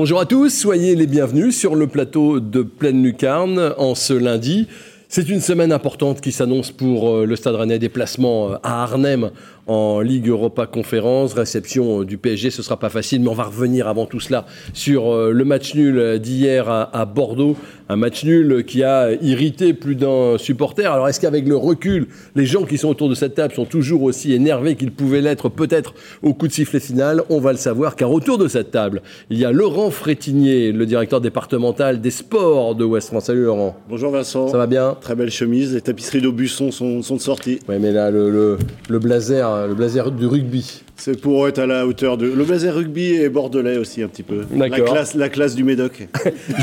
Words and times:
Bonjour 0.00 0.20
à 0.20 0.26
tous, 0.26 0.50
soyez 0.50 0.94
les 0.94 1.08
bienvenus 1.08 1.58
sur 1.58 1.74
le 1.74 1.88
plateau 1.88 2.38
de 2.38 2.62
Pleine 2.62 3.02
Lucarne 3.02 3.74
en 3.78 3.96
ce 3.96 4.12
lundi. 4.12 4.68
C'est 5.08 5.28
une 5.28 5.40
semaine 5.40 5.72
importante 5.72 6.20
qui 6.20 6.30
s'annonce 6.30 6.70
pour 6.70 7.08
euh, 7.08 7.24
le 7.24 7.34
Stade 7.34 7.56
Rennais. 7.56 7.80
Déplacement 7.80 8.52
euh, 8.52 8.56
à 8.62 8.82
Arnhem 8.82 9.30
en 9.66 10.00
Ligue 10.00 10.28
Europa 10.28 10.66
Conférence. 10.66 11.32
Réception 11.32 12.02
euh, 12.02 12.04
du 12.04 12.16
PSG, 12.16 12.50
ce 12.50 12.62
sera 12.62 12.78
pas 12.78 12.90
facile, 12.90 13.22
mais 13.22 13.28
on 13.28 13.34
va 13.34 13.44
revenir 13.44 13.88
avant 13.88 14.04
tout 14.04 14.20
cela 14.20 14.44
sur 14.72 15.16
le 15.16 15.44
match 15.44 15.74
nul 15.74 16.20
d'hier 16.20 16.68
à, 16.68 17.04
Bordeaux. 17.06 17.56
Un 17.90 17.96
match 17.96 18.24
nul 18.24 18.64
qui 18.66 18.82
a 18.82 19.12
irrité 19.22 19.72
plus 19.72 19.94
d'un 19.94 20.36
supporter. 20.36 20.92
Alors 20.92 21.08
est-ce 21.08 21.20
qu'avec 21.20 21.48
le 21.48 21.56
recul, 21.56 22.08
les 22.36 22.44
gens 22.44 22.64
qui 22.64 22.76
sont 22.76 22.88
autour 22.88 23.08
de 23.08 23.14
cette 23.14 23.34
table 23.34 23.54
sont 23.54 23.64
toujours 23.64 24.02
aussi 24.02 24.34
énervés 24.34 24.76
qu'ils 24.76 24.92
pouvaient 24.92 25.22
l'être 25.22 25.48
peut-être 25.48 25.94
au 26.22 26.34
coup 26.34 26.48
de 26.48 26.52
sifflet 26.52 26.80
final? 26.80 27.22
On 27.30 27.40
va 27.40 27.52
le 27.52 27.58
savoir 27.58 27.96
car 27.96 28.12
autour 28.12 28.36
de 28.36 28.46
cette 28.46 28.70
table, 28.70 29.02
il 29.30 29.38
y 29.38 29.44
a 29.44 29.52
Laurent 29.52 29.90
Frétinier, 29.90 30.72
le 30.72 30.84
directeur 30.86 31.20
départemental 31.20 32.00
des 32.00 32.10
sports 32.10 32.74
de 32.74 32.84
West 32.84 33.08
France. 33.08 33.24
Salut 33.24 33.44
Laurent. 33.44 33.76
Bonjour 33.88 34.10
Vincent. 34.10 34.48
Ça 34.48 34.58
va 34.58 34.66
bien? 34.66 34.96
Très 35.00 35.14
belle 35.14 35.30
chemise. 35.30 35.74
Les 35.74 35.80
tapisseries 35.80 36.20
d'Aubusson 36.20 36.70
sont, 36.70 37.02
sont 37.02 37.16
de 37.16 37.20
sortie. 37.20 37.58
Oui 37.68 37.76
mais 37.80 37.92
là, 37.92 38.10
le, 38.10 38.58
le 38.88 38.98
blazer 38.98 39.66
le 39.66 39.74
blazer 39.74 40.10
du 40.10 40.26
rugby. 40.26 40.82
C'est 40.96 41.20
pour 41.20 41.46
être 41.46 41.60
à 41.60 41.66
la 41.66 41.86
hauteur 41.86 42.16
de. 42.16 42.26
Le 42.26 42.44
blazer 42.44 42.74
rugby 42.74 43.14
et 43.14 43.28
bordelais 43.28 43.76
aussi, 43.76 44.02
un 44.02 44.08
petit 44.08 44.24
peu. 44.24 44.40
La 44.56 44.68
classe, 44.68 45.14
la 45.14 45.28
classe 45.28 45.54
du 45.54 45.62
Médoc. 45.62 46.08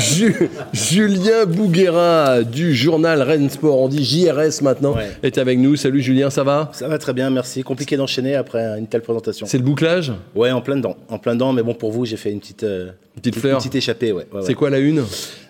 Julien 1.16 1.46
Bouguerin 1.46 2.42
du 2.42 2.74
journal 2.74 3.22
Rennes 3.22 3.48
Sport, 3.48 3.80
on 3.80 3.88
dit 3.88 4.04
JRS 4.04 4.60
maintenant, 4.60 4.96
est 5.22 5.38
avec 5.38 5.58
nous. 5.58 5.74
Salut 5.74 6.02
Julien, 6.02 6.28
ça 6.28 6.44
va? 6.44 6.70
Ça 6.74 6.88
va 6.88 6.98
très 6.98 7.14
bien, 7.14 7.30
merci. 7.30 7.62
Compliqué 7.62 7.96
d'enchaîner 7.96 8.34
après 8.34 8.78
une 8.78 8.86
telle 8.86 9.00
présentation. 9.00 9.46
C'est 9.46 9.56
le 9.56 9.64
bouclage? 9.64 10.12
Ouais, 10.34 10.50
en 10.50 10.60
plein 10.60 10.76
dedans. 10.76 10.94
En 11.08 11.18
plein 11.18 11.32
dedans, 11.32 11.54
mais 11.54 11.62
bon, 11.62 11.72
pour 11.72 11.90
vous, 11.90 12.04
j'ai 12.04 12.18
fait 12.18 12.30
une 12.30 12.40
petite. 12.40 12.64
Euh, 12.64 12.90
une 13.14 13.22
petite 13.22 13.36
fleur. 13.36 13.54
Une 13.54 13.58
petite 13.60 13.76
échappée, 13.76 14.12
ouais. 14.12 14.26
C'est 14.42 14.52
quoi 14.52 14.68
la 14.68 14.78
une? 14.78 15.04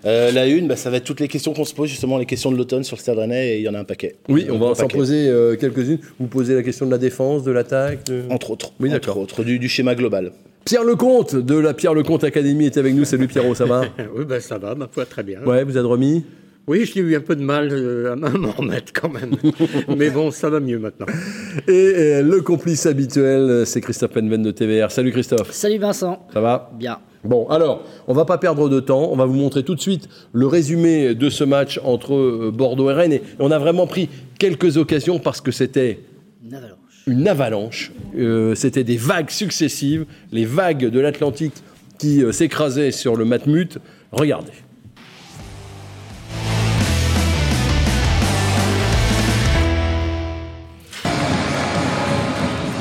Euh, 0.05 0.31
La 0.31 0.47
une, 0.47 0.69
bah, 0.69 0.77
ça 0.77 0.89
va 0.89 0.99
être 0.99 1.05
toutes 1.05 1.19
les 1.19 1.27
questions 1.27 1.53
qu'on 1.53 1.65
se 1.65 1.75
pose, 1.75 1.89
justement, 1.89 2.17
les 2.17 2.27
questions 2.27 2.53
de 2.53 2.57
l'automne 2.57 2.85
sur 2.85 2.97
le 2.97 3.01
Stade 3.01 3.19
Rennais, 3.19 3.55
et 3.55 3.59
il 3.59 3.63
y 3.63 3.69
en 3.69 3.75
a 3.75 3.81
un 3.81 3.85
paquet. 3.85 4.15
Oui, 4.29 4.47
on 4.49 4.59
va 4.59 4.73
s'en 4.77 4.87
poser 4.87 5.29
euh, 5.29 5.57
quelques-unes. 5.57 5.99
Vous 6.21 6.29
posez 6.29 6.55
la 6.55 6.63
question 6.63 6.87
de 6.87 6.93
la 6.93 6.99
défense, 6.99 7.43
de 7.43 7.51
l'attaque 7.51 8.09
Entre 8.31 8.53
autres. 8.53 8.73
Oui, 8.79 8.89
d'accord. 8.89 9.19
Entre 9.19 9.41
autres, 9.41 9.43
du, 9.43 9.69
schéma 9.69 9.97
global. 9.97 10.31
Pierre 10.67 10.83
Lecomte 10.83 11.37
de 11.37 11.55
la 11.55 11.75
Pierre 11.75 11.95
Lecomte 11.95 12.25
Académie 12.25 12.67
est 12.67 12.77
avec 12.77 12.93
nous. 12.93 13.05
Salut 13.05 13.29
Pierrot, 13.29 13.55
ça 13.55 13.67
va 13.67 13.83
Oui, 14.17 14.25
ben 14.25 14.41
ça 14.41 14.59
va, 14.59 14.75
ma 14.75 14.89
foi, 14.89 15.07
très 15.07 15.23
bien. 15.23 15.41
Ouais, 15.45 15.63
vous 15.63 15.79
êtes 15.79 15.85
remis? 15.85 16.25
Oui, 16.67 16.91
j'ai 16.93 16.99
eu 16.99 17.15
un 17.15 17.21
peu 17.21 17.37
de 17.37 17.41
mal 17.41 17.69
euh, 17.71 18.13
à 18.13 18.17
m'en 18.17 18.51
remettre 18.57 18.93
quand 18.93 19.09
même. 19.09 19.37
Mais 19.97 20.11
bon, 20.11 20.33
ça 20.33 20.51
va 20.51 20.59
mieux 20.59 20.81
maintenant. 20.81 21.07
Et, 21.69 22.21
le 22.21 22.41
complice 22.41 22.85
habituel, 22.85 23.65
c'est 23.65 23.81
Christophe 23.81 24.11
Penven 24.11 24.43
de 24.43 24.51
TVR. 24.51 24.91
Salut 24.91 25.13
Christophe. 25.13 25.53
Salut 25.53 25.79
Vincent. 25.79 26.27
Ça 26.35 26.41
va? 26.41 26.73
Bien. 26.77 26.99
Bon, 27.23 27.47
alors, 27.49 27.85
on 28.09 28.13
va 28.13 28.25
pas 28.25 28.39
perdre 28.39 28.69
de 28.69 28.81
temps. 28.81 29.09
On 29.13 29.17
va 29.17 29.25
vous 29.25 29.35
montrer 29.35 29.63
tout 29.63 29.77
de 29.77 29.81
suite 29.81 30.09
le 30.33 30.49
résumé 30.49 31.15
de 31.15 31.31
ce 31.31 31.45
match 31.45 31.81
entre 31.85 32.17
euh, 32.17 32.51
Bordeaux 32.53 32.91
et 32.91 32.95
Rennes. 32.95 33.13
Et 33.13 33.23
on 33.39 33.53
a 33.53 33.61
vraiment 33.61 33.87
pris 33.87 34.09
quelques 34.41 34.79
occasions 34.79 35.21
parce 35.21 35.41
que 35.41 35.53
c'était 35.53 36.01
une 37.07 37.29
avalanche. 37.29 37.93
Euh, 38.17 38.55
c'était 38.55 38.85
des 38.85 38.97
vagues 38.97 39.31
successives, 39.31 40.07
les 40.33 40.45
vagues 40.45 40.87
de 40.87 41.01
l'Atlantique 41.01 41.55
qui 41.99 42.23
euh, 42.23 42.33
s'écrasaient 42.33 42.91
sur 42.91 43.17
le 43.17 43.25
Matmut. 43.25 43.79
Regardez. 44.13 44.53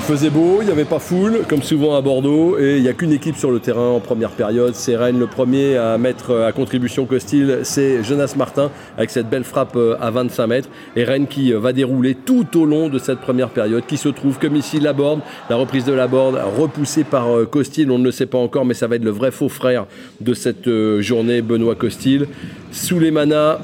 Faisait 0.06 0.30
beau, 0.30 0.60
il 0.62 0.66
n'y 0.66 0.72
avait 0.72 0.86
pas 0.86 1.00
foule, 1.00 1.42
comme 1.50 1.64
souvent 1.64 1.96
à 1.96 2.02
Bordeaux, 2.02 2.60
et 2.60 2.78
il 2.78 2.84
n'y 2.84 2.90
a 2.90 2.94
qu'une 2.94 3.12
équipe 3.12 3.38
sur 3.38 3.50
le 3.50 3.60
terrain 3.60 3.90
en 3.90 4.00
première 4.00 4.30
période. 4.30 4.76
C'est 4.76 4.96
Rennes 4.96 5.18
le 5.18 5.26
premier 5.26 5.78
à 5.78 5.98
mettre 5.98 6.44
à 6.44 6.52
contribution 6.52 7.08
Costil, 7.08 7.62
c'est 7.64 8.04
Jonas 8.04 8.36
Martin 8.38 8.70
avec 9.00 9.10
cette 9.10 9.28
belle 9.28 9.44
frappe 9.44 9.76
euh, 9.76 9.98
à 10.00 10.12
25 10.12 10.46
mètres. 10.46 10.70
Et 10.96 11.04
Rennes 11.04 11.26
qui 11.26 11.52
euh, 11.52 11.60
va 11.60 11.74
dérouler 11.74 12.14
tout 12.14 12.46
au 12.56 12.66
long 12.66 12.88
de 12.88 13.00
cette 13.00 13.20
première 13.20 13.50
période, 13.50 13.84
qui 13.88 13.98
se 13.98 14.10
trouve 14.10 14.38
comme 14.38 14.56
ici 14.56 14.80
la 14.80 14.94
Borde, 14.94 15.22
la 15.50 15.56
reprise 15.56 15.86
de 15.86 15.94
la 15.94 16.06
Borde, 16.06 16.40
repoussée 16.56 17.04
par 17.04 17.36
euh, 17.36 17.46
Costil, 17.48 17.90
on 17.90 17.98
ne 17.98 18.04
le 18.04 18.12
sait 18.12 18.28
pas 18.28 18.38
encore, 18.38 18.64
mais 18.64 18.76
ça 18.76 18.86
va 18.86 18.98
être 18.98 19.04
le 19.04 19.10
vrai 19.10 19.32
faux 19.32 19.50
frère 19.50 19.88
de 20.22 20.36
cette 20.36 20.70
journée, 21.00 21.42
Benoît 21.42 21.74
Costil. 21.74 22.28
Sous 22.72 23.00
les 23.00 23.10
manas, 23.10 23.58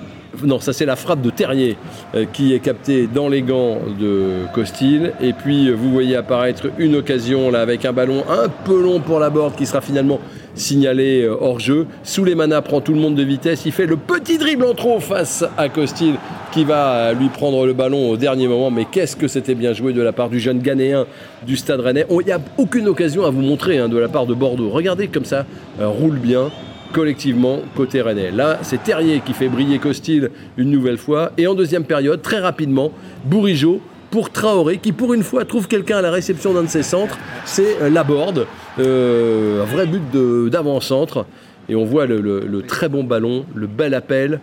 non, 0.43 0.59
ça 0.59 0.71
c'est 0.71 0.85
la 0.85 0.95
frappe 0.95 1.21
de 1.21 1.29
Terrier 1.29 1.77
euh, 2.15 2.25
qui 2.31 2.53
est 2.53 2.59
captée 2.59 3.07
dans 3.07 3.27
les 3.27 3.41
gants 3.41 3.79
de 3.99 4.45
Costil. 4.53 5.11
Et 5.21 5.33
puis 5.33 5.67
euh, 5.67 5.73
vous 5.73 5.91
voyez 5.91 6.15
apparaître 6.15 6.67
une 6.77 6.95
occasion 6.95 7.51
là 7.51 7.61
avec 7.61 7.85
un 7.85 7.91
ballon 7.91 8.23
un 8.29 8.47
peu 8.47 8.81
long 8.81 8.99
pour 8.99 9.19
la 9.19 9.29
board 9.29 9.55
qui 9.55 9.65
sera 9.65 9.81
finalement 9.81 10.19
signalé 10.55 11.23
euh, 11.23 11.35
hors 11.39 11.59
jeu. 11.59 11.85
Sous 12.03 12.23
les 12.23 12.35
manas 12.35 12.61
prend 12.61 12.79
tout 12.79 12.93
le 12.93 12.99
monde 12.99 13.15
de 13.15 13.23
vitesse. 13.23 13.63
Il 13.65 13.73
fait 13.73 13.85
le 13.85 13.97
petit 13.97 14.37
dribble 14.37 14.65
en 14.65 14.73
trop 14.73 14.99
face 15.01 15.43
à 15.57 15.67
Costil 15.67 16.15
qui 16.53 16.63
va 16.63 17.13
lui 17.13 17.27
prendre 17.27 17.65
le 17.65 17.73
ballon 17.73 18.09
au 18.09 18.17
dernier 18.17 18.47
moment. 18.47 18.71
Mais 18.71 18.85
qu'est-ce 18.89 19.17
que 19.17 19.27
c'était 19.27 19.55
bien 19.55 19.73
joué 19.73 19.91
de 19.91 20.01
la 20.01 20.13
part 20.13 20.29
du 20.29 20.39
jeune 20.39 20.59
Ghanéen 20.59 21.05
du 21.45 21.57
Stade 21.57 21.79
Rennais. 21.81 22.05
Il 22.09 22.25
n'y 22.25 22.31
a 22.31 22.39
aucune 22.57 22.87
occasion 22.87 23.25
à 23.25 23.29
vous 23.31 23.41
montrer 23.41 23.79
hein, 23.79 23.89
de 23.89 23.97
la 23.97 24.07
part 24.07 24.25
de 24.25 24.33
Bordeaux. 24.33 24.69
Regardez 24.69 25.07
comme 25.07 25.25
ça 25.25 25.45
roule 25.79 26.19
bien 26.19 26.51
collectivement 26.91 27.59
côté 27.75 28.01
rennais. 28.01 28.31
Là, 28.31 28.59
c'est 28.61 28.83
Terrier 28.83 29.21
qui 29.25 29.33
fait 29.33 29.47
briller 29.47 29.79
Costil 29.79 30.29
une 30.57 30.69
nouvelle 30.69 30.97
fois. 30.97 31.31
Et 31.37 31.47
en 31.47 31.55
deuxième 31.55 31.85
période, 31.85 32.21
très 32.21 32.39
rapidement, 32.39 32.91
Bourigeau 33.25 33.81
pour 34.11 34.29
Traoré, 34.29 34.77
qui 34.77 34.91
pour 34.91 35.13
une 35.13 35.23
fois 35.23 35.45
trouve 35.45 35.67
quelqu'un 35.67 35.97
à 35.97 36.01
la 36.01 36.11
réception 36.11 36.53
d'un 36.53 36.63
de 36.63 36.67
ses 36.67 36.83
centres. 36.83 37.17
C'est 37.45 37.81
euh, 37.81 37.89
Laborde, 37.89 38.45
euh, 38.79 39.63
un 39.63 39.65
vrai 39.65 39.87
but 39.87 40.49
d'avant-centre. 40.49 41.25
Et 41.69 41.75
on 41.75 41.85
voit 41.85 42.05
le, 42.05 42.63
très 42.67 42.89
bon 42.89 43.03
ballon, 43.03 43.45
le 43.55 43.67
bel 43.67 43.93
appel. 43.93 44.41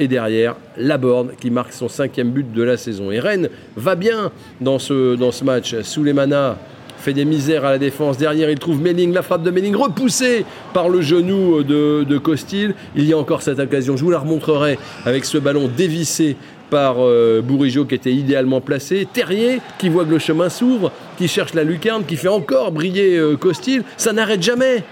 Et 0.00 0.08
derrière, 0.08 0.56
Laborde 0.76 1.32
qui 1.40 1.50
marque 1.50 1.72
son 1.72 1.88
cinquième 1.88 2.30
but 2.30 2.52
de 2.52 2.62
la 2.62 2.76
saison. 2.76 3.10
Et 3.10 3.20
Rennes 3.20 3.48
va 3.76 3.94
bien 3.94 4.32
dans 4.60 4.78
ce, 4.78 5.14
dans 5.14 5.30
ce 5.30 5.44
match. 5.44 5.80
Sous 5.82 6.02
les 6.02 6.12
manas, 6.12 6.56
fait 6.98 7.12
des 7.12 7.24
misères 7.24 7.64
à 7.64 7.70
la 7.70 7.78
défense. 7.78 8.18
Derrière, 8.18 8.50
il 8.50 8.58
trouve 8.58 8.80
Melling, 8.80 9.12
la 9.12 9.22
frappe 9.22 9.42
de 9.42 9.50
Melling 9.50 9.74
repoussée 9.74 10.44
par 10.72 10.88
le 10.88 11.00
genou 11.00 11.62
de, 11.62 12.04
de 12.04 12.18
Costil. 12.18 12.74
Il 12.96 13.04
y 13.04 13.12
a 13.12 13.18
encore 13.18 13.42
cette 13.42 13.58
occasion, 13.58 13.96
je 13.96 14.04
vous 14.04 14.10
la 14.10 14.18
remontrerai 14.18 14.78
avec 15.04 15.24
ce 15.24 15.38
ballon 15.38 15.70
dévissé 15.74 16.36
par 16.70 16.96
euh, 16.98 17.42
qui 17.88 17.94
était 17.94 18.12
idéalement 18.12 18.60
placé. 18.60 19.06
Terrier 19.12 19.60
qui 19.78 19.88
voit 19.88 20.04
que 20.04 20.10
le 20.10 20.18
chemin 20.18 20.48
s'ouvre, 20.48 20.92
qui 21.16 21.28
cherche 21.28 21.54
la 21.54 21.64
lucarne, 21.64 22.04
qui 22.04 22.16
fait 22.16 22.28
encore 22.28 22.72
briller 22.72 23.16
euh, 23.16 23.36
Costil. 23.36 23.82
Ça 23.96 24.12
n'arrête 24.12 24.42
jamais. 24.42 24.84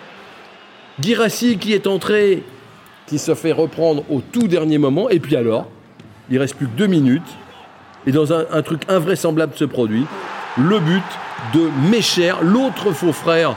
Girassi 1.01 1.59
qui 1.59 1.75
est 1.75 1.87
entré, 1.87 2.43
qui 3.07 3.19
se 3.19 3.35
fait 3.35 3.53
reprendre 3.53 4.05
au 4.11 4.21
tout 4.21 4.49
dernier 4.49 4.79
moment. 4.79 5.11
Et 5.11 5.21
puis 5.21 5.37
alors, 5.37 5.69
il 6.31 6.39
reste 6.39 6.57
plus 6.57 6.67
que 6.67 6.77
deux 6.77 6.87
minutes. 6.87 7.23
Et 8.07 8.13
dans 8.13 8.33
un 8.33 8.63
truc 8.63 8.83
invraisemblable 8.89 9.55
se 9.57 9.65
produit. 9.65 10.05
Le 10.57 10.79
but 10.79 11.03
de 11.55 11.69
Mécher, 11.91 12.33
l'autre 12.43 12.93
faux 12.93 13.13
frère 13.13 13.57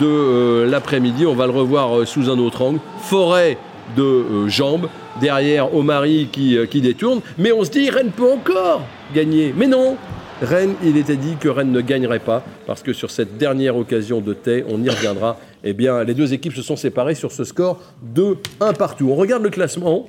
de 0.00 0.06
euh, 0.06 0.66
l'après-midi. 0.66 1.26
On 1.26 1.34
va 1.34 1.46
le 1.46 1.52
revoir 1.52 1.98
euh, 1.98 2.04
sous 2.04 2.30
un 2.30 2.38
autre 2.38 2.62
angle. 2.62 2.80
Forêt 3.00 3.58
de 3.96 4.02
euh, 4.02 4.48
jambes. 4.48 4.88
Derrière, 5.20 5.74
Omari 5.74 6.28
qui, 6.30 6.58
qui 6.70 6.82
détourne. 6.82 7.20
Mais 7.38 7.52
on 7.52 7.64
se 7.64 7.70
dit, 7.70 7.88
Rennes 7.88 8.10
peut 8.14 8.30
encore 8.30 8.82
gagner. 9.14 9.54
Mais 9.56 9.66
non 9.66 9.96
Rennes, 10.42 10.74
il 10.84 10.98
était 10.98 11.16
dit 11.16 11.36
que 11.40 11.48
Rennes 11.48 11.72
ne 11.72 11.80
gagnerait 11.80 12.18
pas, 12.18 12.44
parce 12.66 12.82
que 12.82 12.92
sur 12.92 13.10
cette 13.10 13.38
dernière 13.38 13.74
occasion 13.74 14.20
de 14.20 14.34
Tay, 14.34 14.66
on 14.68 14.82
y 14.82 14.90
reviendra, 14.90 15.38
eh 15.64 15.72
bien, 15.72 16.04
les 16.04 16.12
deux 16.12 16.34
équipes 16.34 16.54
se 16.54 16.60
sont 16.60 16.76
séparées 16.76 17.14
sur 17.14 17.32
ce 17.32 17.44
score 17.44 17.80
de 18.02 18.36
1 18.60 18.74
partout. 18.74 19.08
On 19.10 19.14
regarde 19.14 19.42
le 19.42 19.48
classement. 19.48 20.06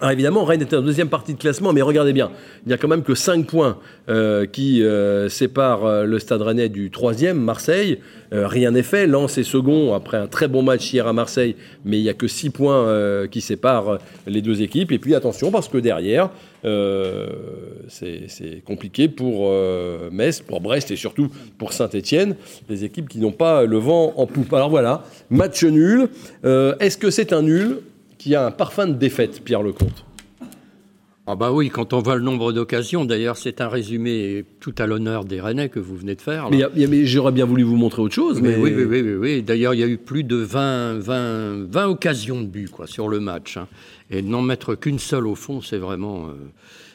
Alors 0.00 0.12
évidemment, 0.12 0.44
Rennes 0.44 0.62
est 0.62 0.72
en 0.72 0.80
deuxième 0.80 1.10
partie 1.10 1.34
de 1.34 1.38
classement, 1.38 1.74
mais 1.74 1.82
regardez 1.82 2.14
bien, 2.14 2.30
il 2.64 2.68
n'y 2.68 2.72
a 2.72 2.78
quand 2.78 2.88
même 2.88 3.02
que 3.02 3.14
5 3.14 3.46
points 3.46 3.76
euh, 4.08 4.46
qui 4.46 4.82
euh, 4.82 5.28
séparent 5.28 5.84
euh, 5.84 6.04
le 6.04 6.18
Stade 6.18 6.40
Rennais 6.40 6.70
du 6.70 6.90
troisième, 6.90 7.38
Marseille. 7.38 7.98
rien 8.32 8.70
n'est 8.70 8.82
fait, 8.82 9.06
Lens 9.06 9.36
est 9.36 9.42
second 9.42 9.92
après 9.92 10.16
un 10.16 10.26
très 10.26 10.48
bon 10.48 10.62
match 10.62 10.90
hier 10.90 11.06
à 11.06 11.12
Marseille, 11.12 11.54
mais 11.84 11.98
il 11.98 12.02
n'y 12.02 12.08
a 12.08 12.14
que 12.14 12.28
6 12.28 12.50
points 12.50 13.26
qui 13.28 13.40
séparent 13.40 13.98
les 14.26 14.40
deux 14.40 14.62
équipes. 14.62 14.92
Et 14.92 14.98
puis 14.98 15.16
attention, 15.16 15.50
parce 15.50 15.68
que 15.68 15.78
derrière, 15.78 16.30
c'est 17.88 18.62
compliqué 18.64 19.08
pour 19.08 19.52
Metz, 20.12 20.42
pour 20.42 20.60
Brest 20.60 20.92
et 20.92 20.96
surtout 20.96 21.28
pour 21.58 21.72
Saint-Etienne, 21.72 22.36
des 22.68 22.84
équipes 22.84 23.08
qui 23.08 23.18
n'ont 23.18 23.32
pas 23.32 23.64
le 23.64 23.78
vent 23.78 24.14
en 24.16 24.26
poupe. 24.26 24.54
Alors 24.54 24.70
voilà, 24.70 25.02
match 25.28 25.64
nul. 25.64 26.08
Est-ce 26.44 26.98
que 26.98 27.10
c'est 27.10 27.32
un 27.32 27.42
nul? 27.42 27.80
Qui 28.20 28.34
a 28.34 28.44
un 28.44 28.50
parfum 28.50 28.86
de 28.86 28.92
défaite, 28.92 29.40
Pierre 29.42 29.62
Lecomte 29.62 30.04
Ah 31.26 31.36
bah 31.36 31.52
oui, 31.52 31.70
quand 31.70 31.94
on 31.94 32.00
voit 32.00 32.16
le 32.16 32.20
nombre 32.20 32.52
d'occasions, 32.52 33.06
d'ailleurs 33.06 33.38
c'est 33.38 33.62
un 33.62 33.68
résumé 33.68 34.44
tout 34.60 34.74
à 34.76 34.86
l'honneur 34.86 35.24
des 35.24 35.40
Rennais 35.40 35.70
que 35.70 35.80
vous 35.80 35.96
venez 35.96 36.16
de 36.16 36.20
faire. 36.20 36.50
Mais, 36.50 37.06
j'aurais 37.06 37.32
bien 37.32 37.46
voulu 37.46 37.62
vous 37.62 37.76
montrer 37.76 38.02
autre 38.02 38.14
chose. 38.14 38.42
Mais... 38.42 38.56
Oui, 38.58 38.74
oui, 38.76 38.84
oui, 38.84 39.14
oui, 39.14 39.42
D'ailleurs 39.42 39.72
il 39.72 39.80
y 39.80 39.82
a 39.82 39.86
eu 39.86 39.96
plus 39.96 40.22
de 40.22 40.36
20, 40.36 40.98
20, 40.98 41.70
20 41.70 41.86
occasions 41.86 42.42
de 42.42 42.46
but 42.46 42.70
quoi, 42.70 42.86
sur 42.86 43.08
le 43.08 43.20
match. 43.20 43.56
Hein. 43.56 43.68
Et 44.10 44.20
n'en 44.20 44.42
mettre 44.42 44.74
qu'une 44.74 44.98
seule 44.98 45.26
au 45.26 45.34
fond, 45.34 45.62
c'est 45.62 45.78
vraiment... 45.78 46.26
Euh, 46.26 46.32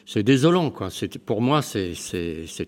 c'est 0.08 0.22
désolant. 0.22 0.70
Quoi. 0.70 0.90
Pour 1.24 1.42
moi, 1.42 1.60
c'est 1.60 1.94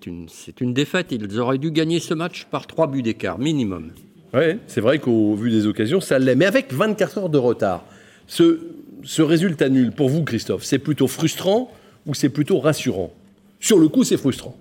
une, 0.04 0.26
une 0.60 0.74
défaite. 0.74 1.12
Ils 1.12 1.38
auraient 1.38 1.58
dû 1.58 1.70
gagner 1.70 2.00
ce 2.00 2.12
match 2.12 2.48
par 2.50 2.66
trois 2.66 2.88
buts 2.88 3.02
d'écart, 3.02 3.38
minimum. 3.38 3.92
Oui, 4.34 4.58
c'est 4.66 4.80
vrai 4.80 4.98
qu'au 4.98 5.36
vu 5.36 5.48
des 5.48 5.68
occasions, 5.68 6.00
ça 6.00 6.18
l'est. 6.18 6.34
Mais 6.34 6.46
avec 6.46 6.72
24 6.72 7.18
heures 7.18 7.28
de 7.28 7.38
retard, 7.38 7.84
ce, 8.28 9.22
résultat 9.22 9.68
nul, 9.68 9.90
pour 9.90 10.08
vous, 10.08 10.22
Christophe, 10.22 10.64
c'est 10.64 10.78
plutôt 10.78 11.08
frustrant 11.08 11.72
ou 12.06 12.14
c'est 12.14 12.28
plutôt 12.28 12.60
rassurant? 12.60 13.12
Sur 13.58 13.78
le 13.78 13.88
coup, 13.88 14.04
c'est 14.04 14.16
frustrant. 14.16 14.56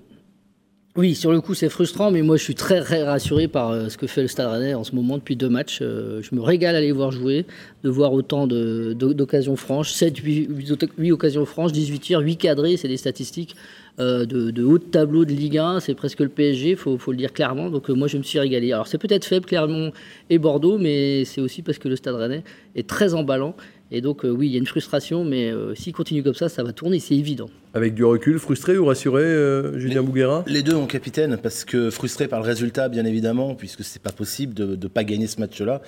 Oui, 0.98 1.14
sur 1.14 1.32
le 1.32 1.42
coup, 1.42 1.54
c'est 1.54 1.70
frustrant, 1.70 2.10
mais 2.10 2.24
moi, 2.24 2.38
je 2.38 2.44
suis 2.44 2.56
très, 2.56 2.80
rassuré 3.04 3.48
par 3.48 3.70
euh, 3.70 3.88
ce 3.88 4.00
que 4.00 4.08
fait 4.08 4.24
le 4.24 4.28
Stade 4.28 4.48
Rennais 4.50 4.74
en 4.74 4.84
ce 4.84 4.96
moment 4.96 5.18
depuis 5.18 5.36
deux 5.36 5.48
matchs. 5.48 5.78
Euh, 5.84 6.24
je 6.24 6.34
me 6.34 6.42
régale 6.42 6.76
à 6.76 6.82
les 6.82 6.92
voir 6.92 7.12
jouer, 7.12 7.46
de 7.84 7.90
voir 7.92 8.14
autant 8.14 8.48
d'occasions 8.48 9.56
franches, 9.56 9.92
7, 9.92 10.18
8, 10.18 11.12
occasions 11.12 11.46
franches, 11.46 11.72
18 11.72 12.00
tirs, 12.00 12.20
8 12.22 12.38
cadrés, 12.38 12.78
c'est 12.78 12.88
des 12.88 12.98
statistiques 12.98 13.56
euh, 14.00 14.26
de, 14.26 14.64
haut 14.64 14.80
de 14.80 14.84
tableau 14.84 15.24
de 15.24 15.34
Ligue 15.34 15.60
1, 15.60 15.82
c'est 15.82 15.94
presque 15.94 16.20
le 16.20 16.30
PSG, 16.30 16.72
il 16.72 16.78
faut, 16.78 16.98
le 17.12 17.18
dire 17.18 17.32
clairement. 17.32 17.70
Donc 17.70 17.90
moi, 17.90 18.08
je 18.08 18.18
me 18.18 18.24
suis 18.24 18.40
régalé. 18.40 18.74
Alors 18.74 18.88
c'est 18.88 18.98
peut-être 18.98 19.26
faible, 19.26 19.46
Clermont 19.46 19.92
et 20.32 20.40
Bordeaux, 20.40 20.80
mais 20.80 21.26
c'est 21.26 21.42
aussi 21.42 21.62
parce 21.62 21.78
que 21.78 21.90
le 21.90 21.96
Stade 21.96 22.16
Rennais 22.16 22.44
est 22.76 22.90
très 22.90 23.14
emballant 23.14 23.56
et 23.90 24.02
donc, 24.02 24.26
euh, 24.26 24.30
oui, 24.30 24.48
il 24.48 24.52
y 24.52 24.56
a 24.56 24.60
une 24.60 24.68
frustration, 24.68 25.24
mais 25.24 25.50
euh, 25.50 25.74
s'il 25.74 25.94
continue 25.94 26.22
comme 26.22 26.34
ça, 26.34 26.50
ça 26.50 26.62
va 26.62 26.74
tourner, 26.74 27.00
c'est 27.00 27.16
évident. 27.16 27.50
Avec 27.74 27.94
du 27.94 28.04
recul, 28.04 28.38
frustré 28.38 28.78
ou 28.78 28.86
rassuré, 28.86 29.22
euh, 29.24 29.80
Julien 29.80 30.04
Bouguera? 30.04 30.44
Les 30.48 30.62
deux, 30.62 30.74
mon 30.74 30.88
capitaine, 30.88 31.38
parce 31.42 31.64
que 31.64 31.90
frustré 31.90 32.28
par 32.28 32.42
le 32.42 32.46
résultat, 32.46 32.90
bien 32.90 33.06
évidemment, 33.06 33.56
puisque 33.56 33.84
c'est 33.84 34.02
pas 34.02 34.12
possible 34.12 34.54
de 34.54 34.76
ne 34.76 34.88
pas 34.88 35.06
gagner 35.06 35.28
ce 35.28 35.40
match-là. 35.40 35.82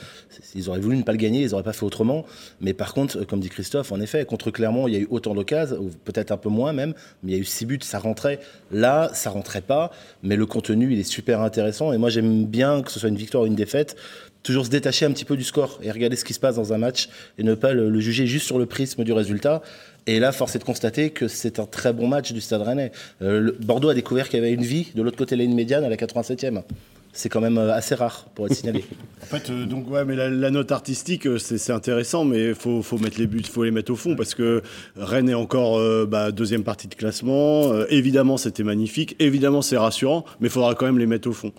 Ils 0.55 0.69
auraient 0.69 0.79
voulu 0.79 0.95
ne 0.95 1.03
pas 1.03 1.11
le 1.11 1.17
gagner, 1.17 1.41
ils 1.41 1.49
n'auraient 1.49 1.63
pas 1.63 1.73
fait 1.73 1.85
autrement. 1.85 2.25
Mais 2.61 2.73
par 2.73 2.93
contre, 2.93 3.25
comme 3.25 3.41
dit 3.41 3.49
Christophe, 3.49 3.91
en 3.91 3.99
effet, 3.99 4.23
contre 4.23 4.51
Clermont, 4.51 4.87
il 4.87 4.93
y 4.93 4.97
a 4.97 4.99
eu 4.99 5.07
autant 5.09 5.33
d'occasions, 5.33 5.89
peut-être 6.05 6.31
un 6.31 6.37
peu 6.37 6.49
moins 6.49 6.71
même, 6.71 6.93
mais 7.23 7.31
il 7.31 7.35
y 7.35 7.37
a 7.37 7.41
eu 7.41 7.45
six 7.45 7.65
buts, 7.65 7.79
ça 7.81 7.99
rentrait. 7.99 8.39
Là, 8.71 9.09
ça 9.13 9.29
rentrait 9.29 9.61
pas, 9.61 9.91
mais 10.23 10.37
le 10.37 10.45
contenu, 10.45 10.93
il 10.93 10.99
est 10.99 11.03
super 11.03 11.41
intéressant. 11.41 11.91
Et 11.91 11.97
moi, 11.97 12.09
j'aime 12.09 12.45
bien 12.45 12.81
que 12.81 12.91
ce 12.91 12.99
soit 12.99 13.09
une 13.09 13.15
victoire 13.15 13.43
ou 13.43 13.47
une 13.47 13.55
défaite 13.55 13.97
toujours 14.43 14.65
se 14.65 14.69
détacher 14.69 15.05
un 15.05 15.11
petit 15.11 15.25
peu 15.25 15.37
du 15.37 15.43
score 15.43 15.79
et 15.81 15.91
regarder 15.91 16.15
ce 16.15 16.25
qui 16.25 16.33
se 16.33 16.39
passe 16.39 16.55
dans 16.55 16.73
un 16.73 16.77
match 16.77 17.09
et 17.37 17.43
ne 17.43 17.55
pas 17.55 17.73
le, 17.73 17.99
juger 17.99 18.25
juste 18.25 18.45
sur 18.45 18.57
le 18.57 18.65
prisme 18.65 19.03
du 19.03 19.11
résultat. 19.11 19.61
Et 20.07 20.19
là, 20.19 20.31
force 20.31 20.55
est 20.55 20.59
de 20.59 20.63
constater 20.63 21.11
que 21.11 21.27
c'est 21.27 21.59
un 21.59 21.65
très 21.65 21.93
bon 21.93 22.07
match 22.07 22.31
du 22.31 22.41
Stade 22.41 22.61
Rennais. 22.61 22.91
Euh, 23.21 23.51
Bordeaux 23.59 23.89
a 23.89 23.93
découvert 23.93 24.29
qu'il 24.29 24.39
y 24.39 24.41
avait 24.41 24.53
une 24.53 24.63
vie 24.63 24.87
de 24.95 25.01
l'autre 25.01 25.17
côté 25.17 25.35
de 25.35 25.41
la 25.41 25.45
ligne 25.45 25.55
médiane 25.55 25.83
à 25.83 25.89
la 25.89 25.97
87e. 25.97 26.63
C'est 27.11 27.27
quand 27.27 27.41
même 27.41 27.57
euh, 27.57 27.73
assez 27.73 27.95
rare 27.95 28.27
pour 28.33 28.45
être 28.45 28.53
signalé. 28.53 28.85
en 29.23 29.25
fait, 29.25 29.49
euh, 29.49 29.65
donc 29.65 29.89
ouais, 29.91 30.05
mais 30.05 30.15
la, 30.15 30.51
note 30.51 30.71
artistique, 30.71 31.27
c'est 31.37 31.73
intéressant, 31.73 32.23
mais 32.23 32.53
faut, 32.53 32.81
faut, 32.81 32.97
mettre 32.97 33.19
les 33.19 33.27
buts, 33.27 33.43
faut 33.43 33.63
les 33.63 33.71
mettre 33.71 33.91
au 33.91 33.95
fond 33.95 34.15
parce 34.15 34.35
que 34.35 34.63
Rennes 34.95 35.29
est 35.29 35.35
encore 35.35 35.79
bah, 36.07 36.31
deuxième 36.31 36.63
partie 36.63 36.87
de 36.87 36.95
classement. 36.95 37.73
évidemment, 37.89 38.37
c'était 38.37 38.63
magnifique. 38.63 39.15
Évidemment, 39.19 39.61
c'est 39.61 39.77
rassurant, 39.77 40.23
mais 40.39 40.47
il 40.47 40.51
faudra 40.51 40.75
quand 40.75 40.85
même 40.85 40.99
les 40.99 41.07
mettre 41.07 41.27
au 41.27 41.33
fond. 41.33 41.51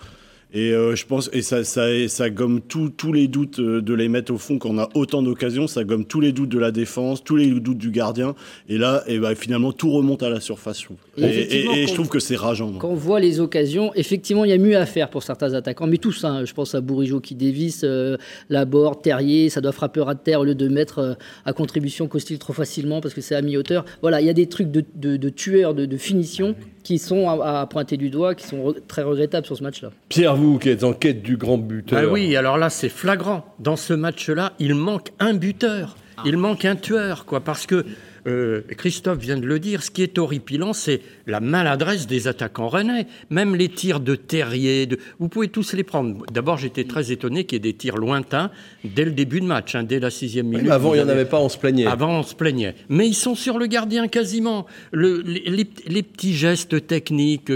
Et 0.52 0.72
euh, 0.72 0.96
je 0.96 1.06
pense, 1.06 1.30
et 1.32 1.42
ça, 1.42 1.62
ça, 1.62 1.86
ça 2.08 2.28
gomme 2.28 2.60
tous 2.60 3.12
les 3.12 3.28
doutes 3.28 3.60
euh, 3.60 3.80
de 3.80 3.94
les 3.94 4.08
mettre 4.08 4.32
au 4.32 4.38
fond 4.38 4.58
quand 4.58 4.70
on 4.70 4.78
a 4.78 4.88
autant 4.94 5.22
d'occasions, 5.22 5.68
ça 5.68 5.84
gomme 5.84 6.04
tous 6.04 6.20
les 6.20 6.32
doutes 6.32 6.48
de 6.48 6.58
la 6.58 6.72
défense, 6.72 7.22
tous 7.22 7.36
les 7.36 7.48
doutes 7.48 7.78
du 7.78 7.90
gardien. 7.90 8.34
Et 8.68 8.76
là, 8.76 9.04
et 9.06 9.18
bah, 9.18 9.34
finalement, 9.36 9.72
tout 9.72 9.92
remonte 9.92 10.24
à 10.24 10.28
la 10.28 10.40
surface. 10.40 10.82
Et, 11.16 11.22
et, 11.22 11.86
je 11.86 11.94
trouve 11.94 12.08
que 12.08 12.18
c'est 12.18 12.36
rageant. 12.36 12.72
Quand 12.72 12.88
on 12.88 12.94
voit 12.94 13.20
les 13.20 13.38
occasions, 13.38 13.92
effectivement, 13.94 14.44
il 14.44 14.50
y 14.50 14.54
a 14.54 14.58
mieux 14.58 14.76
à 14.76 14.86
faire 14.86 15.08
pour 15.10 15.22
certains 15.22 15.54
attaquants, 15.54 15.86
mais 15.86 15.98
tous. 15.98 16.24
Hein, 16.24 16.44
je 16.44 16.52
pense 16.52 16.74
à 16.74 16.80
Bourigeau 16.80 17.20
qui 17.20 17.34
dévisse, 17.34 17.82
euh, 17.84 18.16
Laborde, 18.48 19.02
Terrier, 19.02 19.50
ça 19.50 19.60
doit 19.60 19.72
frapper 19.72 20.04
à 20.06 20.14
terre 20.14 20.40
au 20.40 20.44
lieu 20.44 20.54
de 20.54 20.68
mettre 20.68 20.98
euh, 20.98 21.14
à 21.44 21.52
contribution 21.52 22.08
Costil 22.08 22.38
trop 22.38 22.52
facilement 22.52 23.00
parce 23.00 23.14
que 23.14 23.20
c'est 23.20 23.34
à 23.34 23.42
mi-hauteur. 23.42 23.84
Voilà, 24.02 24.20
il 24.20 24.26
y 24.26 24.30
a 24.30 24.34
des 24.34 24.46
trucs 24.46 24.70
de, 24.70 24.84
de, 24.94 25.16
de 25.16 25.28
tueurs, 25.28 25.74
de, 25.74 25.86
de 25.86 25.96
finition 25.96 26.56
qui 26.90 26.98
sont 26.98 27.28
à, 27.28 27.68
pointer 27.68 27.96
du 27.96 28.10
doigt, 28.10 28.34
qui 28.34 28.44
sont 28.44 28.74
très 28.88 29.02
regrettables 29.02 29.46
sur 29.46 29.56
ce 29.56 29.62
match-là. 29.62 29.90
Pierre, 30.08 30.34
vous 30.34 30.58
qui 30.58 30.70
êtes 30.70 30.82
en 30.82 30.92
quête 30.92 31.22
du 31.22 31.36
grand 31.36 31.56
buteur. 31.56 32.00
Ah 32.02 32.12
oui, 32.12 32.34
alors 32.34 32.58
là, 32.58 32.68
c'est 32.68 32.88
flagrant. 32.88 33.44
Dans 33.60 33.76
ce 33.76 33.92
match-là, 33.92 34.54
il 34.58 34.74
manque 34.74 35.12
un 35.20 35.34
buteur. 35.34 35.96
Il 36.24 36.36
manque 36.36 36.64
un 36.64 36.74
tueur, 36.74 37.26
quoi, 37.26 37.38
parce 37.38 37.64
que 37.64 37.86
euh, 38.26 38.62
Christophe 38.76 39.18
vient 39.18 39.36
de 39.36 39.46
le 39.46 39.58
dire, 39.58 39.82
ce 39.82 39.90
qui 39.90 40.02
est 40.02 40.18
horripilant, 40.18 40.72
c'est 40.72 41.00
la 41.26 41.40
maladresse 41.40 42.06
des 42.06 42.28
attaquants 42.28 42.68
rennais. 42.68 43.06
Même 43.30 43.54
les 43.56 43.68
tirs 43.68 44.00
de 44.00 44.14
Terrier, 44.14 44.86
de... 44.86 44.98
vous 45.18 45.28
pouvez 45.28 45.48
tous 45.48 45.72
les 45.72 45.84
prendre. 45.84 46.24
D'abord, 46.32 46.58
j'étais 46.58 46.84
très 46.84 47.12
étonné 47.12 47.44
qu'il 47.44 47.56
y 47.56 47.68
ait 47.68 47.72
des 47.72 47.76
tirs 47.76 47.96
lointains 47.96 48.50
dès 48.84 49.04
le 49.04 49.12
début 49.12 49.40
de 49.40 49.46
match, 49.46 49.74
hein, 49.74 49.82
dès 49.82 50.00
la 50.00 50.10
sixième 50.10 50.48
minute. 50.48 50.70
avant, 50.70 50.94
il 50.94 50.98
n'y 50.98 51.04
en 51.04 51.08
avait 51.08 51.24
pas, 51.24 51.40
on 51.40 51.48
se 51.48 51.58
plaignait. 51.58 51.86
Avant, 51.86 52.20
on 52.20 52.22
se 52.22 52.34
plaignait. 52.34 52.74
Mais 52.88 53.06
ils 53.06 53.14
sont 53.14 53.34
sur 53.34 53.58
le 53.58 53.66
gardien 53.66 54.08
quasiment. 54.08 54.66
Le, 54.92 55.20
les, 55.20 56.02
petits 56.02 56.34
gestes 56.34 56.86
techniques 56.86 57.52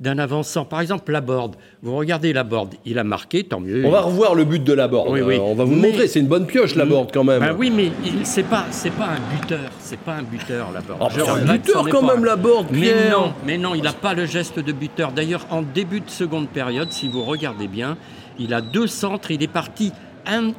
d'un 0.00 0.18
avançant, 0.18 0.64
par 0.64 0.80
exemple 0.80 1.12
la 1.12 1.20
board. 1.20 1.56
Vous 1.84 1.96
regardez 1.96 2.32
la 2.32 2.44
board, 2.44 2.74
il 2.86 2.98
a 2.98 3.04
marqué, 3.04 3.44
tant 3.44 3.60
mieux. 3.60 3.84
On 3.84 3.90
va 3.90 4.00
revoir 4.00 4.34
le 4.34 4.46
but 4.46 4.64
de 4.64 4.72
la 4.72 4.88
board. 4.88 5.08
Oui, 5.10 5.20
oui. 5.20 5.34
Euh, 5.34 5.40
on 5.42 5.54
va 5.54 5.64
vous 5.64 5.74
montrer, 5.74 6.08
c'est 6.08 6.18
une 6.18 6.26
bonne 6.26 6.46
pioche 6.46 6.76
la 6.76 6.86
board 6.86 7.10
quand 7.12 7.24
même. 7.24 7.40
Ben 7.40 7.54
oui, 7.58 7.70
mais 7.70 7.92
c'est 8.22 8.44
pas, 8.44 8.64
c'est 8.70 8.92
pas 8.92 9.08
un 9.08 9.36
buteur 9.36 9.70
c'est 9.80 9.98
pas 9.98 10.14
un 10.14 10.22
buteur, 10.22 10.70
la 10.72 10.80
Oh, 10.98 11.08
c'est 11.10 11.28
un 11.28 11.44
buteur 11.44 11.86
quand 11.90 12.02
même, 12.02 12.24
la 12.24 12.38
Pierre. 12.38 12.64
Mais 12.72 13.10
non, 13.10 13.32
mais 13.46 13.58
non, 13.58 13.74
il 13.74 13.82
n'a 13.82 13.92
pas 13.92 14.14
le 14.14 14.24
geste 14.24 14.58
de 14.58 14.72
buteur. 14.72 15.12
D'ailleurs, 15.12 15.46
en 15.50 15.60
début 15.60 16.00
de 16.00 16.08
seconde 16.08 16.48
période, 16.48 16.90
si 16.90 17.06
vous 17.06 17.22
regardez 17.22 17.68
bien, 17.68 17.98
il 18.38 18.54
a 18.54 18.62
deux 18.62 18.86
centres, 18.86 19.30
il 19.30 19.42
est 19.42 19.46
parti 19.46 19.92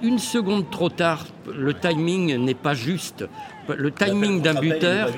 une 0.03 0.19
seconde 0.19 0.69
trop 0.69 0.89
tard. 0.89 1.25
Le 1.51 1.73
timing 1.73 2.37
n'est 2.37 2.53
pas 2.53 2.75
juste. 2.75 3.25
Le 3.75 3.91
timing 3.91 4.43
d'un 4.43 4.53
buteur. 4.53 5.09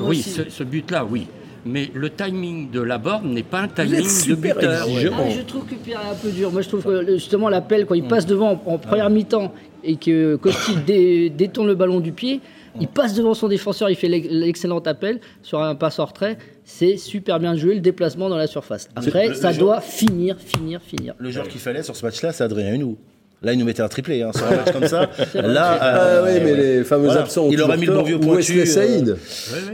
oui, 0.00 0.22
ce, 0.22 0.62
but-là, 0.62 1.06
oui 1.06 1.26
mais 1.66 1.90
le 1.92 2.10
timing 2.10 2.70
de 2.70 2.80
la 2.80 2.98
borne 2.98 3.34
n'est 3.34 3.42
pas 3.42 3.60
un 3.60 3.68
timing 3.68 4.06
de 4.28 4.34
buteur. 4.34 4.86
Ah, 4.86 5.30
je 5.30 5.42
trouve 5.42 5.66
que 5.66 5.74
Pierre 5.74 6.00
est 6.00 6.12
un 6.12 6.14
peu 6.14 6.30
dur. 6.30 6.52
Moi, 6.52 6.62
je 6.62 6.68
trouve 6.68 6.84
que 6.84 7.12
justement 7.12 7.48
l'appel, 7.48 7.86
quand 7.86 7.94
il 7.94 8.04
passe 8.04 8.24
devant 8.24 8.60
en 8.64 8.78
première 8.78 9.10
mi-temps 9.10 9.52
et 9.82 9.96
que 9.96 10.36
Costil 10.36 10.84
détourne 11.36 11.66
le 11.66 11.74
ballon 11.74 12.00
du 12.00 12.12
pied, 12.12 12.40
il 12.80 12.88
passe 12.88 13.14
devant 13.14 13.34
son 13.34 13.48
défenseur, 13.48 13.90
il 13.90 13.96
fait 13.96 14.08
l'excellent 14.08 14.78
appel 14.80 15.20
sur 15.42 15.62
un 15.62 15.74
passe 15.74 15.98
en 15.98 16.04
retrait. 16.04 16.38
C'est 16.64 16.96
super 16.96 17.40
bien 17.40 17.56
joué 17.56 17.74
le 17.74 17.80
déplacement 17.80 18.28
dans 18.28 18.36
la 18.36 18.46
surface. 18.46 18.88
Après, 18.94 19.34
ça 19.34 19.52
doit 19.52 19.80
finir, 19.80 20.38
finir, 20.38 20.80
finir. 20.82 21.14
Le 21.18 21.30
joueur 21.30 21.48
qu'il 21.48 21.60
fallait 21.60 21.82
sur 21.82 21.96
ce 21.96 22.04
match-là, 22.04 22.32
c'est 22.32 22.44
Adrien 22.44 22.74
Hunou. 22.74 22.98
Là, 23.42 23.52
il 23.52 23.58
nous 23.58 23.66
mettait 23.66 23.82
un 23.82 23.88
triplé 23.88 24.22
hein, 24.22 24.30
sur 24.34 24.46
un 24.46 24.56
match 24.56 24.72
comme 24.72 24.88
ça. 24.88 25.10
Là, 25.34 25.78
ah, 25.78 26.22
oui, 26.24 26.40
mais 26.42 26.54
les 26.54 26.84
fameux 26.84 27.10
absents. 27.10 27.48
Il 27.50 27.60
aurait 27.60 27.76
mis 27.76 27.84
le 27.84 27.92
bon 27.92 28.02
vieux 28.02 28.18
pointu. 28.18 28.64
Saïd. 28.66 29.10
Euh... 29.10 29.14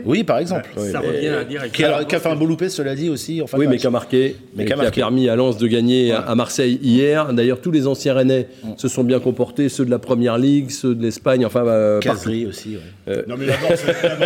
Oui, 0.04 0.24
par 0.24 0.38
exemple. 0.38 0.68
Ça 0.90 0.98
revient 0.98 1.28
à 1.28 1.44
dire. 1.44 1.70
Qui 1.70 1.84
a, 1.84 2.04
fait 2.04 2.28
un 2.28 2.34
beau 2.34 2.46
loupé, 2.46 2.68
cela 2.68 2.96
dit 2.96 3.08
aussi. 3.08 3.40
En 3.40 3.46
oui, 3.56 3.68
mais 3.68 3.76
qui 3.76 3.86
a 3.86 3.90
marqué. 3.90 4.36
Mais 4.56 4.64
qui 4.64 4.72
a, 4.72 4.90
permis 4.90 5.28
à 5.28 5.36
Lens 5.36 5.58
de 5.58 5.66
gagner 5.68 6.12
à 6.12 6.34
Marseille 6.34 6.80
hier. 6.82 7.32
D'ailleurs, 7.32 7.60
tous 7.60 7.70
les 7.70 7.86
anciens 7.86 8.14
Rennais 8.14 8.48
mm. 8.64 8.70
se 8.76 8.88
sont 8.88 9.04
bien 9.04 9.20
comportés, 9.20 9.68
ceux 9.68 9.84
de 9.84 9.90
la 9.90 10.00
Première 10.00 10.38
Ligue, 10.38 10.70
ceux 10.70 10.96
de 10.96 11.02
l'Espagne, 11.02 11.46
enfin. 11.46 11.64
Euh, 11.64 12.00
aussi. 12.48 12.76
Euh, 13.08 13.22
non, 13.28 13.36
mais 13.38 13.46
la 13.46 13.54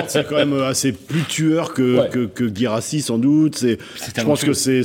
c'est 0.08 0.26
quand 0.26 0.36
même 0.36 0.58
assez 0.62 0.92
plus 0.92 1.24
tueur 1.24 1.74
que, 1.74 2.08
que, 2.08 2.26
que 2.26 2.52
Girassi, 2.52 3.02
sans 3.02 3.18
doute. 3.18 3.58
Je 3.60 4.22
pense 4.24 4.42
que 4.42 4.54
c'est. 4.54 4.82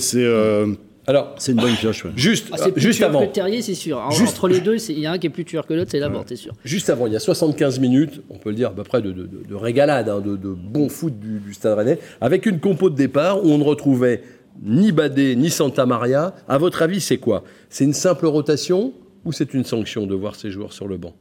Euh, 1.12 1.20
alors, 1.20 1.36
c'est 1.38 1.51
une 1.51 1.60
bonne 1.60 1.75
pioche. 1.75 2.06
Juste, 2.15 2.48
ah, 2.51 2.70
plus 2.70 2.82
juste 2.82 3.01
avant. 3.01 3.25
Que 3.25 3.34
Terrier, 3.34 3.62
c'est 3.62 3.75
sûr. 3.75 3.98
Entre 4.00 4.48
les 4.48 4.60
deux, 4.60 4.77
il 4.89 5.00
y 5.00 5.06
a 5.06 5.12
un 5.12 5.18
qui 5.18 5.27
est 5.27 5.32
plus 5.32 5.46
tueur 5.46 5.68
que 5.68 5.74
l'autre, 5.74 5.91
c'est 5.91 6.00
Laborde, 6.00 6.27
c'est 6.27 6.36
sûr. 6.36 6.53
Juste 6.63 6.89
avant, 6.89 7.08
il 7.08 7.13
y 7.13 7.15
a 7.15 7.20
75 7.20 7.80
minutes, 7.80 8.22
on 8.30 8.38
peut 8.38 8.50
le 8.50 8.56
dire 8.56 8.70
à 8.70 8.74
peu 8.74 8.84
près 8.84 9.01
de, 9.01 9.13
régalade, 9.53 10.10
hein, 10.10 10.22
de, 10.22 10.36
bon 10.36 10.89
foot 10.89 11.13
du, 11.20 11.53
Stade 11.53 11.77
Rennais, 11.77 12.00
avec 12.22 12.46
une 12.46 12.60
compo 12.60 12.89
de 12.89 12.96
départ 12.96 13.44
où 13.44 13.50
on 13.50 13.58
ne 13.58 13.63
retrouvait 13.63 14.24
ni 14.63 14.91
Badé 14.91 15.36
ni 15.36 15.50
Santa 15.50 15.86
Maria. 15.86 16.36
À 16.48 16.58
votre 16.58 16.82
avis, 16.82 17.01
c'est 17.01 17.18
quoi? 17.18 17.44
C'est 17.70 17.84
une 17.84 17.94
simple 17.94 18.25
rotation 18.25 18.94
ou 19.25 19.32
c'est 19.32 19.53
une 19.53 19.63
sanction 19.63 20.08
de 20.08 20.15
voir 20.15 20.36
ces 20.36 20.51
joueurs 20.51 20.74
sur 20.74 20.88
le 20.88 20.98
banc? 20.98 21.13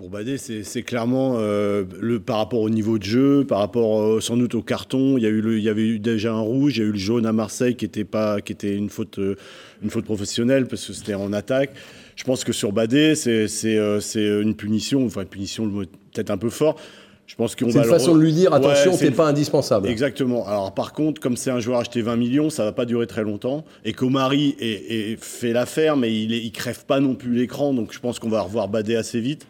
Pour 0.00 0.08
Badé, 0.08 0.38
c'est 0.38 0.82
clairement 0.82 1.34
euh, 1.36 1.84
le, 2.00 2.20
par 2.20 2.38
rapport 2.38 2.60
au 2.60 2.70
niveau 2.70 2.96
de 2.96 3.02
jeu, 3.02 3.44
par 3.44 3.58
rapport 3.58 4.00
euh, 4.00 4.20
sans 4.22 4.38
doute 4.38 4.54
au 4.54 4.62
carton. 4.62 5.18
Il 5.18 5.24
y, 5.24 5.26
a 5.26 5.28
eu 5.28 5.58
il 5.58 5.62
y 5.62 5.68
avait 5.68 5.86
eu 5.86 5.98
déjà 5.98 6.32
un 6.32 6.40
rouge, 6.40 6.78
il 6.78 6.80
y 6.80 6.82
a 6.82 6.86
eu 6.86 6.92
le 6.92 6.98
jaune 6.98 7.26
à 7.26 7.34
Marseille 7.34 7.76
qui 7.76 7.84
était, 7.84 8.04
pas, 8.04 8.40
qui 8.40 8.54
était 8.54 8.74
une, 8.74 8.88
faute, 8.88 9.18
euh, 9.18 9.36
une 9.82 9.90
faute 9.90 10.06
professionnelle 10.06 10.64
parce 10.64 10.86
que 10.86 10.94
c'était 10.94 11.12
en 11.12 11.34
attaque. 11.34 11.72
Je 12.16 12.24
pense 12.24 12.44
que 12.44 12.52
sur 12.54 12.72
Badé, 12.72 13.14
c'est 13.14 13.46
une 14.14 14.54
punition, 14.54 15.04
enfin 15.04 15.20
une 15.20 15.28
punition 15.28 15.70
peut-être 15.70 16.30
un 16.30 16.38
peu 16.38 16.48
fort. 16.48 16.76
Je 17.26 17.34
pense 17.34 17.54
qu'on 17.54 17.70
C'est 17.70 17.78
une 17.78 17.84
façon 17.84 18.16
de 18.16 18.22
lui 18.22 18.32
dire 18.32 18.54
attention, 18.54 18.96
t'es 18.96 19.10
pas 19.10 19.28
indispensable. 19.28 19.86
Exactement. 19.86 20.48
Alors 20.48 20.72
par 20.72 20.94
contre, 20.94 21.20
comme 21.20 21.36
c'est 21.36 21.50
un 21.50 21.60
joueur 21.60 21.78
acheté 21.78 22.00
20 22.00 22.16
millions, 22.16 22.48
ça 22.48 22.64
va 22.64 22.72
pas 22.72 22.86
durer 22.86 23.06
très 23.06 23.22
longtemps. 23.22 23.66
Et 23.84 23.92
qu'Omari 23.92 24.56
est, 24.58 25.22
fait 25.22 25.52
l'affaire, 25.52 25.98
mais 25.98 26.10
il, 26.10 26.42
ne 26.42 26.50
crève 26.50 26.86
pas 26.86 27.00
non 27.00 27.14
plus 27.14 27.34
l'écran, 27.34 27.74
donc 27.74 27.92
je 27.92 28.00
pense 28.00 28.18
qu'on 28.18 28.30
va 28.30 28.40
revoir 28.40 28.68
Badé 28.68 28.96
assez 28.96 29.20
vite. 29.20 29.46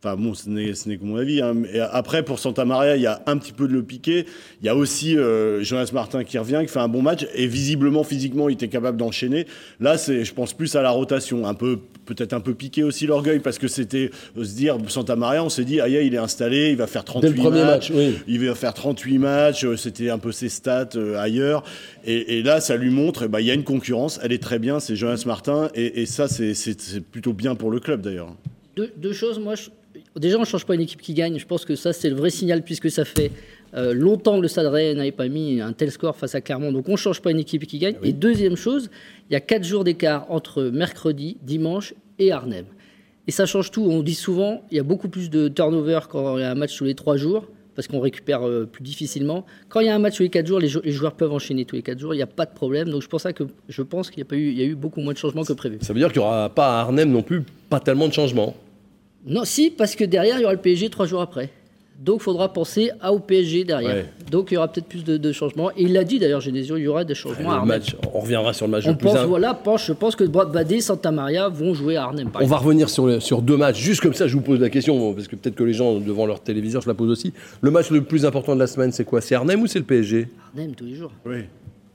Enfin 0.00 0.14
bon, 0.16 0.32
ce 0.32 0.48
n'est 0.48 0.74
ce 0.74 0.88
n'est 0.88 0.96
que 0.96 1.04
mon 1.04 1.16
avis. 1.16 1.42
hein. 1.42 1.54
Mais 1.54 1.80
après, 1.80 2.22
pour 2.22 2.38
Santa 2.38 2.64
Maria, 2.64 2.94
il 2.94 3.02
y 3.02 3.06
a 3.08 3.20
un 3.26 3.36
petit 3.36 3.52
peu 3.52 3.66
de 3.66 3.72
le 3.72 3.82
piqué. 3.82 4.26
Il 4.62 4.66
y 4.66 4.68
a 4.68 4.76
aussi 4.76 5.18
euh, 5.18 5.60
Jonas 5.64 5.90
Martin 5.92 6.22
qui 6.22 6.38
revient, 6.38 6.60
qui 6.62 6.72
fait 6.72 6.78
un 6.78 6.86
bon 6.86 7.02
match. 7.02 7.26
Et 7.34 7.48
visiblement, 7.48 8.04
physiquement, 8.04 8.48
il 8.48 8.52
était 8.52 8.68
capable 8.68 8.96
d'enchaîner. 8.96 9.46
Là, 9.80 9.98
c'est, 9.98 10.24
je 10.24 10.32
pense 10.32 10.52
plus 10.52 10.76
à 10.76 10.82
la 10.82 10.90
rotation. 10.90 11.46
Un 11.48 11.54
peu, 11.54 11.80
peut-être 12.06 12.32
un 12.32 12.38
peu 12.38 12.54
piqué 12.54 12.84
aussi 12.84 13.06
l'orgueil, 13.08 13.40
parce 13.40 13.58
que 13.58 13.66
c'était 13.66 14.12
euh, 14.38 14.44
se 14.44 14.54
dire, 14.54 14.78
Santa 14.86 15.16
Maria, 15.16 15.42
on 15.42 15.48
s'est 15.48 15.64
dit, 15.64 15.80
aïe, 15.80 15.98
il 16.06 16.14
est 16.14 16.18
installé, 16.18 16.70
il 16.70 16.76
va 16.76 16.86
faire 16.86 17.02
38 17.04 17.30
Dès 17.30 17.36
le 17.36 17.42
premier 17.42 17.64
matchs. 17.64 17.90
match, 17.90 17.98
oui. 17.98 18.14
Il 18.28 18.46
va 18.46 18.54
faire 18.54 18.74
38 18.74 19.18
matchs, 19.18 19.64
euh, 19.64 19.76
c'était 19.76 20.10
un 20.10 20.18
peu 20.18 20.30
ses 20.30 20.48
stats 20.48 20.90
euh, 20.94 21.16
ailleurs. 21.18 21.64
Et, 22.04 22.38
et 22.38 22.42
là, 22.44 22.60
ça 22.60 22.76
lui 22.76 22.90
montre, 22.90 23.24
eh 23.24 23.28
ben, 23.28 23.40
il 23.40 23.46
y 23.46 23.50
a 23.50 23.54
une 23.54 23.64
concurrence, 23.64 24.20
elle 24.22 24.30
est 24.32 24.40
très 24.40 24.60
bien, 24.60 24.78
c'est 24.78 24.94
Jonas 24.94 25.24
Martin. 25.26 25.70
Et, 25.74 26.02
et 26.02 26.06
ça, 26.06 26.28
c'est- 26.28 26.54
c'est 26.54 26.80
c'est 26.80 27.00
plutôt 27.00 27.32
bien 27.32 27.56
pour 27.56 27.72
le 27.72 27.80
club 27.80 28.00
d'ailleurs. 28.00 28.36
Deux, 28.76 28.92
deux 28.96 29.12
choses, 29.12 29.40
moi, 29.40 29.56
je- 29.56 29.70
déjà, 30.16 30.36
on 30.36 30.40
ne 30.40 30.46
change 30.46 30.64
pas 30.66 30.74
une 30.74 30.80
équipe 30.80 31.00
qui 31.00 31.14
gagne. 31.14 31.38
Je 31.38 31.46
pense 31.46 31.64
que 31.64 31.74
ça, 31.74 31.92
c'est 31.92 32.10
le 32.10 32.16
vrai 32.16 32.30
signal, 32.30 32.62
puisque 32.62 32.90
ça 32.90 33.04
fait 33.04 33.30
euh, 33.74 33.92
longtemps 33.92 34.36
que 34.36 34.42
le 34.42 34.48
Stade 34.48 34.66
Rennais 34.66 34.94
n'avait 34.94 35.12
pas 35.12 35.28
mis 35.28 35.60
un 35.60 35.72
tel 35.72 35.90
score 35.90 36.16
face 36.16 36.34
à 36.34 36.40
Clermont. 36.40 36.72
Donc, 36.72 36.88
on 36.88 36.92
ne 36.92 36.96
change 36.96 37.20
pas 37.20 37.30
une 37.30 37.38
équipe 37.40 37.66
qui 37.66 37.78
gagne. 37.78 37.96
Et 38.02 38.12
deuxième 38.12 38.56
chose, 38.56 38.90
il 39.28 39.34
y 39.34 39.36
a 39.36 39.40
quatre 39.40 39.64
jours 39.64 39.84
d'écart 39.84 40.26
entre 40.30 40.62
mercredi, 40.64 41.36
dimanche 41.42 41.94
et 42.18 42.32
Arnhem. 42.32 42.64
Et 43.26 43.30
ça 43.30 43.44
change 43.44 43.70
tout. 43.70 43.82
On 43.82 44.02
dit 44.02 44.14
souvent, 44.14 44.62
il 44.70 44.76
y 44.78 44.80
a 44.80 44.82
beaucoup 44.82 45.08
plus 45.08 45.28
de 45.28 45.48
turnover 45.48 46.00
quand 46.08 46.38
il 46.38 46.40
y 46.40 46.44
a 46.44 46.50
un 46.50 46.54
match 46.54 46.76
tous 46.76 46.84
les 46.84 46.94
trois 46.94 47.16
jours, 47.18 47.46
parce 47.74 47.86
qu'on 47.86 48.00
récupère 48.00 48.44
euh, 48.44 48.64
plus 48.64 48.82
difficilement. 48.82 49.44
Quand 49.68 49.80
il 49.80 49.86
y 49.86 49.90
a 49.90 49.94
un 49.94 50.00
match 50.00 50.16
tous 50.16 50.24
les 50.24 50.30
quatre 50.30 50.46
jours, 50.46 50.58
les, 50.58 50.66
jou- 50.66 50.80
les 50.82 50.90
joueurs 50.90 51.12
peuvent 51.14 51.32
enchaîner 51.32 51.64
tous 51.64 51.76
les 51.76 51.82
quatre 51.82 51.98
jours, 52.00 52.12
il 52.14 52.16
n'y 52.16 52.22
a 52.22 52.26
pas 52.26 52.46
de 52.46 52.52
problème. 52.52 52.88
Donc, 52.88 53.02
je 53.02 53.06
pense 53.08 53.22
que 53.22 53.44
je 53.68 53.82
pense 53.82 54.10
qu'il 54.10 54.18
y 54.18 54.22
a, 54.22 54.24
pas 54.24 54.34
eu, 54.34 54.48
il 54.50 54.58
y 54.58 54.62
a 54.62 54.64
eu 54.64 54.74
beaucoup 54.74 55.00
moins 55.00 55.12
de 55.12 55.18
changements 55.18 55.44
que 55.44 55.52
prévu. 55.52 55.78
Ça 55.82 55.92
veut 55.92 56.00
dire 56.00 56.10
qu'il 56.10 56.20
n'y 56.22 56.26
aura 56.26 56.48
pas 56.48 56.78
à 56.78 56.80
Arnhem 56.80 57.12
non 57.12 57.22
plus 57.22 57.42
pas 57.68 57.78
tellement 57.78 58.08
de 58.08 58.14
changements. 58.14 58.56
Non, 59.26 59.44
si, 59.44 59.70
parce 59.70 59.94
que 59.96 60.04
derrière, 60.04 60.38
il 60.38 60.42
y 60.42 60.44
aura 60.44 60.54
le 60.54 60.60
PSG 60.60 60.90
trois 60.90 61.06
jours 61.06 61.20
après. 61.20 61.50
Donc, 62.00 62.20
il 62.20 62.22
faudra 62.22 62.52
penser 62.52 62.92
à 63.00 63.12
au 63.12 63.18
PSG 63.18 63.64
derrière. 63.64 63.96
Ouais. 63.96 64.06
Donc, 64.30 64.52
il 64.52 64.54
y 64.54 64.56
aura 64.56 64.68
peut-être 64.68 64.86
plus 64.86 65.02
de, 65.02 65.16
de 65.16 65.32
changements. 65.32 65.72
Et 65.72 65.82
il 65.82 65.92
l'a 65.92 66.04
dit 66.04 66.20
d'ailleurs, 66.20 66.40
Genesio, 66.40 66.76
il 66.76 66.84
y 66.84 66.86
aura 66.86 67.02
des 67.02 67.16
changements 67.16 67.50
à 67.50 67.54
Le 67.54 67.58
Arnhem. 67.62 67.68
match, 67.78 67.96
on 68.14 68.20
reviendra 68.20 68.52
sur 68.52 68.66
le 68.66 68.70
match 68.70 68.84
On 68.86 68.90
le 68.90 68.96
plus 68.96 69.08
pense, 69.08 69.18
voilà, 69.24 69.52
pense, 69.52 69.84
je 69.84 69.92
pense 69.92 70.14
que 70.14 70.22
Badé, 70.22 70.80
Santa 70.80 71.10
Maria 71.10 71.48
vont 71.48 71.74
jouer 71.74 71.96
à 71.96 72.04
Arnhem. 72.04 72.30
On 72.40 72.46
va 72.46 72.56
revenir 72.58 72.88
sur, 72.88 73.08
le- 73.08 73.18
sur 73.18 73.42
deux 73.42 73.56
matchs. 73.56 73.80
Juste 73.80 74.00
comme 74.00 74.14
ça, 74.14 74.28
je 74.28 74.34
vous 74.36 74.42
pose 74.42 74.60
la 74.60 74.70
question, 74.70 75.12
parce 75.12 75.26
que 75.26 75.34
peut-être 75.34 75.56
que 75.56 75.64
les 75.64 75.72
gens 75.72 75.98
devant 75.98 76.24
leur 76.24 76.40
téléviseur, 76.40 76.82
je 76.82 76.88
la 76.88 76.94
pose 76.94 77.10
aussi. 77.10 77.32
Le 77.62 77.72
match 77.72 77.90
le 77.90 78.02
plus 78.04 78.24
important 78.24 78.54
de 78.54 78.60
la 78.60 78.68
semaine, 78.68 78.92
c'est 78.92 79.04
quoi? 79.04 79.20
C'est 79.20 79.34
Arnhem 79.34 79.60
ou 79.60 79.66
c'est 79.66 79.80
le 79.80 79.84
PSG 79.84 80.28
Arnhem 80.54 80.76
tous 80.76 80.84
les 80.86 80.94
jours. 80.94 81.10
Oui. 81.26 81.38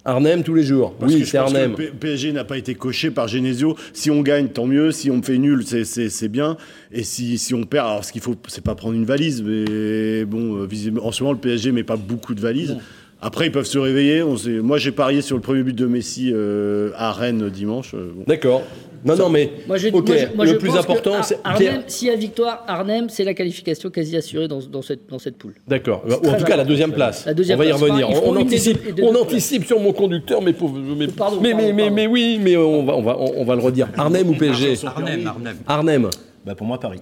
Arnhem 0.06 0.44
tous 0.44 0.54
les 0.54 0.64
jours. 0.64 0.94
Parce 1.00 1.14
oui, 1.14 1.24
c'est 1.26 1.32
que 1.38 1.38
Arnhem. 1.38 1.76
le 1.78 1.92
PSG 1.92 2.34
n'a 2.34 2.44
pas 2.44 2.58
été 2.58 2.76
coché 2.76 3.10
par 3.10 3.28
Genesio. 3.30 3.78
Si 3.94 4.12
on 4.12 4.22
gagne, 4.22 4.50
tant 4.50 4.66
mieux. 4.66 4.92
Si 4.92 5.10
on 5.10 5.22
fait 5.22 5.38
nul, 5.38 5.64
c'est- 5.66 6.28
bien. 6.28 6.58
Et 6.92 7.04
si, 7.04 7.38
si 7.38 7.54
on 7.54 7.64
perd, 7.64 7.88
alors 7.88 8.06
ce 8.06 8.12
qu'il 8.12 8.22
faut, 8.22 8.36
c'est 8.48 8.64
pas 8.64 8.76
prendre 8.76 8.96
une 8.96 9.06
valise. 9.06 9.42
Mais 9.44 10.26
bon, 10.26 10.58
euh, 10.58 10.66
visiblement, 10.66 11.08
en 11.08 11.12
ce 11.12 11.24
moment, 11.24 11.34
le 11.34 11.40
PSG 11.40 11.72
met 11.72 11.84
pas 11.84 11.96
beaucoup 11.96 12.34
de 12.36 12.42
valises. 12.42 12.78
Après, 13.26 13.46
ils 13.48 13.52
peuvent 13.52 13.66
se 13.66 13.78
réveiller. 13.80 14.22
On 14.22 14.36
sait- 14.38 14.50
Moi, 14.62 14.78
j'ai 14.78 14.92
parié 14.92 15.22
sur 15.22 15.36
le 15.38 15.42
premier 15.42 15.64
but 15.64 15.76
de 15.76 15.86
Messi 15.86 16.32
euh, 16.34 16.92
à 16.98 17.14
Rennes 17.14 17.50
dimanche. 17.50 17.94
Euh, 17.94 18.12
bon. 18.14 18.24
D'accord. 18.28 18.62
Non, 19.06 19.16
non, 19.18 19.30
mais 19.30 19.52
Moi, 19.68 19.78
je, 19.78 19.90
ok, 19.90 20.08
moi, 20.08 20.18
je- 20.18 20.36
moi, 20.36 20.46
le 20.46 20.52
je 20.52 20.56
plus 20.58 20.70
pense 20.70 20.78
important, 20.80 21.24
c'est 21.24 21.38
Arnhem, 21.44 21.82
s'il 21.88 22.08
y 22.08 22.12
a 22.12 22.16
victoire, 22.16 22.64
Arnhem, 22.68 23.10
c'est 23.10 23.26
la 23.26 23.34
qualification 23.34 23.90
quasi 23.90 24.16
assurée 24.16 24.48
dans, 24.48 24.60
dans 24.60 24.82
cette, 24.82 25.10
dans 25.10 25.20
cette 25.20 25.38
poule. 25.38 25.56
D'accord. 25.68 26.04
Ou 26.08 26.28
en 26.30 26.36
tout 26.38 26.46
cas, 26.46 26.56
la 26.56 26.64
deuxième 26.64 26.94
place. 26.94 27.26
La 27.26 27.34
deuxième 27.34 27.58
on 27.60 27.64
va 27.64 27.68
y 27.68 27.72
revenir. 27.74 28.10
On, 28.24 28.36
anticipe, 28.38 28.82
deux- 28.82 28.90
et 28.90 28.94
deux 28.94 29.04
on 29.04 29.10
places. 29.12 29.22
anticipe 29.24 29.66
sur 29.66 29.80
mon 29.80 29.92
conducteur, 29.92 30.42
mais 30.42 30.54
pauvre. 30.54 30.78
Mais, 30.80 31.08
Pardon, 31.08 31.40
mais, 31.42 31.52
pardon, 31.52 31.68
mais, 31.68 31.74
mais, 31.74 31.82
pardon. 31.84 31.96
mais 31.96 32.08
oui, 32.08 32.40
mais 32.42 32.56
on 32.56 32.86
va, 32.86 32.94
on 32.96 33.02
va, 33.02 33.18
on, 33.20 33.34
on 33.42 33.44
va 33.46 33.56
le 33.56 33.62
redire. 33.62 33.90
Arnhem 33.98 34.30
ou 34.30 34.34
PSG 34.36 34.76
Arnhem, 34.86 35.28
Arnhem. 35.28 35.56
Arnhem. 35.68 36.10
Bah, 36.46 36.56
pour 36.56 36.66
moi, 36.68 36.80
Paris. 36.80 37.00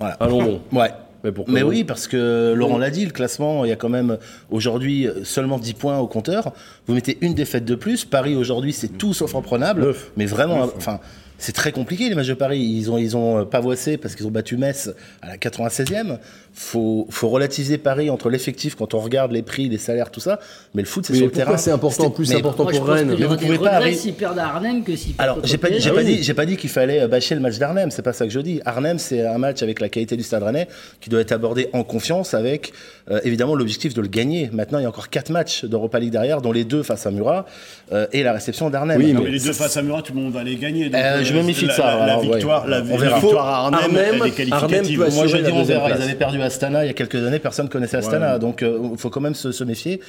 Voilà. 0.00 0.14
Allons 0.14 0.42
bon. 0.42 0.60
Ouais. 0.72 0.90
Mais 1.28 1.32
pourquoi 1.32 1.54
Mais 1.54 1.60
non 1.60 1.68
oui, 1.68 1.84
parce 1.84 2.08
que 2.08 2.54
Laurent 2.56 2.78
l'a 2.78 2.90
dit, 2.90 3.04
le 3.04 3.12
classement, 3.12 3.64
il 3.64 3.68
y 3.68 3.72
a 3.72 3.76
quand 3.76 3.88
même 3.90 4.16
aujourd'hui 4.50 5.06
seulement 5.24 5.58
10 5.58 5.74
points 5.74 5.98
au 5.98 6.06
compteur. 6.06 6.52
Vous 6.86 6.94
mettez 6.94 7.18
une 7.20 7.34
défaite 7.34 7.64
de 7.64 7.74
plus. 7.74 8.04
Paris 8.04 8.34
aujourd'hui, 8.34 8.72
c'est 8.72 8.96
tout 8.96 9.12
sauf 9.12 9.34
imprenable. 9.34 9.94
Mais 10.16 10.26
vraiment, 10.26 10.70
enfin. 10.76 11.00
C'est 11.40 11.52
très 11.52 11.70
compliqué 11.72 12.08
les 12.08 12.14
matchs 12.16 12.26
de 12.26 12.34
Paris. 12.34 12.60
Ils 12.60 12.90
ont, 12.90 12.98
ils 12.98 13.16
ont 13.16 13.38
euh, 13.38 13.44
pavoissé 13.44 13.96
parce 13.96 14.16
qu'ils 14.16 14.26
ont 14.26 14.30
battu 14.30 14.56
Metz 14.56 14.92
à 15.22 15.28
la 15.28 15.36
96e. 15.36 16.18
Faut, 16.52 17.06
faut 17.10 17.28
relativiser 17.28 17.78
Paris 17.78 18.10
entre 18.10 18.28
l'effectif 18.30 18.74
quand 18.74 18.92
on 18.94 18.98
regarde 18.98 19.30
les 19.30 19.42
prix, 19.42 19.68
les 19.68 19.78
salaires, 19.78 20.10
tout 20.10 20.18
ça. 20.18 20.40
Mais 20.74 20.82
le 20.82 20.88
foot, 20.88 21.06
c'est 21.06 21.14
sur 21.14 21.26
le 21.26 21.30
terrain. 21.30 21.56
c'est 21.56 21.70
important, 21.70 22.10
plus 22.10 22.30
mais- 22.30 22.36
important 22.36 22.66
pour 22.66 22.84
Rennes 22.88 23.14
Mais 23.16 23.26
vous 23.26 23.36
pouvez 23.36 23.58
pas 23.58 23.92
s'ils 23.92 24.14
perdent 24.14 24.40
à 24.40 24.46
Arnhem 24.46 24.82
que 24.82 24.96
s'ils 24.96 25.14
perdent 25.14 25.30
Alors, 25.30 25.46
j'ai 25.46 25.58
pas, 25.58 25.70
dit- 25.70 25.78
j'ai 25.78 25.92
pas 25.92 26.02
dit, 26.02 26.22
j'ai 26.22 26.34
pas 26.34 26.46
dit 26.46 26.56
qu'il 26.56 26.70
fallait 26.70 27.02
euh, 27.02 27.06
bâcher 27.08 27.36
le 27.36 27.40
match 27.40 27.58
d'Arnhem. 27.58 27.92
C'est 27.92 28.02
pas 28.02 28.12
ça 28.12 28.26
que 28.26 28.32
je 28.32 28.40
dis. 28.40 28.60
Arnhem, 28.64 28.98
c'est 28.98 29.24
un 29.24 29.38
match 29.38 29.62
avec 29.62 29.78
la 29.78 29.88
qualité 29.88 30.16
du 30.16 30.24
Stade 30.24 30.42
Rennais 30.42 30.66
qui 31.00 31.08
doit 31.10 31.20
être 31.20 31.30
abordé 31.30 31.68
en 31.72 31.84
confiance, 31.84 32.34
avec 32.34 32.72
euh, 33.10 33.20
évidemment 33.22 33.54
l'objectif 33.54 33.94
de 33.94 34.00
le 34.00 34.08
gagner. 34.08 34.50
Maintenant, 34.52 34.80
il 34.80 34.82
y 34.82 34.86
a 34.86 34.88
encore 34.88 35.10
quatre 35.10 35.30
matchs 35.30 35.64
d'Europa 35.64 36.00
League 36.00 36.10
derrière, 36.10 36.42
dont 36.42 36.50
les 36.50 36.64
deux 36.64 36.82
face 36.82 37.06
à 37.06 37.12
Murat 37.12 37.46
euh, 37.92 38.08
et 38.12 38.24
la 38.24 38.32
réception 38.32 38.68
d'Arnhem. 38.68 38.98
Oui, 39.00 39.12
Mais 39.14 39.30
les 39.30 39.38
deux 39.38 39.52
face 39.52 39.76
à 39.76 39.82
Murat, 39.82 40.02
tout 40.02 40.12
le 40.12 40.20
monde 40.20 40.32
va 40.32 40.42
les 40.42 40.56
gagner. 40.56 40.90
Euh, 41.30 41.34
je 41.34 41.38
me 41.38 41.42
méfie 41.46 41.62
de 41.64 41.68
la- 41.68 41.74
ça, 41.74 41.86
La, 41.86 41.96
la 41.96 42.02
alors, 42.12 42.24
ouais. 42.24 42.34
victoire, 42.36 42.66
la, 42.66 42.80
On 42.80 42.84
la 42.84 42.96
verra. 42.96 43.18
victoire 43.20 43.46
à 43.46 43.58
Arnhem, 43.66 43.80
Arnhem, 43.80 43.96
elle 43.98 44.04
est 44.04 44.12
Arnhem 44.12 44.30
qualificative. 44.32 44.98
peut 45.04 45.10
Moi, 45.14 45.26
je 45.26 45.36
dis, 45.38 45.52
on 45.52 45.62
verra. 45.64 45.90
Ils 45.90 46.02
avaient 46.02 46.14
perdu 46.14 46.40
Astana 46.42 46.84
il 46.84 46.88
y 46.88 46.90
a 46.90 46.94
quelques 46.94 47.16
années, 47.26 47.38
personne 47.38 47.68
connaissait 47.68 47.96
Astana. 47.98 48.38
Donc, 48.38 48.62
euh, 48.62 48.78
il 48.92 48.98
faut 48.98 49.10
quand 49.10 49.20
même 49.20 49.34
se, 49.34 49.52
se 49.52 49.64
méfier. 49.64 50.00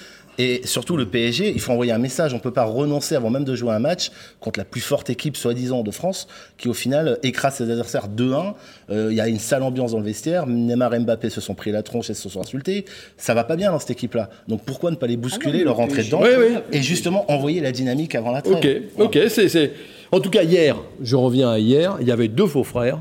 Et 0.41 0.61
surtout, 0.63 0.95
le 0.95 1.05
PSG, 1.05 1.51
il 1.53 1.59
faut 1.59 1.73
envoyer 1.73 1.91
un 1.91 1.97
message. 1.97 2.31
On 2.33 2.37
ne 2.37 2.41
peut 2.41 2.51
pas 2.51 2.63
renoncer 2.63 3.13
avant 3.15 3.29
même 3.29 3.43
de 3.43 3.55
jouer 3.55 3.71
un 3.73 3.79
match 3.79 4.09
contre 4.39 4.57
la 4.59 4.63
plus 4.63 4.79
forte 4.79 5.09
équipe, 5.09 5.35
soi-disant, 5.35 5.83
de 5.83 5.91
France, 5.91 6.27
qui 6.57 6.69
au 6.69 6.73
final 6.73 7.17
écrase 7.23 7.55
ses 7.55 7.63
adversaires 7.69 8.07
2-1. 8.07 8.53
Euh, 8.89 9.09
Il 9.11 9.17
y 9.17 9.21
a 9.21 9.27
une 9.27 9.39
sale 9.39 9.63
ambiance 9.63 9.91
dans 9.91 9.99
le 9.99 10.05
vestiaire. 10.05 10.47
Neymar 10.47 10.93
et 10.93 10.99
Mbappé 10.99 11.29
se 11.29 11.41
sont 11.41 11.55
pris 11.55 11.71
la 11.71 11.83
tronche 11.83 12.09
et 12.09 12.13
se 12.13 12.29
sont 12.29 12.39
insultés. 12.39 12.85
Ça 13.17 13.33
va 13.33 13.43
pas 13.43 13.57
bien 13.57 13.71
dans 13.71 13.79
cette 13.79 13.91
équipe-là. 13.91 14.29
Donc, 14.47 14.61
pourquoi 14.63 14.91
ne 14.91 14.95
pas 14.95 15.07
les 15.07 15.17
bousculer, 15.17 15.65
leur 15.65 15.75
rentrer 15.75 16.03
dedans 16.03 16.21
Oui, 16.23 16.29
oui. 16.39 16.55
et 16.71 16.81
justement 16.81 17.29
envoyer 17.29 17.59
la 17.59 17.73
dynamique 17.73 18.15
avant 18.15 18.31
la 18.31 18.41
trêve 18.41 18.55
Ok, 18.97 19.15
ok, 19.15 19.19
c'est, 19.29 19.49
c'est- 19.49 19.73
En 20.11 20.19
tout 20.19 20.29
cas, 20.29 20.43
hier, 20.43 20.75
je 21.01 21.15
reviens 21.15 21.49
à 21.51 21.59
hier, 21.59 21.97
il 22.01 22.07
y 22.07 22.11
avait 22.11 22.27
deux 22.27 22.47
faux 22.47 22.63
frères. 22.63 22.99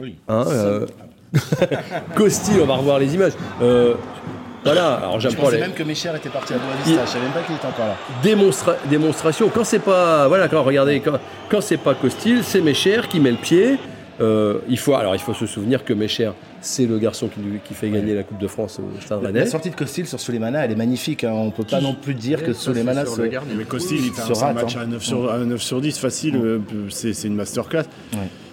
Oui. 0.00 0.16
Hein, 0.28 0.44
euh... 0.48 0.86
Costil, 2.14 2.60
on 2.62 2.66
va 2.66 2.74
revoir 2.76 2.98
les 2.98 3.14
images. 3.14 3.32
Euh, 3.62 3.94
Voilà, 4.64 4.94
alors 4.94 5.18
Je 5.20 5.28
j'apprends 5.28 5.44
pensais 5.46 5.56
les 5.56 5.62
même 5.62 5.72
que 5.72 5.82
Mécher 5.82 6.10
était 6.16 6.28
parti 6.28 6.52
à 6.54 6.56
Boa 6.56 6.66
Il- 6.84 6.90
Vista. 6.90 7.04
Je 7.06 7.10
savais 7.10 7.24
même 7.24 7.32
pas 7.32 7.40
qu'il 7.42 7.54
était 7.56 7.66
encore 7.66 7.86
là. 7.86 7.96
démonstra- 8.22 8.76
démonstrations. 8.88 9.48
Quand 9.48 9.64
c'est 9.64 9.78
pas, 9.80 10.28
voilà, 10.28 10.48
quand 10.48 10.62
regardez, 10.62 11.00
quand, 11.00 11.18
quand 11.48 11.60
c'est 11.60 11.78
pas 11.78 11.94
Costil, 11.94 12.44
c'est 12.44 12.60
Mécher 12.60 13.00
qui 13.08 13.18
met 13.18 13.30
le 13.32 13.36
pied. 13.38 13.76
Euh, 14.20 14.58
il 14.68 14.78
faut, 14.78 14.94
alors 14.94 15.14
il 15.16 15.20
faut 15.20 15.34
se 15.34 15.46
souvenir 15.46 15.84
que 15.84 15.92
Mécher, 15.92 16.30
c'est 16.62 16.86
le 16.86 16.98
garçon 16.98 17.28
qui, 17.28 17.40
lui- 17.40 17.60
qui 17.62 17.74
fait 17.74 17.90
gagner 17.90 18.14
la 18.14 18.22
Coupe 18.22 18.38
de 18.38 18.46
France 18.46 18.78
au 18.78 19.00
Stade 19.00 19.20
La 19.22 19.28
Rennais. 19.28 19.46
sortie 19.46 19.68
de 19.70 19.74
Costil 19.74 20.06
sur 20.06 20.18
Souleymana, 20.18 20.64
elle 20.64 20.72
est 20.72 20.76
magnifique. 20.76 21.24
hein. 21.24 21.32
On 21.32 21.50
peut 21.50 21.64
pas 21.64 21.80
non 21.80 21.94
plus 21.94 22.14
dire 22.14 22.42
que 22.42 22.52
Souleymana 22.52 23.04
sur 23.04 23.20
le 23.22 23.28
gardien. 23.28 23.54
Mais 23.58 23.64
Costil, 23.64 23.98
il 23.98 24.12
fait 24.12 24.22
un 24.22 24.34
rate, 24.34 24.54
match 24.54 24.76
hein. 24.76 24.80
à 24.82 24.86
9 24.86 25.02
sur, 25.02 25.30
à 25.30 25.38
9 25.38 25.60
sur 25.60 25.80
10, 25.80 25.98
facile. 25.98 26.36
euh, 26.36 26.58
C'est 26.88 27.12
c'est 27.12 27.28
une 27.28 27.34
masterclass. 27.34 27.82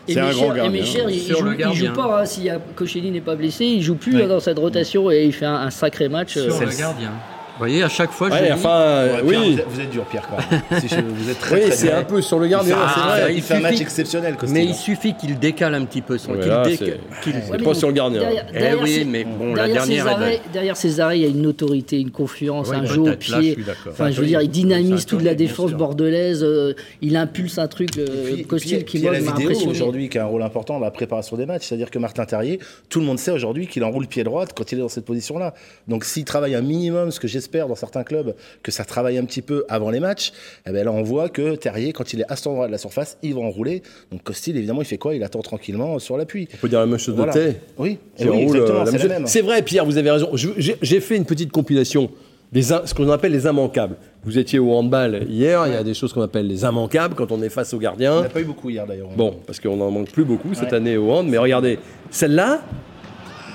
C'est 0.08 0.20
un 0.20 0.32
grand 0.32 0.54
Et 0.54 0.58
gardien. 0.58 0.70
Mécher, 0.72 1.04
il, 1.08 1.16
il 1.16 1.20
Sur 1.22 1.38
joue, 1.40 1.46
le 1.46 1.52
il 1.54 1.58
gardien. 1.58 1.88
joue 1.90 1.94
pas, 1.94 2.22
hein, 2.22 2.26
si 2.26 2.50
Koscielny 2.76 3.12
n'est 3.12 3.22
pas 3.22 3.36
blessé, 3.36 3.66
il 3.66 3.84
joue 3.84 3.94
plus 3.96 4.16
Ouais. 4.16 4.24
hein, 4.24 4.28
dans 4.28 4.40
cette 4.40 4.58
rotation 4.58 5.12
et 5.12 5.24
il 5.26 5.32
fait 5.34 5.46
un, 5.46 5.54
un 5.54 5.70
sacré 5.70 6.10
match. 6.10 6.36
euh, 6.36 6.50
Sur 6.50 6.60
le 6.66 6.76
gardien. 6.76 7.12
Vous 7.60 7.66
voyez, 7.66 7.84
à 7.84 7.90
chaque 7.90 8.12
fois, 8.12 8.30
je 8.30 8.36
Ouais, 8.36 8.46
dis, 8.48 8.54
enfin, 8.54 8.70
euh, 8.70 9.16
Ouais, 9.22 9.30
Pierre, 9.30 9.42
oui, 9.42 9.52
vous, 9.54 9.60
êtes, 9.60 9.68
vous 9.70 9.80
êtes 9.82 9.90
dur, 9.90 10.06
Pierre. 10.06 10.30
Quand 10.30 10.38
même. 10.38 10.62
Si 10.82 10.88
je- 10.88 10.96
vous 11.02 11.30
êtes 11.30 11.40
très, 11.40 11.56
oui, 11.56 11.62
très 11.68 11.72
c'est 11.76 11.92
un 11.92 12.04
peu 12.04 12.22
sur 12.22 12.40
le 12.40 12.48
gardien, 12.48 12.76
c'est 12.96 13.00
Il 13.02 13.04
vrai. 13.22 13.36
il 13.36 13.42
fait 13.42 13.56
un 13.56 13.60
match 13.60 13.82
exceptionnel, 13.82 14.36
Costil. 14.38 14.54
mais 14.58 14.66
il 14.66 14.74
suffit 14.74 15.14
qu'il 15.14 15.38
décale 15.38 15.76
un 15.76 15.84
petit 15.84 16.02
peu 16.02 16.18
son. 16.18 16.32
Ouais, 16.32 16.40
qu'il 16.40 16.48
là, 16.48 16.64
déca- 16.66 16.78
c'est- 16.78 17.22
qu'il- 17.22 17.34
C'est 17.52 17.62
pas 17.64 17.74
sur 17.74 17.90
le 17.90 17.94
gardien. 17.94 18.22
Derrière, 18.22 18.46
Eh 18.50 18.60
derrière 18.60 18.82
oui, 18.82 18.94
ces- 18.96 19.04
mais 19.04 19.26
bon, 19.26 19.54
la 19.56 19.68
dernière 19.68 20.08
arrêts, 20.08 20.40
derrière 20.54 20.78
ces 20.78 21.00
arrêts, 21.02 21.20
il 21.20 21.24
y 21.24 21.26
a 21.26 21.30
une 21.30 21.46
autorité, 21.48 22.00
une 22.00 22.12
confiance, 22.12 22.70
Oui, 22.70 22.78
un 22.78 22.86
jeu 22.86 23.02
au 23.02 23.04
peut-être, 23.04 23.28
là, 23.30 23.42
je 23.42 23.54
pied. 23.54 23.58
Enfin, 23.90 24.10
je 24.10 24.16
veux 24.16 24.22
Oui, 24.22 24.28
dire, 24.30 24.42
il 24.42 24.50
dynamise 24.50 25.06
toute 25.06 25.22
la 25.24 25.36
défense 25.36 25.72
bordelaise. 25.74 26.44
euh, 26.44 26.74
il 27.02 27.18
impulse 27.18 27.58
un 27.58 27.68
truc. 27.68 27.90
euh, 27.98 28.42
Costil 28.48 28.86
qui 28.86 29.00
m'a 29.00 29.12
vidéo 29.12 29.32
impressionné. 29.32 29.72
aujourd'hui 29.72 30.08
qui 30.10 30.18
a 30.18 30.24
un 30.24 30.28
rôle 30.28 30.44
important 30.44 30.76
dans 30.80 30.86
la 30.86 30.92
préparation 30.92 31.36
des 31.36 31.46
matchs. 31.46 31.64
C'est-à-dire 31.68 31.92
que 31.92 32.00
Martin 32.00 32.24
Terrier, 32.26 32.60
tout 32.88 33.00
le 33.02 33.06
monde 33.06 33.20
sait 33.20 33.32
aujourd'hui 33.32 33.68
qu'il 33.68 33.84
enroule 33.84 34.08
pied 34.08 34.24
droit 34.24 34.46
quand 34.56 34.72
il 34.72 34.78
est 34.78 34.82
dans 34.82 34.88
cette 34.90 35.06
position-là. 35.06 35.54
Donc 35.88 36.06
s'il 36.06 36.24
travaille 36.24 36.56
un 36.56 36.62
minimum, 36.62 37.12
ce 37.12 37.20
que 37.20 37.28
j'espère 37.28 37.49
dans 37.52 37.76
certains 37.76 38.04
clubs, 38.04 38.36
que 38.64 38.72
ça 38.72 38.86
travaille 38.86 39.18
un 39.18 39.26
petit 39.26 39.42
peu 39.42 39.66
avant 39.70 39.90
les 39.90 40.00
matchs, 40.00 40.32
eh 40.68 40.72
ben 40.72 40.86
là 40.86 40.92
on 40.92 41.02
voit 41.04 41.30
que 41.30 41.56
Terrier, 41.56 41.92
quand 41.94 42.14
il 42.14 42.22
est 42.22 42.32
à 42.32 42.36
cet 42.36 42.48
endroit 42.48 42.68
de 42.68 42.72
la 42.72 42.78
surface, 42.78 43.18
il 43.24 43.34
va 43.34 43.42
enrouler. 43.42 43.82
Donc 44.12 44.24
Costil, 44.24 44.56
évidemment, 44.58 44.82
il 44.82 44.86
fait 44.86 44.98
quoi? 44.98 45.16
Il 45.16 45.24
attend 45.24 45.42
tranquillement 45.42 45.98
sur 46.00 46.18
l'appui. 46.18 46.48
On 46.54 46.58
peut 46.58 46.70
dire 46.70 46.80
la 46.80 46.86
même 46.86 47.00
chose 47.00 47.16
Voilà. 47.16 47.34
de 47.34 47.40
Tay. 47.40 47.56
Oui, 47.78 47.98
oui, 48.20 48.48
euh, 48.56 49.26
c'est 49.26 49.42
vrai, 49.42 49.62
Pierre, 49.64 49.86
vous 49.86 49.98
avez 49.98 50.12
raison. 50.12 50.30
J'ai 50.36 51.00
fait 51.00 51.16
une 51.18 51.26
petite 51.26 51.52
compilation 51.52 52.10
des 52.52 52.64
ce 52.64 52.94
qu'on 52.96 53.10
appelle 53.12 53.32
les 53.32 53.46
immanquables. 53.46 53.96
Vous 54.24 54.38
étiez 54.38 54.58
au 54.60 54.74
handball 54.74 55.26
hier, 55.30 55.66
il 55.68 55.74
y 55.74 55.76
a 55.76 55.84
des 55.84 55.94
choses 55.94 56.14
qu'on 56.14 56.22
appelle 56.24 56.48
les 56.48 56.64
immanquables 56.64 57.14
quand 57.16 57.32
on 57.32 57.42
est 57.44 57.50
face 57.50 57.74
au 57.74 57.78
On 57.78 57.80
gardien. 57.80 58.22
n'a 58.24 58.30
pas 58.30 58.42
eu 58.42 58.46
beaucoup 58.46 58.70
hier 58.70 58.86
d'ailleurs. 58.88 59.10
Bon, 59.16 59.36
parce 59.46 59.60
qu'on 59.60 59.80
en 59.80 59.92
manque 59.92 60.12
plus 60.12 60.24
beaucoup 60.26 60.54
cette 60.54 60.70
Ouais. 60.72 60.74
année 60.78 60.98
au 60.98 61.12
hand, 61.12 61.28
mais 61.30 61.38
regardez, 61.38 61.78
celle-là, 62.10 62.62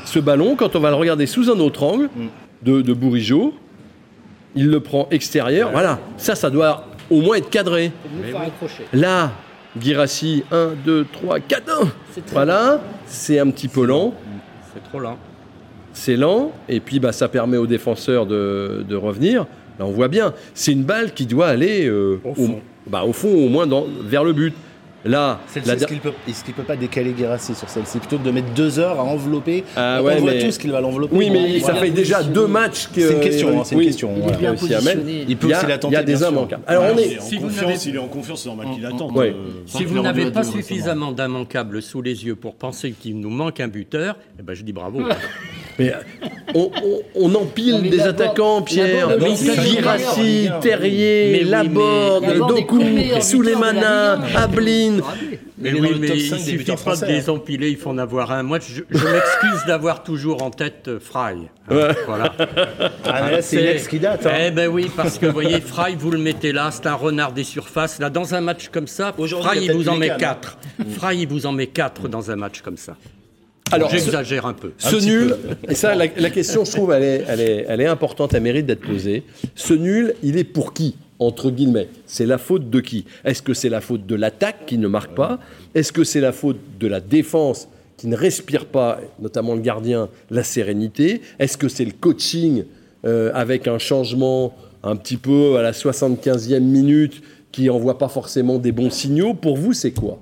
ce 0.05 0.19
ballon, 0.21 0.55
quand 0.57 0.77
on 0.77 0.81
va 0.81 0.91
le 0.91 0.97
regarder 0.97 1.27
sous 1.27 1.51
un 1.51 1.59
autre 1.59 1.83
angle 1.83 2.05
Mm. 2.15 2.27
de, 2.63 2.83
de 2.83 2.93
Bourigeau, 2.93 3.53
il 4.55 4.69
le 4.69 4.81
prend 4.81 5.09
extérieur. 5.11 5.71
Voilà, 5.73 5.99
ça, 6.17 6.35
ça 6.35 6.51
doit 6.51 6.85
au 7.11 7.21
moins 7.21 7.37
être 7.37 7.51
cadré. 7.51 7.93
Là, 8.93 9.33
Girassi, 9.81 10.45
1, 10.53 10.71
2, 10.85 11.07
3, 11.13 11.41
4, 11.41 11.87
Voilà, 12.33 12.81
c'est 13.07 13.39
un 13.39 13.51
petit 13.51 13.69
peu 13.69 13.85
lent. 13.85 14.15
C'est 14.73 14.83
trop 14.89 15.01
lent. 15.01 15.19
C'est 15.93 16.17
lent, 16.17 16.53
et 16.69 16.81
puis 16.81 16.99
bah, 17.01 17.13
ça 17.13 17.29
permet 17.29 17.57
aux 17.57 17.67
défenseurs 17.67 18.27
de, 18.27 18.85
de 18.89 18.97
revenir. 18.97 19.47
Là, 19.79 19.87
on 19.87 19.91
voit 19.93 20.09
bien, 20.09 20.33
c'est 20.55 20.73
une 20.73 20.85
balle 20.85 21.13
qui 21.13 21.27
doit 21.27 21.49
aller 21.49 21.87
euh, 21.89 22.21
Au 22.25 22.35
fond. 22.35 22.61
bah, 22.87 23.05
au 23.05 23.13
fond, 23.13 23.29
au 23.33 23.49
moins 23.49 23.67
dans, 23.67 23.87
vers 24.03 24.25
le 24.25 24.33
but. 24.33 24.55
Là, 25.05 25.41
la 25.67 25.75
Est-ce 25.75 25.87
qu'il 25.87 26.01
peut, 26.01 26.13
peut 26.57 26.63
pas 26.63 26.77
décaler 26.77 27.13
Guérassi 27.13 27.55
sur 27.55 27.69
celle-ci 27.69 27.99
plutôt 27.99 28.17
que 28.19 28.25
de 28.25 28.31
mettre 28.31 28.49
deux 28.55 28.79
heures 28.79 28.99
à 28.99 29.03
envelopper 29.05 29.63
Ah 29.77 29.99
On 30.01 30.03
voit 30.03 30.33
mais- 30.33 30.39
tous 30.39 30.57
qu'il 30.57 30.71
va 30.73 30.81
l'envelopper. 30.81 31.15
Oui, 31.15 31.29
mais 31.31 31.61
ça 31.61 31.75
fait 31.75 31.91
déjà 31.91 32.17
positionné. 32.19 32.35
deux 32.35 32.47
matchs 32.47 32.89
que. 32.89 33.01
C'est 33.09 33.13
une 33.15 33.21
question, 33.21 33.61
hein, 33.61 33.63
c'est 33.65 33.75
une 33.75 33.79
Oui, 33.81 33.87
question. 33.87 34.11
Il 34.17 34.23
voilà. 34.23 34.37
à 34.39 34.41
mettre. 34.41 34.61
positionné. 34.61 35.25
Il 35.29 35.37
peut 35.37 35.47
Il 35.47 35.51
y 35.51 35.53
a, 35.53 35.59
aussi 35.59 35.67
la 35.67 35.79
il 35.83 35.93
y 35.93 35.97
a 35.97 36.03
des 36.03 36.13
bien 36.13 36.17
sûr. 36.19 36.29
immanquables. 36.31 36.63
Alors, 36.67 36.85
on 36.95 36.99
est. 36.99 37.19
en 37.19 37.23
si 37.23 37.37
vous 37.37 37.43
confiance, 37.49 37.67
n'avez- 37.67 37.89
il 37.89 37.95
est 37.97 37.99
en 37.99 38.09
confiance, 38.09 38.43
c'est 38.43 38.49
normal 38.49 38.67
qu'il 38.75 38.87
attende. 38.87 39.19
Euh, 39.19 39.33
Si 39.67 39.85
vous 39.85 40.01
n'avez 40.01 40.31
pas 40.31 40.43
suffisamment 40.43 41.13
d'immanquables 41.13 41.83
sous 41.83 42.01
les 42.01 42.25
yeux 42.25 42.37
pour 42.37 42.55
penser 42.55 42.93
qu'il 42.93 43.21
nous 43.21 43.31
manque 43.31 43.61
un 43.61 43.69
buteur, 43.69 44.17
eh 44.39 44.43
ben 44.43 44.55
je 44.55 44.63
dis 44.63 44.73
bravo. 44.73 45.01
Mais 45.79 45.93
on, 46.55 46.71
on- 46.85 47.03
on 47.17 47.35
empile 47.35 47.91
des 47.91 48.01
attaquants, 48.03 48.63
Pierre. 48.63 49.09
Girassi. 49.65 50.49
Terrier, 50.61 51.45
Laborde, 51.45 52.33
Doku, 52.49 52.81
Souleymana. 53.21 54.21
Ablin. 54.37 54.99
Mais 55.57 55.73
oui, 55.73 55.97
mais 55.99 56.09
top 56.09 56.17
il 56.17 56.29
5 56.29 56.37
des 56.37 56.43
suffit 56.59 56.85
pas 56.85 56.97
de 56.97 57.07
les 57.07 57.31
empiler, 57.31 57.71
il 57.71 57.77
faut 57.77 57.91
en 57.91 57.97
avoir 57.99 58.33
un. 58.33 58.43
Moi, 58.43 58.59
je, 58.61 58.83
je 58.91 59.05
m'excuse 59.07 59.65
d'avoir 59.67 60.03
toujours 60.03 60.43
en 60.43 60.51
tête 60.51 60.89
euh, 60.89 60.99
Fry. 61.01 61.37
Hein, 61.71 61.89
Voilà. 62.07 62.35
Ah, 63.07 63.23
mais 63.25 63.31
là, 63.33 63.43
c'est 63.43 63.61
une 63.63 63.69
ex 63.69 63.87
qui 63.89 63.99
date. 63.99 64.27
hein. 64.27 64.33
Eh 64.47 64.51
ben 64.51 64.69
oui, 64.69 64.91
parce 64.95 65.17
que 65.19 65.27
vous 65.27 65.33
voyez, 65.33 65.61
Fry, 65.61 65.95
vous 65.97 66.11
le 66.11 66.19
mettez 66.19 66.53
là, 66.53 66.71
c'est 66.71 66.87
un 66.87 66.95
renard 66.95 67.33
des 67.33 67.45
surfaces. 67.45 67.99
Là, 68.01 68.11
dans 68.11 68.35
un 68.35 68.41
match 68.41 68.69
comme 68.69 68.87
ça, 68.89 69.13
Fry, 69.17 69.65
il 69.65 69.73
vous 69.73 69.89
en 69.89 69.97
met 69.97 70.11
quatre. 70.19 70.59
Fry, 70.99 71.19
il 71.21 71.29
vous 71.29 71.47
en 71.47 71.53
met 71.53 71.69
quatre 71.69 72.09
dans 72.09 72.31
un 72.31 72.37
match 72.37 72.61
comme 72.61 72.77
ça. 72.77 72.97
Alors, 73.75 73.91
J'exagère 73.91 74.47
un 74.47 74.53
peu. 74.55 74.73
ce 74.79 74.97
nul, 74.97 75.37
et 75.69 75.75
ça, 75.75 75.95
la, 75.95 76.07
la 76.17 76.31
question, 76.31 76.65
je 76.65 76.71
trouve, 76.71 76.93
elle 76.93 77.03
est, 77.03 77.25
elle, 77.29 77.41
est, 77.41 77.67
elle 77.69 77.81
est 77.81 77.87
importante, 77.87 78.35
elle 78.35 78.43
mérite 78.43 78.67
d'être 78.67 78.87
posée. 78.87 79.23
Ce 79.55 79.75
nul, 79.75 80.15
il 80.23 80.37
est 80.37 80.45
pour 80.45 80.73
qui 80.73 80.97
entre 81.21 81.51
guillemets, 81.51 81.89
c'est 82.07 82.27
la 82.27 82.39
faute 82.39 82.71
de 82.71 82.81
qui? 82.81 83.05
Est-ce 83.25 83.41
que 83.43 83.55
c'est 83.55 83.69
la 83.69 83.81
faute 83.81 84.07
de 84.07 84.15
l'attaque 84.15 84.67
qui 84.67 84.79
ne 84.79 84.89
marque 84.89 85.15
pas? 85.15 85.39
Est-ce 85.75 85.93
que 85.93 86.05
c'est 86.05 86.21
la 86.21 86.33
faute 86.33 86.59
de 86.81 86.87
la 86.87 87.01
défense 87.01 87.69
qui 87.97 88.09
ne 88.09 88.17
respire 88.17 88.67
pas, 88.67 89.01
notamment 89.21 89.55
le 89.55 89.61
gardien, 89.61 90.09
la 90.31 90.43
sérénité? 90.43 91.21
Est-ce 91.39 91.57
que 91.57 91.69
c'est 91.69 91.85
le 91.85 91.93
coaching 91.93 92.65
euh, 93.05 93.31
avec 93.33 93.69
un 93.69 93.79
changement 93.79 94.57
un 94.83 94.97
petit 94.97 95.17
peu 95.17 95.57
à 95.57 95.63
la 95.63 95.73
75e 95.73 96.59
minute 96.61 97.23
qui 97.53 97.71
envoie 97.71 97.97
pas 97.97 98.09
forcément 98.09 98.59
des 98.59 98.73
bons 98.73 98.91
signaux? 98.91 99.35
Pour 99.35 99.57
vous, 99.57 99.73
c'est 99.73 99.93
quoi? 99.93 100.19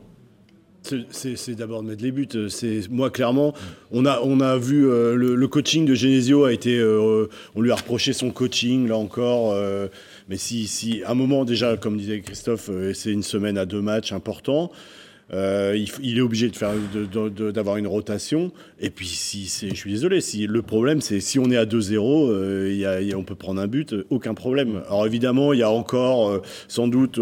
C'est- 0.83 1.55
d'abord 1.55 1.83
de 1.83 1.89
mettre 1.89 2.03
les 2.03 2.13
buts. 2.13 2.29
Moi 2.91 3.11
clairement, 3.11 3.55
on 3.91 4.05
a 4.05 4.21
on 4.23 4.41
a 4.41 4.57
vu 4.59 4.87
euh, 4.89 5.15
le, 5.15 5.49
coaching 5.49 5.87
de 5.87 5.95
Genesio 5.95 6.45
a 6.45 6.53
été, 6.53 6.79
euh, 6.79 7.29
on 7.55 7.61
lui 7.61 7.71
a 7.71 7.77
reproché 7.77 8.13
son 8.13 8.31
coaching 8.31 8.89
là 8.89 8.97
encore. 8.97 9.53
euh, 9.53 9.89
mais 10.29 10.37
si 10.37 10.67
si 10.67 11.03
à 11.05 11.13
un 11.13 11.15
moment 11.15 11.45
déjà, 11.45 11.77
comme 11.77 11.97
disait 11.99 12.21
Christophe, 12.21 12.71
c'est 12.95 13.13
une 13.13 13.23
semaine 13.23 13.59
à 13.59 13.67
deux 13.67 13.81
matchs 13.83 14.13
importants. 14.13 14.71
il, 15.33 16.19
est 16.19 16.21
obligé 16.21 16.51
de 16.51 16.57
faire 16.57 16.73
d'avoir 17.55 17.77
une 17.79 17.87
rotation. 17.87 18.53
Et 18.81 18.91
puis 18.91 19.07
si 19.07 19.47
c'est, 19.47 19.71
je 19.71 19.75
suis 19.75 19.93
désolé, 19.93 20.21
si 20.21 20.47
le 20.47 20.63
problème 20.63 21.01
c'est 21.01 21.21
si 21.21 21.39
on 21.39 21.51
est 21.51 21.57
à 21.57 21.65
2-0, 21.65 22.29
euh, 22.31 22.69
il 22.71 22.77
y 22.79 22.85
a- 22.87 23.01
il 23.01 23.09
y 23.09 23.13
a- 23.13 23.19
on 23.19 23.25
peut 23.25 23.35
prendre 23.37 23.61
un 23.61 23.67
but, 23.69 23.95
aucun 24.11 24.35
problème. 24.35 24.83
Alors 24.89 25.07
évidemment, 25.07 25.53
il 25.53 25.61
y 25.61 25.63
a 25.63 25.71
encore 25.71 26.43
sans 26.69 26.89
doute. 26.89 27.19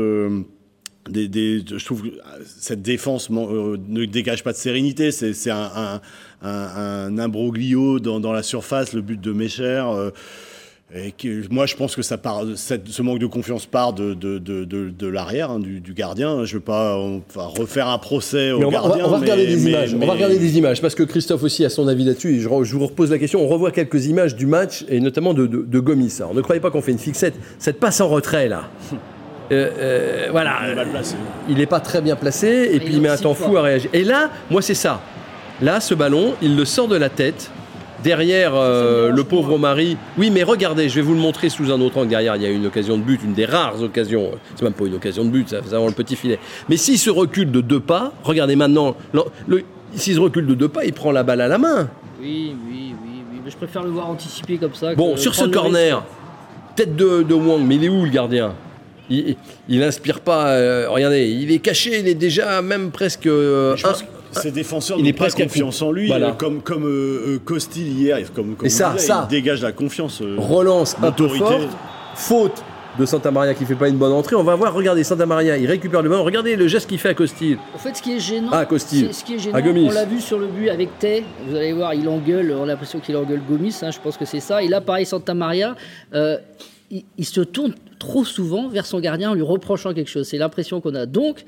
Des, 1.08 1.28
des- 1.28 1.64
je 1.66 1.84
trouve 1.84 2.02
que 2.02 2.08
cette 2.58 2.82
défense 2.82 3.28
euh, 3.30 3.76
ne 3.88 4.04
dégage 4.04 4.44
pas 4.44 4.52
de 4.52 4.56
sérénité. 4.58 5.10
C'est 5.10 5.50
un, 5.50 5.70
un, 5.74 6.00
un, 6.42 6.50
un 6.50 7.18
imbroglio 7.18 7.98
dans, 8.00 8.20
dans 8.20 8.32
la 8.32 8.42
surface, 8.42 8.92
le 8.92 9.00
but 9.00 9.20
de 9.20 9.32
Mécher. 9.32 9.82
euh, 9.86 10.10
et 10.92 11.12
que- 11.12 11.44
moi, 11.52 11.66
je 11.66 11.76
pense 11.76 11.94
que 11.94 12.02
ça 12.02 12.18
part, 12.18 12.42
cette- 12.56 12.88
ce 12.88 13.00
manque 13.02 13.20
de 13.20 13.26
confiance 13.26 13.64
part 13.64 13.92
de, 13.92 14.12
de, 14.12 14.38
de, 14.38 14.64
de, 14.64 14.90
de 14.90 15.06
l'arrière, 15.06 15.52
hein, 15.52 15.60
du, 15.60 15.80
du 15.80 15.94
gardien. 15.94 16.44
Je 16.44 16.54
ne 16.54 16.58
veux 16.58 16.64
pas 16.64 16.96
on 16.98 17.22
va 17.34 17.44
refaire 17.46 17.86
un 17.88 17.98
procès 17.98 18.50
au 18.50 18.56
on, 18.58 18.60
va, 18.60 18.66
on 18.66 18.70
va- 18.70 18.88
gardien. 18.88 19.04
on 19.06 19.10
va 19.10 19.18
regarder 19.18 19.46
mais- 19.46 19.54
des 19.56 19.62
mais- 19.64 19.70
images. 19.70 19.94
On 19.94 20.04
va 20.06 20.12
regarder 20.14 20.38
des 20.38 20.58
images 20.58 20.80
parce 20.82 20.94
que 20.96 21.04
Christophe 21.04 21.44
aussi 21.44 21.64
a 21.64 21.70
son 21.70 21.86
avis 21.88 22.04
là-dessus. 22.04 22.34
Et 22.36 22.40
je, 22.40 22.48
vous 22.48 22.86
repose 22.86 23.10
la 23.12 23.18
question. 23.18 23.40
On 23.42 23.46
revoit 23.48 23.70
quelques 23.70 24.06
images 24.06 24.34
du 24.36 24.46
match 24.46 24.84
et 24.88 25.00
notamment 25.00 25.32
de, 25.32 25.46
Gomis. 25.80 26.16
Alors 26.18 26.34
ne 26.34 26.40
croyez 26.42 26.60
pas 26.60 26.70
qu'on 26.72 26.82
fait 26.82 26.92
une 26.92 26.98
fixette. 26.98 27.34
Cette 27.60 27.78
passe 27.80 28.00
en 28.00 28.08
retrait 28.08 28.48
là. 28.48 28.68
Euh, 29.52 29.70
euh, 29.78 30.28
voilà. 30.30 30.58
Il 30.64 30.70
est 30.70 30.74
mal 30.74 30.88
placé. 30.90 31.14
Il 31.48 31.56
n'est 31.58 31.66
pas 31.66 31.80
très 31.80 32.00
bien 32.00 32.16
placé 32.16 32.70
et 32.72 32.78
puis 32.80 32.94
il 32.94 33.00
met 33.00 33.08
un 33.08 33.16
temps 33.16 33.34
fou 33.34 33.56
à 33.56 33.62
réagir. 33.62 33.90
Et 33.92 34.04
là, 34.04 34.30
moi 34.50 34.62
c'est 34.62 34.74
ça. 34.74 35.00
Là, 35.62 35.80
ce 35.80 35.94
ballon, 35.94 36.34
il 36.40 36.56
le 36.56 36.64
sort 36.64 36.88
de 36.88 36.96
la 36.96 37.08
tête. 37.08 37.50
Derrière 38.02 38.52
euh, 38.54 39.10
le 39.10 39.24
pauvre 39.24 39.58
Mari. 39.58 39.98
Oui, 40.16 40.30
mais 40.30 40.42
regardez, 40.42 40.88
je 40.88 40.94
vais 40.94 41.00
vous 41.02 41.12
le 41.12 41.20
montrer 41.20 41.50
sous 41.50 41.70
un 41.70 41.78
autre 41.82 41.98
angle. 41.98 42.08
Derrière, 42.08 42.34
il 42.36 42.42
y 42.42 42.46
a 42.46 42.48
une 42.48 42.64
occasion 42.64 42.96
de 42.96 43.02
but, 43.02 43.20
une 43.22 43.34
des 43.34 43.44
rares 43.44 43.82
occasions. 43.82 44.30
C'est 44.56 44.62
même 44.62 44.72
pas 44.72 44.86
une 44.86 44.94
occasion 44.94 45.22
de 45.22 45.28
but, 45.28 45.50
ça, 45.50 45.58
c'est 45.66 45.74
avant 45.74 45.86
le 45.86 45.92
petit 45.92 46.16
filet. 46.16 46.38
Mais 46.70 46.78
s'il 46.78 46.96
se 46.98 47.10
recule 47.10 47.50
de 47.50 47.60
deux 47.60 47.78
pas, 47.80 48.12
regardez 48.24 48.56
maintenant, 48.56 48.96
le- 49.12 49.24
le- 49.48 49.64
s'il 49.94 50.14
se 50.14 50.20
recule 50.20 50.46
de 50.46 50.54
deux 50.54 50.68
pas, 50.68 50.86
il 50.86 50.94
prend 50.94 51.12
la 51.12 51.24
balle 51.24 51.42
à 51.42 51.48
la 51.48 51.58
main. 51.58 51.90
Oui, 52.22 52.54
oui, 52.66 52.94
oui, 53.04 53.22
oui. 53.34 53.40
Mais 53.44 53.50
je 53.50 53.56
préfère 53.58 53.82
le 53.82 53.90
voir 53.90 54.08
anticiper 54.08 54.56
comme 54.56 54.72
ça. 54.72 54.94
Bon, 54.94 55.12
que 55.16 55.20
sur 55.20 55.34
ce 55.34 55.44
corner, 55.44 55.96
risque. 55.98 56.76
tête 56.76 56.96
de, 56.96 57.22
de 57.22 57.34
Wang, 57.34 57.60
mais 57.66 57.74
il 57.74 57.84
est 57.84 57.88
où 57.90 58.04
le 58.04 58.10
gardien? 58.10 58.54
Il, 59.10 59.36
il 59.68 59.82
inspire 59.82 60.20
pas. 60.20 60.48
euh, 60.52 60.86
regardez, 60.88 61.28
il 61.28 61.50
est 61.52 61.58
caché, 61.58 61.98
il 62.00 62.08
est 62.08 62.14
déjà 62.14 62.62
même 62.62 62.90
presque. 62.90 63.26
euh, 63.26 63.76
Je 63.76 63.82
pense 63.82 64.02
un- 64.02 64.04
que 64.04 64.40
ces 64.40 64.50
défenseurs 64.52 64.96
il 64.98 65.02
n'ont 65.02 65.08
est 65.10 65.12
pas 65.12 65.28
confiance 65.30 65.82
en 65.82 65.90
lui, 65.92 66.06
Voilà. 66.06 66.28
euh, 66.28 66.32
comme, 66.32 66.62
comme 66.62 66.86
euh, 66.86 67.38
Costil 67.44 67.88
hier. 67.88 68.18
Comme, 68.32 68.54
comme 68.54 68.66
Et 68.66 68.70
ça, 68.70 68.94
ça. 68.96 69.26
il 69.28 69.30
dégage 69.30 69.60
la 69.62 69.72
confiance. 69.72 70.22
euh, 70.22 70.36
relance 70.38 70.96
un 71.02 71.10
peu 71.10 71.26
forte, 71.28 71.68
faute 72.14 72.62
de 72.98 73.06
Santa 73.06 73.30
Maria 73.30 73.54
qui 73.54 73.64
fait 73.64 73.74
pas 73.76 73.88
une 73.88 73.96
bonne 73.96 74.12
entrée. 74.12 74.34
On 74.36 74.42
va 74.42 74.54
voir, 74.56 74.74
regardez 74.74 75.04
Santa 75.04 75.24
Maria, 75.24 75.56
il 75.56 75.66
récupère 75.66 76.02
le 76.02 76.08
ballon. 76.08 76.24
Regardez 76.24 76.54
le 76.56 76.66
geste 76.68 76.88
qu'il 76.88 76.98
fait 76.98 77.08
à 77.10 77.14
Costil. 77.14 77.56
En 77.74 77.78
fait, 77.78 77.96
ce 77.96 78.02
qui 78.02 78.12
est 78.16 78.20
gênant, 78.20 78.48
Ah, 78.52 78.64
Costil. 78.66 79.06
c'est- 79.06 79.12
ce 79.20 79.24
qui 79.24 79.34
est 79.34 79.38
gênant, 79.38 79.56
À 79.56 79.62
Gomis. 79.62 79.86
on 79.88 79.92
l'a 79.92 80.04
vu 80.04 80.20
sur 80.20 80.38
le 80.38 80.46
but 80.48 80.68
avec 80.68 80.98
Tay. 80.98 81.24
Vous 81.48 81.54
allez 81.56 81.72
voir, 81.72 81.94
il 81.94 82.08
engueule. 82.08 82.52
On 82.58 82.64
a 82.64 82.66
l'impression 82.66 82.98
qu'il 83.00 83.16
engueule 83.16 83.40
Gomis. 83.48 83.74
hein, 83.82 83.90
je 83.92 83.98
pense 84.00 84.16
que 84.16 84.24
c'est 84.24 84.40
ça. 84.40 84.62
Et 84.62 84.68
là, 84.68 84.80
pareil, 84.80 85.06
Santa 85.06 85.34
Maria, 85.34 85.76
euh, 86.14 86.36
il, 86.90 87.04
il 87.18 87.24
se 87.24 87.40
tourne 87.40 87.74
trop 87.98 88.24
souvent 88.24 88.68
vers 88.68 88.86
son 88.86 89.00
gardien 89.00 89.30
en 89.30 89.34
lui 89.34 89.42
reprochant 89.42 89.92
quelque 89.94 90.10
chose. 90.10 90.26
C'est 90.28 90.38
l'impression 90.38 90.80
qu'on 90.80 90.94
a. 90.94 91.06
Donc, 91.06 91.44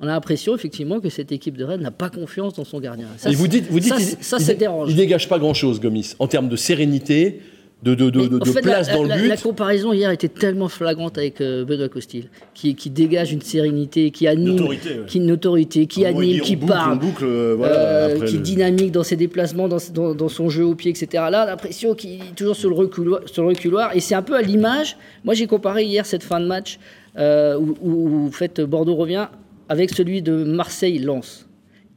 on 0.00 0.04
a 0.04 0.12
l'impression 0.12 0.54
effectivement 0.54 1.00
que 1.00 1.08
cette 1.08 1.32
équipe 1.32 1.56
de 1.56 1.64
Rennes 1.64 1.80
n'a 1.80 1.90
pas 1.90 2.10
confiance 2.10 2.54
dans 2.54 2.64
son 2.64 2.80
gardien. 2.80 3.06
Ça, 3.16 3.30
Et 3.30 3.34
vous 3.34 3.48
dites, 3.48 3.66
vous 3.70 3.80
dites, 3.80 3.92
ça, 3.94 3.98
il, 3.98 4.04
c'est- 4.04 4.22
ça, 4.22 4.36
il- 4.38 4.44
ça 4.44 4.54
dérange. 4.54 4.90
il 4.90 4.96
dégage 4.96 5.28
pas 5.28 5.38
grand 5.38 5.54
chose, 5.54 5.80
Gomis, 5.80 6.14
en 6.18 6.26
termes 6.28 6.48
de 6.48 6.56
sérénité, 6.56 7.40
de, 7.82 7.94
de, 7.94 8.08
de, 8.10 8.26
de- 8.26 8.44
fait, 8.46 8.62
place 8.62 8.88
la, 8.88 8.94
dans 8.94 9.02
la- 9.04 9.16
le 9.16 9.22
but. 9.22 9.28
la 9.28 9.36
comparaison 9.36 9.92
hier 9.92 10.10
était 10.10 10.28
tellement 10.28 10.68
flagrante 10.68 11.18
avec 11.18 11.40
euh, 11.40 11.64
Benoît 11.64 11.88
Costil, 11.90 12.28
qui, 12.54 12.74
qui 12.74 12.88
dégage 12.90 13.32
une 13.32 13.42
sérénité, 13.42 14.10
qui 14.10 14.26
anime, 14.26 14.54
autorité, 14.54 14.88
ouais. 14.88 15.04
qui 15.06 15.18
une 15.18 15.30
autorité, 15.30 15.86
qui 15.86 16.04
anime, 16.06 16.40
qui 16.40 16.56
boucle, 16.56 16.72
parle, 16.72 16.98
boucle, 16.98 17.24
euh, 17.24 17.54
voilà, 17.56 17.74
euh, 17.76 18.24
qui 18.26 18.36
est 18.36 18.40
dynamique 18.40 18.92
dans 18.92 19.02
ses 19.02 19.16
déplacements, 19.16 19.68
dans, 19.68 19.76
dans- 19.92 20.14
dans 20.14 20.28
son 20.28 20.48
jeu 20.48 20.64
au 20.64 20.74
pied, 20.74 20.90
etc. 20.90 21.24
Là, 21.30 21.44
l'impression 21.44 21.94
qu'il 21.94 22.14
est 22.14 22.34
toujours 22.34 22.56
sur 22.56 22.70
le 22.70 22.74
reculoir, 22.76 23.20
sur 23.26 23.42
le 23.42 23.50
reculoir 23.50 23.94
et 23.94 24.00
c'est 24.00 24.14
un 24.14 24.22
peu 24.22 24.34
à 24.36 24.42
l'image. 24.42 24.96
Moi, 25.24 25.34
j'ai 25.34 25.46
comparé 25.46 25.84
hier 25.84 26.06
cette 26.06 26.22
fin 26.22 26.40
de 26.40 26.46
match 26.46 26.78
euh, 27.18 27.58
où, 27.58 27.76
où, 27.82 28.30
fait, 28.32 28.60
Bordeaux 28.60 28.96
revient 28.96 29.26
avec 29.68 29.90
celui 29.90 30.22
de 30.22 30.44
Marseille-Lens. 30.44 31.45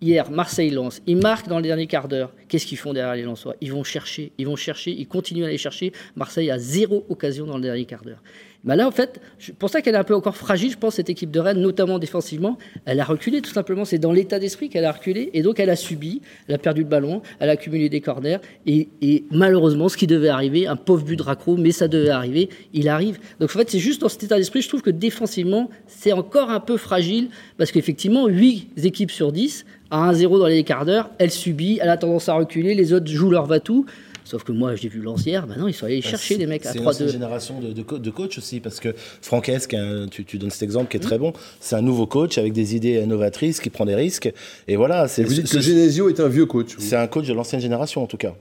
Hier, 0.02 0.32
Marseille-Lens. 0.32 1.02
Ils 1.08 1.18
marquent 1.18 1.50
dans 1.50 1.58
le 1.58 1.64
dernier 1.64 1.86
quart 1.86 2.08
d'heure. 2.08 2.32
Qu'est-ce 2.48 2.66
qu'ils 2.66 2.78
font 2.78 2.94
derrière 2.94 3.16
les 3.16 3.24
Lensois? 3.24 3.56
Ils 3.60 3.74
vont 3.74 3.84
chercher, 3.84 4.32
ils 4.38 4.48
vont 4.48 4.56
chercher, 4.56 4.92
ils 4.92 5.08
continuent 5.08 5.44
à 5.44 5.48
aller 5.48 5.58
chercher. 5.58 5.92
Marseille 6.16 6.50
a 6.50 6.58
zéro 6.58 7.06
occasion 7.10 7.46
dans 7.46 7.58
le 7.58 7.64
dernier 7.64 7.84
quart 7.84 8.04
d'heure. 8.04 8.22
Ben 8.66 8.76
là, 8.76 8.88
en 8.88 8.92
fait, 8.92 9.22
c'est 9.38 9.56
pour 9.56 9.70
ça 9.70 9.82
qu'elle 9.82 9.96
est 9.96 10.00
un 10.00 10.04
peu 10.04 10.16
encore 10.16 10.36
fragile, 10.36 10.72
je 10.72 10.78
pense, 10.78 10.96
cette 10.96 11.10
équipe 11.10 11.32
de 11.32 11.40
Rennes, 11.40 11.62
notamment 11.62 11.98
défensivement. 11.98 12.58
Elle 12.86 13.00
a 13.00 13.06
reculé, 13.06 13.42
tout 13.42 13.52
simplement. 13.52 13.86
C'est 13.86 14.00
dans 14.00 14.12
l'état 14.12 14.38
d'esprit 14.38 14.68
qu'elle 14.68 14.84
a 14.84 14.92
reculé. 14.92 15.30
Et 15.34 15.44
donc, 15.44 15.62
elle 15.62 15.70
a 15.70 15.78
subi, 15.78 16.22
elle 16.48 16.56
a 16.56 16.58
perdu 16.58 16.82
le 16.82 16.88
ballon, 16.88 17.22
elle 17.40 17.50
a 17.50 17.54
accumulé 17.54 17.88
des 17.88 18.02
corners. 18.02 18.40
Et, 18.66 18.90
et 19.02 19.24
malheureusement, 19.32 19.88
ce 19.88 19.96
qui 19.96 20.08
devait 20.08 20.28
arriver, 20.28 20.68
un 20.68 20.76
pauvre 20.76 21.06
but 21.06 21.16
de 21.16 21.24
Racro, 21.24 21.56
mais 21.56 21.72
ça 21.72 21.88
devait 21.88 22.10
arriver, 22.10 22.50
il 22.74 22.90
arrive. 22.90 23.20
Donc, 23.40 23.50
en 23.56 23.60
fait, 23.60 23.70
c'est 23.70 23.80
juste 23.80 24.02
dans 24.02 24.10
cet 24.10 24.24
état 24.24 24.38
d'esprit, 24.38 24.62
je 24.62 24.68
trouve 24.68 24.82
que 24.82 24.90
défensivement, 24.90 25.70
c'est 25.88 26.12
encore 26.12 26.50
un 26.50 26.60
peu 26.60 26.76
fragile. 26.76 27.30
Parce 27.58 27.72
qu'effectivement, 27.72 28.28
8 28.28 28.72
équipes 28.84 29.12
sur 29.12 29.32
10, 29.32 29.66
à 29.92 30.12
1-0 30.12 30.40
dans 30.40 30.48
les 30.48 30.64
quarts 30.64 30.86
d'heure, 30.86 31.10
elle 31.18 31.32
subit, 31.32 31.80
elle 31.82 31.90
a 31.90 31.98
tendance 31.98 32.30
à 32.30 32.34
reculer, 32.36 32.76
les 32.76 32.94
autres 32.94 33.08
jouent 33.08 33.32
leur 33.32 33.46
va-tout. 33.46 33.86
Sauf 34.26 34.44
que 34.44 34.52
moi, 34.52 34.76
j'ai 34.76 34.90
vu 34.90 35.02
l'ancière, 35.02 35.48
maintenant, 35.48 35.66
ils 35.68 35.74
sont 35.74 35.88
allés 35.88 36.02
chercher 36.02 36.38
des 36.38 36.46
mecs 36.46 36.64
à 36.66 36.72
C'est 36.72 36.78
une 36.80 36.88
ancienne 36.88 37.08
3-2. 37.08 37.12
génération 37.12 37.60
de, 37.60 37.72
de, 37.72 37.98
de 37.98 38.10
coach 38.12 38.38
aussi, 38.38 38.60
parce 38.60 38.80
que 38.80 38.90
hein, 38.90 40.06
tu, 40.12 40.24
tu 40.24 40.38
donnes 40.38 40.52
cet 40.52 40.62
exemple 40.64 40.90
qui 40.92 40.98
est 40.98 41.00
très 41.00 41.18
bon, 41.18 41.34
c'est 41.60 41.76
un 41.76 41.82
nouveau 41.82 42.06
coach 42.06 42.38
avec 42.38 42.54
des 42.54 42.76
idées 42.76 43.04
novatrices 43.08 43.60
qui 43.60 43.72
prend 43.72 43.86
des 43.86 43.96
risques. 43.96 44.32
Et 44.68 44.76
voilà, 44.76 45.08
c'est 45.08 45.24
Vous 45.24 45.34
dites 45.34 45.48
ce- 45.48 45.56
que 45.56 45.62
Genesio 45.62 46.10
est 46.10 46.20
un 46.20 46.28
vieux 46.28 46.46
coach. 46.46 46.76
c'est 46.78 46.96
un 46.96 47.08
coach 47.08 47.28
de 47.28 47.34
l'ancienne 47.34 47.62
génération 47.62 48.04
en 48.04 48.08
tout 48.08 48.18
cas. 48.18 48.36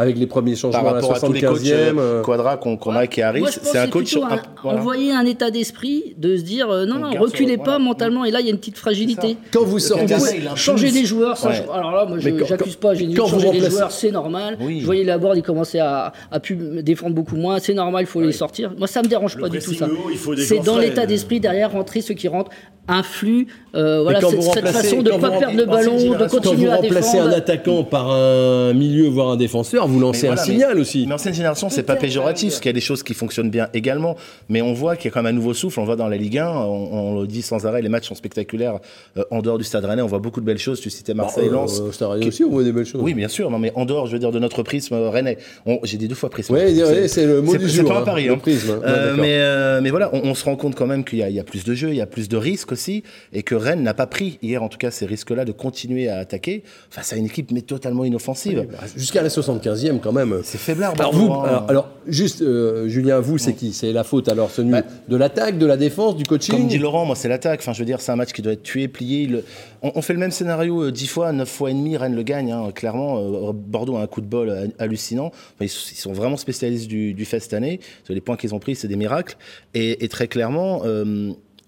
Avec 0.00 0.16
les 0.18 0.26
premiers 0.26 0.56
changements 0.56 0.82
Par 0.82 0.92
à 0.92 0.94
la 0.96 1.00
rapport 1.02 1.16
à 1.16 1.20
tous 1.20 1.32
les 1.32 1.40
coachs 1.42 1.58
75e. 1.60 1.98
euh, 1.98 2.00
euh, 2.00 2.22
Quadra 2.22 2.56
qu'on 2.56 2.76
qu'on 2.76 2.96
a 2.96 3.06
qui 3.06 3.20
arrive, 3.22 3.46
c'est 3.50 3.78
un 3.78 3.86
coach. 3.88 4.16
un- 4.16 4.22
un- 4.22 4.40
voilà. 4.62 4.80
envoyer 4.80 5.12
un 5.12 5.26
état 5.26 5.50
d'esprit 5.50 6.14
de 6.16 6.36
se 6.38 6.42
dire 6.42 6.70
euh, 6.70 6.86
non, 6.86 6.96
On 6.96 6.98
non, 7.00 7.10
reculez 7.20 7.54
sur- 7.54 7.58
pas 7.58 7.64
voilà. 7.72 7.78
mentalement. 7.84 8.24
Et 8.24 8.30
là, 8.30 8.40
il 8.40 8.46
y 8.46 8.48
a 8.48 8.52
une 8.52 8.58
petite 8.58 8.78
fragilité. 8.78 9.36
Quand 9.52 9.62
vous 9.64 9.78
sortez, 9.78 10.14
Vous 10.14 10.56
changer 10.56 10.90
les 10.90 11.04
joueurs. 11.04 11.36
ça, 11.36 11.48
Ouais. 11.50 11.54
je- 11.66 11.70
alors 11.70 11.92
là, 11.92 12.06
moi, 12.06 12.18
quand- 12.22 12.46
j'accuse 12.46 12.76
pas. 12.76 12.94
J'ai 12.94 13.06
dit 13.06 13.14
quand 13.14 13.26
vous 13.26 13.40
changer 13.40 13.60
joueurs, 13.70 13.90
c'est 13.92 14.10
normal. 14.10 14.56
Oui. 14.60 14.80
Je 14.80 14.86
voyais 14.86 15.04
la 15.04 15.18
board, 15.18 15.36
il 15.36 15.42
commençait 15.42 15.80
à, 15.80 16.12
à 16.32 16.40
pu 16.40 16.56
défendre 16.82 17.14
beaucoup 17.14 17.36
moins. 17.36 17.58
C'est 17.58 17.74
normal, 17.74 18.04
il 18.04 18.06
faut 18.06 18.20
les 18.22 18.32
sortir. 18.32 18.72
Moi, 18.78 18.86
ça 18.86 19.02
me 19.02 19.08
dérange 19.08 19.36
Le 19.36 19.42
pas 19.42 19.48
du 19.50 19.58
tout 19.58 19.74
ça. 19.74 19.86
des 20.34 20.42
C'est 20.42 20.60
dans 20.64 20.78
l'état 20.78 21.04
d'esprit 21.06 21.40
derrière 21.40 21.72
rentrer 21.72 22.00
ceux 22.00 22.14
qui 22.14 22.28
rentrent, 22.28 22.50
un 22.88 23.02
flux. 23.02 23.46
euh, 23.76 24.00
voilà, 24.02 24.20
quand 24.20 24.30
cette, 24.30 24.40
vous 24.40 24.72
façon 24.72 25.02
de 25.02 25.10
quand 25.10 25.16
ne 25.18 25.20
pas 25.22 25.30
vous 25.30 25.38
perdre 25.38 25.56
le 25.56 25.64
ballon, 25.64 25.94
de 25.94 25.98
génération, 26.00 26.26
Quand 26.28 26.42
vous 26.42 26.48
continuer 26.50 26.70
à 26.70 26.76
remplacez 26.76 27.08
un 27.10 27.12
défendre. 27.26 27.36
attaquant 27.36 27.84
par 27.84 28.10
un 28.10 28.72
milieu, 28.72 29.06
voire 29.06 29.28
un 29.30 29.36
défenseur, 29.36 29.86
vous 29.90 30.00
lancez 30.00 30.28
Mais 30.28 30.34
un 30.34 30.36
signal 30.36 30.74
mais- 30.74 30.80
aussi. 30.80 31.06
Mais 31.06 31.14
ancienne 31.14 31.34
génération, 31.34 31.68
c'est 31.70 31.82
pas 31.82 31.96
péjoratif, 31.96 32.50
parce 32.50 32.60
qu'il 32.60 32.68
y 32.68 32.70
a 32.70 32.74
des 32.74 32.80
choses 32.80 33.02
qui 33.02 33.14
fonctionnent 33.14 33.50
bien 33.50 33.68
également. 33.74 34.16
Mais 34.48 34.62
on 34.62 34.72
voit 34.72 34.96
qu'il 34.96 35.06
y 35.06 35.08
a 35.08 35.10
quand 35.12 35.22
même 35.22 35.34
un 35.34 35.36
nouveau 35.36 35.54
souffle. 35.54 35.80
On 35.80 35.84
voit 35.84 35.96
dans 35.96 36.08
la 36.08 36.16
Ligue 36.16 36.38
1, 36.38 36.48
on, 36.50 37.14
on 37.16 37.20
le 37.20 37.26
dit 37.26 37.42
sans 37.42 37.66
arrêt, 37.66 37.82
les 37.82 37.88
matchs 37.88 38.08
sont 38.08 38.14
spectaculaires 38.14 38.78
euh, 39.16 39.24
en 39.30 39.42
dehors 39.42 39.58
du 39.58 39.64
Stade 39.64 39.84
Rennais. 39.84 40.02
On 40.02 40.06
voit 40.06 40.18
beaucoup 40.18 40.40
de 40.40 40.46
belles 40.46 40.58
choses. 40.58 40.80
Tu 40.80 40.90
citais 40.90 41.14
Marseille, 41.14 41.48
Bah, 41.48 41.56
euh, 41.56 41.60
Lens. 41.62 41.82
Stade 41.92 42.08
Rennais 42.08 42.22
qui- 42.22 42.28
aussi, 42.28 42.44
on 42.44 42.50
voit 42.50 42.64
des 42.64 42.72
belles 42.72 42.86
choses. 42.86 43.00
Oui, 43.02 43.14
bien 43.14 43.28
sûr. 43.28 43.50
Non, 43.50 43.58
mais 43.58 43.72
en 43.74 43.84
dehors, 43.84 44.06
je 44.06 44.12
veux 44.12 44.18
dire, 44.18 44.32
de 44.32 44.38
notre 44.38 44.62
prisme 44.62 44.94
euh, 44.94 45.10
Rennais. 45.10 45.38
J'ai 45.84 45.96
dit 45.96 46.08
deux 46.08 46.14
fois 46.14 46.30
prisme. 46.30 46.54
Ouais, 46.54 46.72
c'est 47.08 47.26
le 47.26 47.42
mot 47.42 47.52
c'est- 47.52 47.58
du 47.58 47.68
c'est 47.68 47.80
jour. 47.80 47.88
pas 47.88 47.98
un 47.98 48.02
hein, 48.02 48.04
pari, 48.04 48.28
hein. 48.28 48.38
Euh, 48.84 49.14
mais, 49.16 49.34
euh, 49.40 49.80
mais 49.82 49.90
voilà, 49.90 50.10
on, 50.12 50.20
on 50.30 50.34
se 50.34 50.44
rend 50.44 50.56
compte 50.56 50.74
quand 50.74 50.86
même 50.86 51.04
qu'il 51.04 51.18
y, 51.18 51.22
a- 51.22 51.28
il 51.28 51.34
y 51.34 51.40
a 51.40 51.44
plus 51.44 51.64
de 51.64 51.74
jeux, 51.74 51.90
il 51.90 51.96
y 51.96 52.00
a 52.00 52.06
plus 52.06 52.28
de 52.28 52.36
risques 52.36 52.72
aussi, 52.72 53.02
et 53.32 53.42
que 53.42 53.54
Rennes 53.54 53.82
n'a 53.82 53.94
pas 53.94 54.06
pris 54.06 54.38
hier, 54.42 54.62
en 54.62 54.68
tout 54.68 54.78
cas, 54.78 54.90
ces 54.90 55.06
risques-là 55.06 55.44
de 55.44 55.52
continuer 55.52 56.08
à 56.08 56.18
attaquer 56.18 56.62
face 56.90 57.12
à 57.12 57.16
une 57.16 57.26
équipe 57.26 57.50
mais 57.52 57.62
totalement 57.62 58.04
inoffensive. 58.04 58.66
Bah, 58.70 58.78
Jusqu'à 58.96 59.22
la 59.22 59.30
75e 59.74 60.00
quand 60.00 60.12
même. 60.12 60.40
C'est 60.42 60.58
faiblard. 60.58 60.94
Alors 60.98 61.12
vous, 61.14 61.32
alors, 61.32 61.64
alors, 61.68 61.88
juste 62.06 62.42
euh, 62.42 62.88
Julien, 62.88 63.20
vous 63.20 63.38
c'est 63.38 63.54
qui? 63.54 63.72
C'est 63.72 63.92
la 63.92 64.04
faute 64.04 64.28
alors 64.28 64.50
celui 64.50 64.70
Bah, 64.70 64.82
de 65.08 65.16
l'attaque, 65.16 65.58
de 65.58 65.66
la 65.66 65.76
défense, 65.76 66.16
du 66.16 66.24
coaching? 66.24 66.54
Comme 66.54 66.66
dit 66.68 66.78
Laurent, 66.78 67.04
moi 67.04 67.16
c'est 67.16 67.28
l'attaque. 67.28 67.60
Enfin, 67.60 67.72
je 67.72 67.78
veux 67.80 67.84
dire, 67.84 68.00
c'est 68.00 68.12
un 68.12 68.16
match 68.16 68.32
qui 68.32 68.42
doit 68.42 68.52
être 68.52 68.62
tué, 68.62 68.88
plié. 68.88 69.26
Le- 69.26 69.44
On, 69.82 69.92
on 69.94 70.02
fait 70.02 70.12
le 70.12 70.18
même 70.18 70.30
scénario 70.30 70.84
euh, 70.84 70.90
10 70.92 71.06
fois, 71.06 71.32
9 71.32 71.48
fois 71.48 71.70
et 71.70 71.74
demi, 71.74 71.96
Rennes 71.96 72.14
le 72.16 72.22
gagne. 72.22 72.52
hein. 72.52 72.70
Clairement, 72.74 73.18
euh, 73.18 73.52
Bordeaux 73.52 73.96
a 73.96 74.02
un 74.02 74.06
coup 74.06 74.20
de 74.20 74.26
bol 74.26 74.48
euh, 74.50 74.66
hallucinant. 74.78 75.26
Enfin, 75.26 75.42
ils, 75.60 75.64
ils 75.66 75.96
sont 75.96 76.12
vraiment 76.12 76.36
spécialistes 76.36 76.88
du, 76.88 77.14
du 77.14 77.24
fait 77.24 77.40
cette 77.40 77.54
année. 77.54 77.78
Parce 77.78 78.08
que 78.08 78.12
Les 78.12 78.20
points 78.20 78.36
qu'ils 78.36 78.54
ont 78.54 78.58
pris, 78.58 78.74
c'est 78.74 78.88
des 78.88 78.96
miracles. 78.96 79.36
Et, 79.74 80.04
et 80.04 80.08
très 80.08 80.28
clairement. 80.28 80.82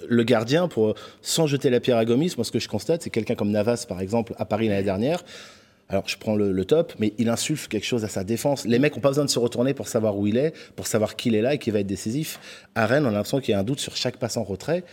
le 0.09 0.25
gardien, 0.25 0.67
pour, 0.67 0.95
sans 1.21 1.47
jeter 1.47 1.71
la 1.71 1.79
pierre 1.79 1.97
à 1.97 2.05
Gomis, 2.05 2.33
moi 2.37 2.45
ce 2.45 2.51
que 2.51 2.59
je 2.59 2.69
constate, 2.69 3.03
c'est 3.03 3.11
quelqu'un 3.11 3.37
comme 3.37 3.51
Navas, 3.53 3.85
par 3.88 4.01
exemple, 4.01 4.35
à 4.37 4.45
Paris 4.45 4.69
l'année 4.69 4.83
dernière. 4.83 5.23
Alors 5.93 6.09
je 6.09 6.17
prends 6.19 6.35
le, 6.35 6.51
le 6.53 6.65
top, 6.65 6.95
mais 6.99 7.13
il 7.19 7.29
insuffle 7.29 7.69
quelque 7.69 7.85
chose 7.87 8.03
à 8.05 8.09
sa 8.09 8.25
défense. 8.25 8.65
Les 8.65 8.79
mecs 8.79 8.95
n'ont 8.97 9.03
pas 9.03 9.11
besoin 9.11 9.25
de 9.27 9.31
se 9.31 9.39
retourner 9.39 9.75
pour 9.75 9.87
savoir 9.89 10.17
où 10.19 10.27
il 10.27 10.37
est, 10.39 10.53
pour 10.75 10.87
savoir 10.87 11.15
qu'il 11.17 11.35
est 11.35 11.43
là 11.43 11.55
et 11.55 11.59
qu'il 11.59 11.73
va 11.75 11.81
être 11.81 11.87
décisif. 11.87 12.41
À 12.75 12.87
Rennes, 12.87 13.05
on 13.05 13.09
a 13.11 13.13
l'impression 13.13 13.41
qu'il 13.41 13.53
y 13.53 13.55
a 13.55 13.59
un 13.61 13.63
doute 13.63 13.79
sur 13.79 13.95
chaque 13.95 14.17
passe 14.17 14.37
en 14.39 14.43
retrait. 14.43 14.85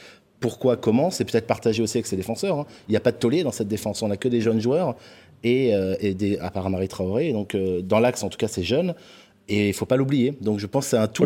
Pourquoi, 0.42 0.78
comment 0.78 1.10
C'est 1.10 1.26
peut-être 1.26 1.48
partagé 1.48 1.82
aussi 1.82 1.98
avec 1.98 2.06
ses 2.06 2.16
défenseurs. 2.18 2.60
hein. 2.60 2.66
Il 2.88 2.92
n'y 2.92 2.98
a 2.98 3.02
pas 3.02 3.12
de 3.12 3.18
taulier 3.18 3.44
dans 3.44 3.52
cette 3.52 3.68
défense. 3.70 4.02
On 4.04 4.10
n'a 4.10 4.18
que 4.18 4.28
des 4.28 4.42
jeunes 4.42 4.60
joueurs, 4.62 4.96
et, 5.44 5.74
euh, 5.74 5.96
et 6.02 6.14
des, 6.14 6.38
à 6.40 6.50
part 6.52 6.70
Marie 6.70 6.88
Traoré. 6.90 7.32
Donc 7.32 7.56
euh, 7.56 7.82
dans 7.82 8.00
l'axe, 8.00 8.24
en 8.24 8.30
tout 8.30 8.38
cas, 8.38 8.48
c'est 8.50 8.64
jeune. 8.64 8.94
Et 9.48 9.70
il 9.70 9.74
faut 9.74 9.86
pas 9.88 9.96
l'oublier. 9.98 10.34
Donc 10.42 10.60
je 10.60 10.68
pense 10.68 10.86
que 10.86 10.90
c'est 10.92 10.98
un 10.98 11.08
tout. 11.08 11.24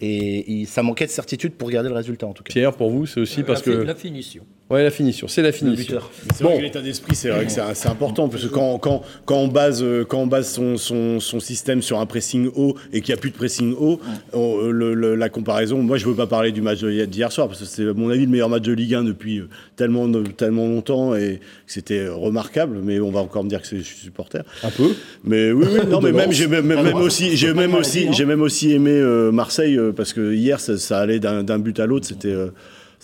Et, 0.00 0.60
et 0.62 0.66
ça 0.66 0.82
manquait 0.82 1.06
de 1.06 1.10
certitude 1.10 1.52
pour 1.54 1.70
garder 1.70 1.88
le 1.88 1.94
résultat, 1.94 2.26
en 2.26 2.32
tout 2.32 2.42
cas. 2.42 2.52
Pierre, 2.52 2.72
pour 2.74 2.90
vous, 2.90 3.06
c'est 3.06 3.20
aussi 3.20 3.42
parce 3.44 3.64
la, 3.64 3.72
que. 3.74 3.78
la 3.82 3.94
finition. 3.94 4.44
Ouais, 4.70 4.82
la 4.82 4.90
finition, 4.90 5.28
c'est 5.28 5.42
la 5.42 5.52
finition. 5.52 5.98
C'est 6.34 6.42
vrai 6.44 6.54
Bon. 6.54 6.58
que 6.58 6.62
l'état 6.64 6.80
d'esprit, 6.80 7.14
c'est 7.14 7.28
vrai 7.28 7.44
que 7.44 7.52
c'est 7.52 7.88
important 7.88 8.30
parce 8.30 8.44
que 8.44 8.48
quand, 8.48 8.78
quand, 8.78 9.02
quand 9.26 9.36
on 9.36 9.48
base, 9.48 9.82
euh, 9.82 10.04
quand 10.08 10.20
on 10.20 10.26
base 10.26 10.50
son, 10.50 10.78
son, 10.78 11.20
son 11.20 11.40
système 11.40 11.82
sur 11.82 11.98
un 12.00 12.06
pressing 12.06 12.48
haut 12.56 12.74
et 12.90 13.02
qu'il 13.02 13.12
n'y 13.12 13.18
a 13.18 13.20
plus 13.20 13.32
de 13.32 13.36
pressing 13.36 13.74
haut, 13.78 14.00
on- 14.32 14.56
euh, 14.62 14.70
le- 14.70 14.94
le- 14.94 15.14
la 15.14 15.28
comparaison, 15.28 15.76
moi 15.82 15.98
je 15.98 16.06
veux 16.06 16.14
pas 16.14 16.26
parler 16.26 16.52
du 16.52 16.62
match 16.62 16.82
d'hier 16.82 17.30
soir 17.30 17.48
parce 17.48 17.60
que 17.60 17.66
c'est 17.66 17.86
à 17.86 17.92
mon 17.92 18.08
avis 18.08 18.24
le 18.24 18.30
meilleur 18.30 18.48
match 18.48 18.62
de 18.62 18.72
Ligue 18.72 18.94
1 18.94 19.04
depuis 19.04 19.40
euh, 19.40 19.48
tellement, 19.76 20.10
tellement 20.38 20.66
longtemps 20.66 21.14
et 21.14 21.40
que 21.66 21.72
c'était 21.72 22.08
remarquable, 22.08 22.78
mais 22.82 22.98
on 22.98 23.10
va 23.10 23.20
encore 23.20 23.44
me 23.44 23.50
dire 23.50 23.60
que 23.60 23.68
je 23.76 23.82
suis 23.82 23.98
supporter. 23.98 24.40
Un 24.62 24.70
peu. 24.70 24.94
Mais 25.22 25.52
oui, 25.52 25.66
oui, 25.70 25.80
non, 25.86 26.00
mais 26.02 26.12
même 26.12 26.32
j'ai 26.32 26.46
même, 26.46 26.64
même 26.66 26.92
Ah, 26.94 26.96
aussi, 26.96 27.36
j'ai 27.36 27.52
même 27.52 27.74
aussi, 27.74 28.08
j'ai 28.12 28.24
même 28.24 28.40
aussi 28.40 28.72
aimé 28.72 28.92
euh, 28.92 29.32
Marseille 29.32 29.78
parce 29.94 30.14
que 30.14 30.32
hier 30.32 30.60
ça, 30.60 30.78
ça 30.78 30.98
allait 31.00 31.18
d'un 31.20 31.42
d'un 31.42 31.58
but 31.58 31.78
à 31.78 31.84
l'autre, 31.84 32.06
c'était 32.06 32.28
euh, 32.32 32.46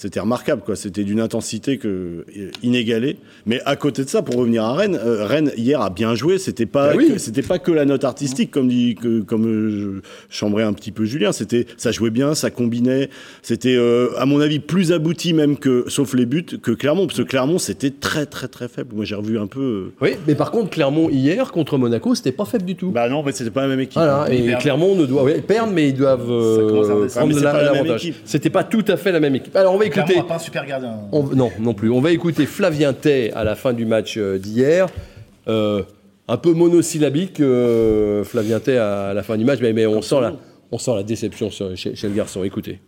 c'était 0.01 0.21
remarquable 0.21 0.63
quoi. 0.65 0.77
C'était 0.77 1.03
d'une 1.03 1.19
intensité 1.21 1.77
que 1.77 1.89
euh, 1.89 2.51
inégalée. 2.63 3.17
Mais 3.47 3.61
à 3.67 3.75
côté 3.75 4.05
de 4.05 4.09
ça, 4.09 4.23
pour 4.23 4.37
revenir 4.37 4.63
à 4.63 4.75
Rennes, 4.75 4.97
euh, 5.05 5.25
Rennes 5.27 5.51
hier 5.57 5.81
a 5.81 5.91
bien 5.91 6.15
joué. 6.15 6.39
C'était 6.39 6.67
pas, 6.67 6.91
Ah 6.93 6.97
oui. 6.97 7.09
que- 7.15 7.19
c'était 7.19 7.43
pas 7.43 7.59
que 7.59 7.73
la 7.73 7.85
note 7.85 8.05
artistique 8.05 8.53
comme 8.53 8.69
dit, 8.69 8.95
que, 8.95 9.23
comme 9.23 9.47
euh, 9.47 9.71
je 10.31 10.35
chambrais 10.37 10.63
un 10.63 10.73
petit 10.73 10.93
peu 10.93 11.05
Julien. 11.05 11.33
C'était, 11.33 11.67
ça 11.77 11.91
jouait 11.91 12.11
bien, 12.11 12.37
ça 12.37 12.51
combinait. 12.51 13.09
C'était 13.43 13.75
euh, 13.77 14.11
à 14.19 14.25
mon 14.25 14.41
avis 14.41 14.61
plus 14.61 14.93
abouti 14.93 15.33
même 15.33 15.57
que, 15.57 15.85
sauf 15.89 16.15
les 16.15 16.27
buts, 16.27 16.45
que 16.63 16.71
Clermont, 16.71 17.07
parce 17.09 17.19
que 17.19 17.25
Clermont 17.25 17.59
c'était 17.59 17.91
très 17.91 18.25
très 18.27 18.47
très 18.47 18.69
faible. 18.69 18.95
Moi 18.95 19.05
j'ai 19.05 19.17
revu 19.17 19.37
un 19.37 19.49
peu. 19.49 19.91
Oui, 20.01 20.11
mais 20.29 20.37
par 20.37 20.53
contre, 20.53 20.71
Clermont 20.71 21.11
hier 21.11 21.51
contre 21.51 21.77
Monaco, 21.77 22.15
c'était 22.15 22.31
pas 22.31 22.45
faible 22.45 22.65
du 22.65 22.77
tout. 22.77 22.93
Bah 22.93 23.09
non, 23.09 23.25
mais 23.25 23.33
c'était 23.33 23.51
pas 23.51 23.63
la 23.63 23.69
même 23.69 23.81
équipe. 23.81 23.95
Voilà, 23.99 24.27
et 24.33 24.55
Clermont 24.61 24.95
ne 24.95 25.07
doit 25.07 25.25
ouais, 25.25 25.41
perdre, 25.41 25.73
mais 25.73 25.89
ils 25.89 25.95
doivent 25.95 26.31
euh, 26.31 27.09
prendre 27.09 27.35
la- 27.41 27.53
la 27.53 27.63
l'avantage. 27.73 28.05
équipe. 28.07 28.15
C'était 28.25 28.51
pas 28.51 28.63
tout 28.63 28.85
à 28.87 28.97
fait 28.97 29.11
la 29.11 29.19
même 29.19 29.35
équipe. 29.35 29.57
Alors 29.57 29.75
on 29.75 29.79
va 29.79 29.87
écouter. 29.89 30.15
On 30.17 30.21
a 30.21 30.25
pas 30.25 30.37
un 30.37 30.39
super 30.39 30.65
gardien. 30.67 30.95
On- 31.13 31.25
non, 31.25 31.51
non 31.59 31.75
plus. 31.75 31.91
On 31.91 32.01
va 32.01 32.11
écouter 32.13 32.47
Flavien 32.47 32.93
Tay 32.93 33.31
à 33.33 33.45
la 33.45 33.55
fin 33.55 33.73
du 33.73 33.85
match 33.87 34.17
euh, 34.17 34.39
d'hier. 34.39 34.87
Euh, 35.49 35.83
un 36.29 36.37
peu 36.37 36.53
monosyllabique, 36.53 37.41
euh, 37.41 38.23
Flavien 38.25 38.61
Tay 38.61 38.77
à, 38.77 39.13
la 39.15 39.23
fin 39.23 39.37
du 39.37 39.45
match, 39.45 39.61
mais, 39.63 39.73
mais 39.73 39.87
on, 39.87 40.03
sent 40.03 40.21
la, 40.21 40.35
on 40.71 40.79
sent 40.79 40.95
la 40.95 41.03
déception 41.03 41.51
sur- 41.51 41.75
chez, 41.77 41.95
chez 41.95 42.09
le 42.09 42.15
garçon. 42.15 42.45
Écoutez. 42.45 42.81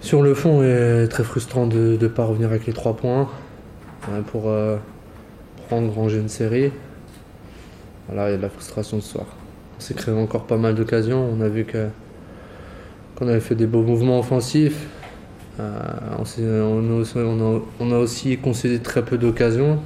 Sur 0.00 0.22
le 0.22 0.32
fond, 0.34 0.62
est 0.62 1.08
très 1.08 1.24
frustrant 1.24 1.66
de 1.66 1.98
ne 2.00 2.08
pas 2.08 2.24
revenir 2.24 2.48
avec 2.48 2.66
les 2.66 2.72
trois 2.72 2.96
points 2.96 3.28
hein, 4.08 4.22
pour 4.32 4.48
euh, 4.48 4.76
prendre 5.68 5.92
ranger 5.92 6.18
une 6.18 6.28
série. 6.30 6.72
Voilà, 8.08 8.28
il 8.28 8.32
y 8.32 8.34
a 8.34 8.38
de 8.38 8.42
la 8.42 8.48
frustration 8.48 9.00
ce 9.00 9.10
soir. 9.12 9.26
On 9.76 9.80
s'est 9.80 9.94
créé 9.94 10.14
encore 10.14 10.46
pas 10.46 10.56
mal 10.56 10.74
d'occasions. 10.74 11.28
On 11.32 11.40
a 11.42 11.48
vu 11.48 11.64
que 11.64 11.88
qu'on 13.14 13.28
avait 13.28 13.40
fait 13.40 13.54
des 13.54 13.66
beaux 13.66 13.82
mouvements 13.82 14.18
offensifs. 14.18 14.86
Euh, 16.38 16.74
on, 17.80 17.92
a 17.92 17.98
aussi, 17.98 18.36
concédé 18.38 18.78
très 18.78 19.04
peu 19.04 19.18
d'occasions. 19.18 19.78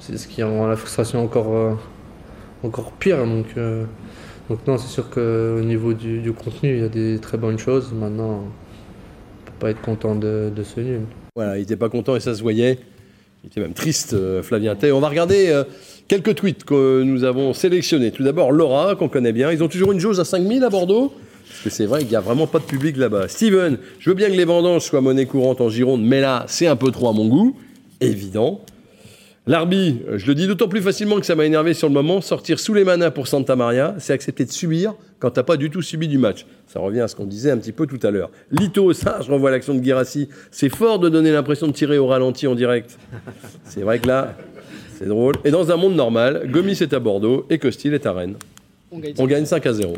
C'est 0.00 0.18
ce 0.18 0.28
qui 0.28 0.42
rend 0.42 0.66
la 0.66 0.76
frustration 0.76 1.22
encore, 1.22 1.54
euh, 1.54 1.72
encore 2.62 2.92
pire. 2.92 3.24
Donc, 3.24 3.46
euh, 3.56 3.84
donc 4.48 4.66
non, 4.66 4.76
c'est 4.78 4.88
sûr 4.88 5.08
qu'au 5.10 5.60
niveau 5.60 5.94
du, 5.94 6.32
contenu, 6.32 6.76
il 6.76 6.80
y 6.80 6.84
a 6.84 6.88
des 6.88 7.18
très 7.18 7.38
bonnes 7.38 7.58
choses. 7.58 7.92
Maintenant, 7.92 8.44
on 8.44 9.46
peut 9.46 9.52
pas 9.58 9.70
être 9.70 9.80
content 9.80 10.14
de, 10.14 10.52
ce 10.62 10.80
nul. 10.80 11.00
Voilà, 11.34 11.56
il 11.56 11.60
n'était 11.60 11.76
pas 11.76 11.88
content 11.88 12.16
et 12.16 12.20
ça 12.20 12.34
se 12.34 12.42
voyait. 12.42 12.78
Il 13.42 13.48
était 13.48 13.60
même 13.60 13.74
triste, 13.74 14.16
Flavien 14.42 14.74
Tay. 14.74 14.90
On 14.92 15.00
va 15.00 15.08
regarder 15.08 15.62
quelques 16.08 16.34
tweets 16.34 16.64
que 16.64 17.02
nous 17.02 17.24
avons 17.24 17.52
sélectionnés. 17.52 18.10
Tout 18.10 18.22
d'abord, 18.22 18.52
Laura, 18.52 18.94
qu'on 18.94 19.08
connaît 19.08 19.32
bien. 19.32 19.52
Ils 19.52 19.62
ont 19.62 19.68
toujours 19.68 19.92
une 19.92 20.00
jauge 20.00 20.18
à 20.18 20.24
5000 20.24 20.64
à 20.64 20.70
Bordeaux 20.70 21.12
Parce 21.48 21.60
que 21.62 21.70
c'est 21.70 21.86
vrai 21.86 22.00
qu'il 22.00 22.10
n'y 22.10 22.16
a 22.16 22.20
vraiment 22.20 22.46
pas 22.46 22.58
de 22.58 22.64
public 22.64 22.96
là-bas. 22.96 23.28
Steven, 23.28 23.78
je 23.98 24.10
veux 24.10 24.16
bien 24.16 24.28
que 24.28 24.34
les 24.34 24.44
vendanges 24.44 24.82
soient 24.82 25.00
monnaie 25.00 25.26
courante 25.26 25.60
en 25.60 25.68
Gironde, 25.68 26.02
mais 26.02 26.20
là, 26.20 26.44
c'est 26.48 26.66
un 26.66 26.76
peu 26.76 26.90
trop 26.90 27.08
à 27.08 27.12
mon 27.12 27.28
goût. 27.28 27.56
Évident. 28.00 28.60
L'arbi, 29.46 30.00
euh, 30.08 30.16
je 30.16 30.26
le 30.26 30.34
dis 30.34 30.46
d'autant 30.46 30.68
plus 30.68 30.80
facilement 30.80 31.20
que 31.20 31.26
ça 31.26 31.34
m'a 31.34 31.44
énervé 31.44 31.74
sur 31.74 31.86
le 31.88 31.92
moment, 31.92 32.22
sortir 32.22 32.58
sous 32.58 32.72
les 32.72 32.82
manas 32.82 33.10
pour 33.10 33.28
Santa 33.28 33.56
Maria, 33.56 33.94
c'est 33.98 34.14
accepter 34.14 34.46
de 34.46 34.50
subir 34.50 34.94
quand 35.18 35.30
t'as 35.32 35.42
pas 35.42 35.58
du 35.58 35.68
tout 35.68 35.82
subi 35.82 36.08
du 36.08 36.16
match. 36.16 36.46
Ça 36.66 36.80
revient 36.80 37.00
à 37.00 37.08
ce 37.08 37.14
qu'on 37.14 37.26
disait 37.26 37.50
un 37.50 37.58
petit 37.58 37.72
peu 37.72 37.86
tout 37.86 37.98
à 38.06 38.10
l'heure. 38.10 38.30
Lito, 38.50 38.94
ça, 38.94 39.18
je 39.20 39.30
revois 39.30 39.50
l'action 39.50 39.74
de 39.74 39.80
Guirassi. 39.80 40.30
C'est 40.50 40.70
fort 40.70 40.98
de 40.98 41.10
donner 41.10 41.30
l'impression 41.30 41.66
de 41.66 41.72
tirer 41.72 41.98
au 41.98 42.06
ralenti 42.06 42.46
en 42.46 42.54
direct. 42.54 42.98
C'est 43.64 43.82
vrai 43.82 43.98
que 43.98 44.08
là, 44.08 44.34
c'est 44.98 45.06
drôle. 45.06 45.34
Et 45.44 45.50
dans 45.50 45.70
un 45.70 45.76
monde 45.76 45.94
normal, 45.94 46.48
Gomis 46.50 46.78
est 46.80 46.94
à 46.94 46.98
Bordeaux 46.98 47.44
et 47.50 47.58
Costil 47.58 47.92
est 47.92 48.06
à 48.06 48.12
Rennes. 48.12 48.36
On 48.90 48.98
gagne 48.98 49.14
On 49.18 49.26
gagne 49.26 49.44
5 49.44 49.66
à 49.66 49.72
0. 49.74 49.94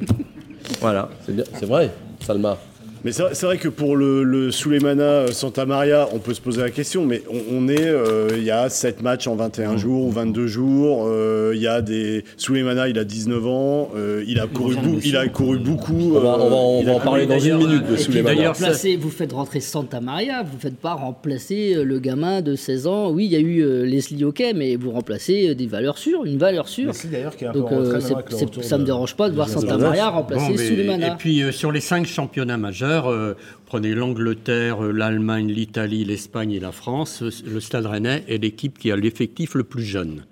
Voilà, 0.80 1.08
c'est 1.24 1.66
vrai, 1.66 1.90
Salma. 2.20 2.56
Mais 3.06 3.12
c'est 3.12 3.46
vrai- 3.46 3.56
que 3.56 3.68
pour 3.68 3.96
le, 3.96 4.22
le 4.24 4.50
Souleymana 4.50 5.02
euh, 5.02 5.26
Santa 5.28 5.64
Maria, 5.64 6.08
on 6.12 6.18
peut 6.18 6.34
se 6.34 6.40
poser 6.40 6.60
la 6.60 6.70
question, 6.70 7.06
mais 7.06 7.22
on, 7.30 7.38
on 7.64 7.68
est, 7.68 7.80
euh, 7.80 8.28
il 8.36 8.42
y 8.42 8.50
a 8.50 8.68
7 8.68 9.00
matchs 9.02 9.26
en 9.28 9.36
21 9.36 9.74
Mmh. 9.74 9.78
jours 9.78 10.06
ou 10.06 10.10
22 10.10 10.46
jours, 10.48 11.04
euh, 11.08 11.52
il 11.54 11.62
y 11.62 11.66
a 11.68 11.80
des... 11.82 12.24
Souleymana, 12.36 12.88
il 12.88 12.98
a 12.98 13.04
19 13.04 13.46
ans, 13.46 13.90
euh, 13.96 14.24
il, 14.26 14.38
a 14.40 14.46
couru 14.46 14.74
bou- 14.76 14.98
il 15.04 15.16
a 15.16 15.26
couru 15.28 15.58
beaucoup. 15.58 16.12
On 16.16 16.20
va, 16.20 16.38
on 16.38 16.50
va- 16.50 16.56
on 16.56 16.80
il 16.80 16.86
va 16.86 16.92
a 16.92 16.94
en 16.96 17.00
parler 17.00 17.26
dans 17.26 17.38
une 17.38 17.56
minute 17.58 17.84
de 17.86 18.22
d'ailleurs, 18.22 18.54
vous 19.00 19.10
faites 19.10 19.32
rentrer 19.32 19.60
Santa 19.60 20.00
Maria, 20.00 20.42
vous 20.42 20.56
ne 20.56 20.60
faites 20.60 20.76
pas 20.76 20.94
remplacer 20.94 21.76
le 21.84 21.98
gamin 22.00 22.40
de 22.42 22.56
16 22.56 22.86
ans. 22.88 23.10
Oui, 23.10 23.26
il 23.26 23.32
y 23.32 23.36
a 23.36 23.40
eu 23.40 23.84
Leslie 23.86 24.24
Hockey, 24.24 24.52
mais 24.54 24.74
vous 24.76 24.90
remplacez 24.90 25.54
des 25.54 25.66
valeurs 25.66 25.98
sûres, 25.98 26.24
une 26.24 26.38
valeur 26.38 26.66
sûre. 26.68 26.86
Merci 26.86 27.06
d'ailleurs 27.08 27.36
qui 27.36 27.44
est 27.44 27.48
un 27.48 27.52
peu 27.52 27.60
Donc 27.60 27.72
euh, 27.72 28.00
ça 28.00 28.76
ne 28.76 28.82
me 28.82 28.86
dérange 28.86 29.14
pas 29.16 29.28
de 29.30 29.34
voir 29.34 29.48
Santa. 29.48 29.76
Maria 29.78 30.06
Bon, 30.10 30.16
remplacer 30.18 30.52
mais- 30.56 30.56
Sulemana. 30.66 31.06
Et 31.08 31.16
puis 31.18 31.42
euh, 31.42 31.52
sur 31.52 31.70
les 31.70 31.80
cinq 31.80 32.06
championnats 32.06 32.56
majeurs, 32.58 32.95
euh, 33.04 33.34
prenez 33.66 33.94
l'Angleterre, 33.94 34.82
euh, 34.82 34.92
l'Allemagne, 34.92 35.48
l'Italie, 35.52 36.04
l'Espagne 36.04 36.52
et 36.52 36.60
la 36.60 36.72
France, 36.72 37.22
euh, 37.22 37.30
le 37.46 37.60
Stade 37.60 37.86
Rennais 37.86 38.24
est 38.28 38.38
l'équipe 38.38 38.78
qui 38.78 38.90
a 38.90 38.96
l'effectif 38.96 39.54
le 39.54 39.64
plus 39.64 39.84
jeune. 39.84 40.24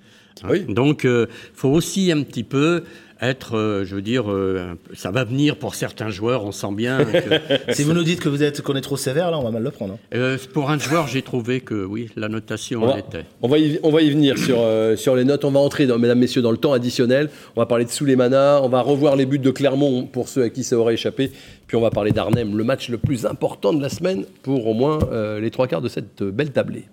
Oui. 0.49 0.65
Donc, 0.65 1.05
il 1.05 1.29
faut 1.55 1.69
aussi 1.69 2.11
un 2.11 2.23
petit 2.23 2.43
peu 2.43 2.83
être, 3.21 3.57
euh, 3.57 3.85
je 3.85 3.95
veux 3.95 4.03
dire, 4.03 4.31
euh, 4.31 4.75
ça 4.95 5.11
va 5.11 5.25
venir 5.25 5.57
pour 5.57 5.75
certains 5.75 6.11
joueurs, 6.11 6.45
on 6.45 6.53
sent 6.53 6.73
bien. 6.73 6.99
que- 7.05 7.73
Si 7.75 7.83
vous 7.85 7.93
nous 7.93 8.03
dites 8.03 8.21
que 8.21 8.29
vous 8.29 8.43
êtes 8.43 8.61
qu'on 8.63 8.75
est 8.77 8.81
trop 8.81 8.97
sévère, 8.97 9.31
là, 9.31 9.39
on 9.39 9.45
va 9.45 9.51
mal 9.51 9.63
le 9.63 9.71
prendre. 9.71 9.95
hein. 9.95 9.99
Euh, 10.15 10.37
pour 10.53 10.71
un 10.71 10.79
joueur, 10.79 11.07
j'ai 11.07 11.23
trouvé 11.23 11.61
que 11.61 11.85
oui, 11.85 12.11
la 12.17 12.29
notation 12.29 12.83
On 12.83 12.89
en 12.89 12.93
va, 12.95 12.99
était. 12.99 13.25
on 13.43 13.49
va 13.49 13.59
y, 13.59 13.79
on 13.83 13.91
va 13.91 14.03
y 14.03 14.11
venir 14.11 14.37
sur, 14.39 14.57
euh, 14.59 14.97
sur 14.97 15.15
les 15.17 15.25
notes. 15.25 15.45
On 15.45 15.51
va 15.51 15.61
entrer, 15.61 15.87
dans, 15.87 15.99
mesdames, 15.99 16.19
messieurs, 16.19 16.43
dans 16.43 16.51
le 16.51 16.57
temps 16.59 16.73
additionnel. 16.73 17.31
On 17.57 17.61
va 17.61 17.67
parler 17.67 17.85
de 17.85 17.91
Souleymana. 17.91 18.61
On 18.63 18.69
va 18.69 18.81
revoir 18.83 19.17
les 19.17 19.27
buts 19.27 19.39
de 19.39 19.51
Clermont 19.51 20.05
pour 20.07 20.29
ceux 20.29 20.43
à 20.43 20.51
qui 20.51 20.65
ça 20.65 20.77
aurait 20.77 20.95
échappé. 20.95 21.31
Puis 21.67 21.77
on 21.77 21.81
va 21.81 21.91
parler 21.91 22.11
d'Arnhem, 22.11 22.57
le 22.57 22.65
match 22.65 22.89
le 22.91 22.99
plus 22.99 23.25
important 23.27 23.73
de 23.73 23.81
la 23.81 23.89
semaine 23.89 24.25
pour 24.43 24.67
au 24.67 24.75
moins 24.75 24.99
euh, 25.13 25.41
les 25.41 25.51
trois 25.51 25.67
quarts 25.67 25.81
de 25.81 25.89
cette 25.89 26.23
belle 26.23 26.51
tablée. 26.53 26.85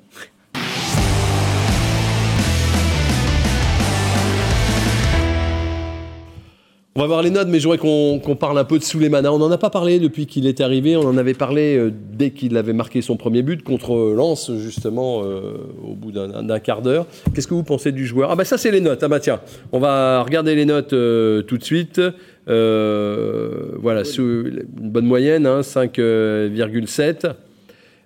On 6.93 6.99
va 6.99 7.07
voir 7.07 7.21
les 7.21 7.29
notes, 7.29 7.47
mais 7.47 7.59
je 7.61 7.69
voudrais 7.69 7.77
qu'on 7.77 8.35
parle 8.37 8.59
un 8.59 8.65
peu 8.65 8.77
de 8.77 8.83
Souleymana. 8.83 9.31
On 9.31 9.37
n'en 9.37 9.49
a 9.49 9.57
pas 9.57 9.69
parlé 9.69 9.97
depuis 9.97 10.25
qu'il 10.25 10.45
est 10.45 10.59
arrivé. 10.59 10.97
On 10.97 11.07
en 11.07 11.17
avait 11.17 11.33
parlé 11.33 11.77
euh, 11.77 11.89
dès 11.89 12.31
qu'il 12.31 12.57
avait 12.57 12.73
marqué 12.73 13.01
son 13.01 13.15
premier 13.15 13.43
but 13.43 13.63
contre 13.63 14.13
Lens, 14.13 14.51
justement, 14.57 15.21
euh, 15.23 15.53
au 15.89 15.95
bout 15.95 16.11
d'un 16.11 16.59
quart 16.59 16.81
d'heure. 16.81 17.05
Qu'est-ce 17.33 17.47
que 17.47 17.53
vous 17.53 17.63
pensez 17.63 17.93
du 17.93 18.05
joueur? 18.05 18.29
Ah 18.29 18.35
bah 18.35 18.43
ça, 18.43 18.57
c'est 18.57 18.71
les 18.71 18.81
notes. 18.81 19.03
Ah 19.03 19.07
bah 19.07 19.21
tiens, 19.21 19.39
on 19.71 19.79
va 19.79 20.21
regarder 20.21 20.53
les 20.53 20.65
notes 20.65 20.91
euh, 20.91 21.41
tout 21.43 21.57
de 21.57 21.63
suite. 21.63 22.01
Euh, 22.49 23.71
voilà, 23.79 24.03
sous 24.03 24.47
une 24.47 24.89
bonne 24.89 25.05
moyenne, 25.05 25.45
hein, 25.45 25.61
5,7. 25.61 27.33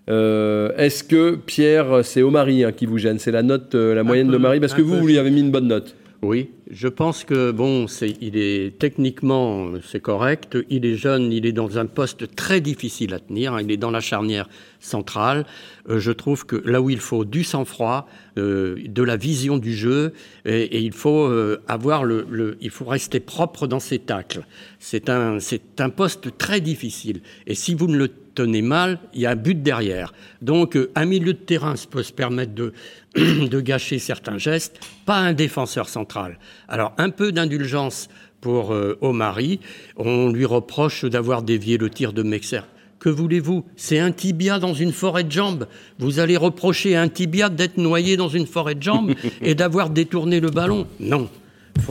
Euh, 0.09 0.71
Est-ce 0.77 1.03
que 1.03 1.35
Pierre, 1.35 2.01
c'est 2.03 2.21
Omari 2.21 2.63
hein, 2.63 2.71
qui 2.71 2.85
vous 2.85 2.99
gêne? 2.99 3.17
C'est 3.17 3.31
la 3.31 3.41
note, 3.41 3.73
euh, 3.73 3.95
la 3.95 4.03
moyenne 4.03 4.29
de 4.29 4.37
Marie 4.37 4.59
Parce 4.59 4.75
que 4.75 4.83
vous, 4.83 4.93
peu. 4.93 4.99
vous 4.99 5.07
lui 5.07 5.17
avez 5.17 5.31
mis 5.31 5.39
une 5.41 5.49
bonne 5.49 5.67
note. 5.67 5.95
Oui, 6.27 6.49
je 6.71 6.87
pense 6.87 7.23
que 7.23 7.51
bon, 7.51 7.85
il 8.19 8.35
est 8.35 8.79
techniquement, 8.79 9.73
c'est 9.87 9.99
correct. 9.99 10.57
Il 10.71 10.83
est 10.83 10.95
jeune, 10.95 11.31
il 11.31 11.45
est 11.45 11.51
dans 11.51 11.77
un 11.77 11.85
poste 11.85 12.35
très 12.35 12.61
difficile 12.61 13.13
à 13.13 13.19
tenir. 13.19 13.53
hein, 13.53 13.61
Il 13.61 13.69
est 13.69 13.77
dans 13.77 13.91
la 13.91 13.99
charnière 13.99 14.49
centrale. 14.79 15.45
Euh, 15.87 15.99
je 15.99 16.11
trouve 16.11 16.47
que 16.47 16.55
là 16.65 16.81
où 16.81 16.89
il 16.89 16.97
faut 16.97 17.25
du 17.25 17.43
sang-froid, 17.43 18.07
euh, 18.39 18.75
de 18.87 19.03
la 19.03 19.17
vision 19.17 19.59
du 19.59 19.75
jeu, 19.75 20.13
et, 20.45 20.79
il 20.79 20.93
faut 20.93 21.27
euh, 21.27 21.61
avoir 21.67 22.03
le- 22.03 22.57
il 22.59 22.71
faut 22.71 22.85
rester 22.85 23.19
propre 23.19 23.67
dans 23.67 23.79
ses 23.79 23.99
tacles. 23.99 24.47
C'est 24.79 25.11
un, 25.11 25.39
c'est 25.39 25.79
un 25.79 25.89
poste 25.91 26.35
très 26.39 26.59
difficile. 26.59 27.21
Et 27.45 27.53
si 27.53 27.75
vous 27.75 27.85
ne 27.85 27.97
le 27.97 28.09
tenez 28.35 28.61
mal, 28.61 28.99
il 29.13 29.21
y 29.21 29.25
a 29.25 29.31
un 29.31 29.35
but 29.35 29.63
derrière. 29.63 30.13
Donc, 30.41 30.75
euh, 30.75 30.91
un 30.95 31.05
milieu 31.05 31.33
de 31.33 31.39
terrain 31.39 31.75
se 31.75 31.87
peut 31.87 32.03
se 32.03 32.13
permettre 32.13 32.53
de, 32.53 32.73
de 33.15 33.61
gâcher 33.61 33.97
certains 33.97 34.37
gestes, 34.37 34.79
pas 35.05 35.17
un 35.17 35.33
défenseur 35.33 35.89
central. 35.89 36.37
Alors, 36.67 36.93
un 36.97 37.09
peu 37.09 37.31
d'indulgence 37.31 38.09
pour 38.45 38.73
euh, 38.73 38.95
Omari. 39.01 39.59
On 39.97 40.29
lui 40.29 40.45
reproche 40.45 41.03
d'avoir 41.03 41.41
dévié 41.41 41.79
le 41.79 41.89
tir 41.89 42.13
de 42.13 42.21
Mexer. 42.21 42.61
Que 42.99 43.09
voulez-vous? 43.09 43.65
C'est 43.75 43.97
un 43.97 44.11
tibia 44.11 44.59
dans 44.59 44.75
une 44.75 44.91
forêt 44.91 45.23
de 45.23 45.31
jambes. 45.31 45.67
Vous 45.97 46.19
allez 46.19 46.37
reprocher 46.37 46.95
à 46.95 47.01
un 47.01 47.07
tibia 47.07 47.49
d'être 47.49 47.77
noyé 47.77 48.17
dans 48.17 48.29
une 48.29 48.45
forêt 48.45 48.75
de 48.75 48.83
jambes 48.83 49.13
et 49.41 49.55
d'avoir 49.55 49.89
détourné 49.89 50.39
le 50.39 50.51
ballon? 50.51 50.85
Non. 50.99 51.27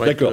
Être, 0.06 0.24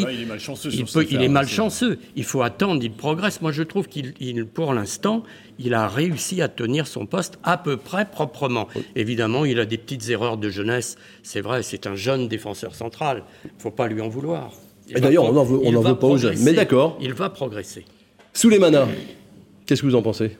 Voilà, 0.00 0.12
il 0.12 0.22
est 0.22 0.26
malchanceux 0.26 0.70
il, 0.72 0.76
sur 0.76 0.84
peut- 0.86 1.00
cette 1.02 1.10
il 1.10 1.16
affaire, 1.16 1.26
est 1.26 1.28
malchanceux. 1.28 1.98
Il 2.16 2.24
faut 2.24 2.42
attendre, 2.42 2.82
il 2.82 2.90
progresse. 2.92 3.40
Moi, 3.40 3.52
je 3.52 3.62
trouve 3.62 3.88
qu'il, 3.88 4.14
il- 4.20 4.46
pour 4.46 4.72
l'instant, 4.74 5.22
il 5.58 5.74
a 5.74 5.86
réussi 5.86 6.40
à 6.42 6.48
tenir 6.48 6.86
son 6.86 7.06
poste 7.06 7.38
à 7.44 7.56
peu 7.58 7.76
près 7.76 8.06
proprement. 8.06 8.68
Évidemment, 8.96 9.44
il 9.44 9.60
a 9.60 9.66
des 9.66 9.78
petites 9.78 10.08
erreurs 10.08 10.38
de 10.38 10.48
jeunesse. 10.48 10.96
C'est 11.22 11.40
vrai, 11.40 11.62
c'est 11.62 11.86
un 11.86 11.94
jeune 11.94 12.26
défenseur 12.26 12.74
central. 12.74 13.22
Il 13.44 13.50
faut 13.58 13.70
pas 13.70 13.86
lui 13.86 14.00
en 14.00 14.08
vouloir. 14.08 14.50
Il 14.88 14.96
Et 14.96 15.00
d'ailleurs, 15.00 15.24
on 15.24 15.32
n'en 15.32 15.44
veut- 15.44 15.60
on 15.62 15.80
veut 15.80 15.94
pas 15.94 16.06
aux 16.08 16.16
jeunes. 16.16 16.38
Mais 16.40 16.52
d'accord. 16.52 16.98
Il 17.00 17.12
va 17.14 17.30
progresser. 17.30 17.84
Souleymana, 18.32 18.88
qu'est-ce 19.66 19.82
que 19.82 19.86
vous 19.86 19.94
en 19.94 20.02
pensez? 20.02 20.36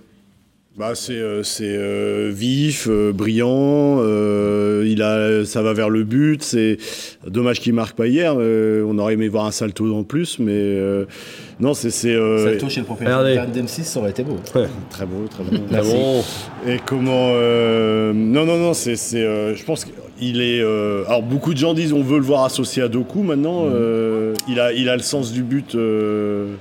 Bah, 0.79 0.93
c'est 0.95 1.13
euh, 1.15 1.43
c'est, 1.43 1.65
euh, 1.67 2.31
vif, 2.33 2.87
euh, 2.89 3.13
brillant. 3.13 3.99
euh, 4.01 4.85
il 4.87 5.03
a, 5.03 5.45
ça 5.45 5.63
va 5.63 5.73
vers 5.75 5.91
le 5.91 6.05
but. 6.05 6.43
C'est 6.43 6.79
dommage 7.27 7.61
qu'il 7.61 7.75
marque 7.75 7.97
pas 7.97 8.07
hier. 8.07 8.35
euh, 8.39 8.85
on 8.87 8.97
aurait 8.99 9.15
aimé 9.15 9.29
voir 9.29 9.45
un 9.47 9.51
salto 9.51 9.93
en 9.95 10.05
plus, 10.05 10.39
mais 10.39 10.53
euh, 10.55 11.05
non, 11.59 11.75
c'est 11.75 11.91
c'est 11.91 12.15
euh, 12.15 12.45
Salto 12.53 12.69
chez 12.71 12.81
le 12.81 12.87
propriétaire 12.87 13.19
regardez. 13.21 13.61
de 13.61 13.67
M6, 13.67 13.83
ça 13.83 14.01
aurait 14.01 14.11
été 14.11 14.23
beau. 14.23 14.37
très 14.45 15.05
beau, 15.07 15.27
très 15.29 15.43
beau. 15.43 15.57
Ah 15.75 15.83
bon 15.83 16.23
Et 16.67 16.79
comment 16.87 17.33
euh, 17.35 18.13
Non, 18.15 18.47
non, 18.47 18.57
non. 18.57 18.73
C'est, 18.73 18.97
c'est, 18.97 19.23
euh, 19.25 19.55
je 19.57 19.65
pense 19.65 19.85
qu'il 20.19 20.41
est. 20.41 20.63
euh, 20.63 21.03
alors 21.09 21.23
beaucoup 21.25 21.53
de 21.53 21.59
gens 21.59 21.75
disent 21.75 21.93
on 21.93 22.03
veut 22.03 22.19
le 22.19 22.25
voir 22.25 22.45
associé 22.45 22.83
à 22.83 22.89
Doku 22.89 23.23
maintenant. 23.23 23.67
Euh, 23.67 24.35
il 24.49 24.61
a, 24.61 24.73
il 24.73 24.89
a 24.89 24.97
le 24.97 25.03
sens 25.03 25.33
du 25.33 25.43
but. 25.43 25.75
euh, 25.75 26.55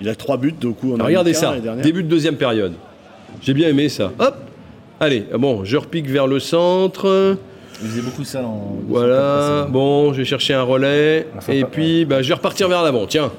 il 0.00 0.08
a 0.08 0.14
trois 0.14 0.36
buts 0.36 0.54
Doku. 0.58 0.92
En 0.92 0.94
Alors, 0.94 1.08
Regardez 1.08 1.34
ça, 1.34 1.56
début 1.82 2.04
de 2.04 2.08
deuxième 2.08 2.36
période. 2.36 2.72
J'ai 3.42 3.54
bien 3.54 3.68
aimé 3.68 3.88
ça. 3.88 4.12
Hop 4.18 4.34
Allez, 5.00 5.24
bon, 5.38 5.64
je 5.64 5.76
repique 5.76 6.08
vers 6.08 6.26
le 6.26 6.40
centre. 6.40 7.36
Il 7.80 7.88
faisait 7.88 8.02
beaucoup 8.02 8.24
ça 8.24 8.42
dans. 8.42 8.76
Voilà, 8.88 9.66
bon, 9.70 10.12
je 10.12 10.18
vais 10.18 10.24
chercher 10.24 10.54
un 10.54 10.62
relais. 10.62 11.28
Enfin, 11.36 11.52
Et 11.52 11.60
pas- 11.62 11.68
puis, 11.68 12.04
bah, 12.04 12.20
je 12.22 12.28
vais 12.28 12.34
repartir 12.34 12.68
vers 12.68 12.82
l'avant. 12.82 13.06
Tiens, 13.06 13.30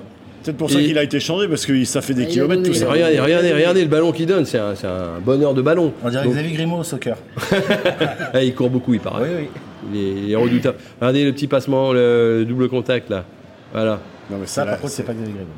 C'est 0.42 0.46
peut-être 0.54 0.58
pour 0.58 0.72
ça 0.72 0.80
Et- 0.80 0.86
qu'il 0.86 0.98
a 0.98 1.04
été 1.04 1.20
changé 1.20 1.50
parce 1.50 1.66
que 1.66 1.84
ça 1.84 2.00
fait 2.02 2.14
des 2.14 2.22
Ah, 2.24 2.26
il 2.30 2.32
kilomètres 2.32 2.64
tout 2.64 2.74
ça. 2.74 2.90
regardez, 2.90 3.20
regardez, 3.20 3.52
regardez 3.52 3.82
le 3.82 3.90
ballon 3.90 4.14
qu'il 4.14 4.26
donne. 4.26 4.46
C'est 4.46 4.58
un, 4.58 4.74
c'est 4.74 4.88
un 4.88 5.20
bonheur 5.24 5.54
de 5.54 5.62
ballon. 5.62 5.92
On 6.02 6.10
dirait 6.10 6.24
Donc, 6.24 6.32
Xavier 6.34 6.54
Grimaud 6.54 6.78
au 6.78 6.84
soccer. 6.84 7.18
eh, 8.34 8.46
il 8.46 8.56
court 8.56 8.70
beaucoup, 8.70 8.94
il 8.94 9.02
paraît. 9.02 9.24
Oui, 9.24 9.30
oui. 9.42 9.48
Il, 9.94 10.00
est, 10.00 10.24
il 10.28 10.32
est 10.32 10.36
redoutable. 10.38 10.78
Regardez 11.02 11.26
le 11.26 11.34
petit 11.34 11.48
passement, 11.48 11.92
le 11.92 12.46
double 12.48 12.70
contact 12.70 13.10
là. 13.10 13.26
Voilà. 13.74 14.00
Non, 14.32 14.38
mais 14.40 14.48
Ça, 14.48 14.66
par 14.66 14.80
contre, 14.80 14.94
c'est 14.94 15.04
pas 15.04 15.14
Xavier 15.14 15.34
Grimaud. 15.34 15.50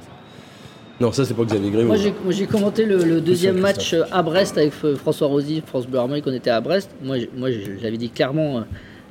Non, 0.99 1.11
ça, 1.11 1.25
c'est 1.25 1.33
pas 1.33 1.43
Xavier 1.45 1.71
Grimaud. 1.71 1.87
Moi 1.87 1.97
j'ai, 1.97 2.13
moi, 2.23 2.31
j'ai 2.31 2.45
commenté 2.45 2.85
le, 2.85 3.03
le 3.03 3.21
deuxième 3.21 3.57
match 3.59 3.93
euh, 3.93 4.03
à 4.11 4.21
Brest 4.21 4.57
avec 4.57 4.73
euh, 4.83 4.95
François 4.95 5.27
Rosy, 5.27 5.61
France 5.65 5.87
Bleu 5.87 5.97
Armorique, 5.99 6.25
on 6.27 6.33
était 6.33 6.49
à 6.51 6.61
Brest. 6.61 6.91
Moi, 7.03 7.17
j'ai- 7.19 7.29
moi 7.35 7.49
j'avais 7.81 7.97
dit 7.97 8.09
clairement, 8.09 8.59
euh, 8.59 8.61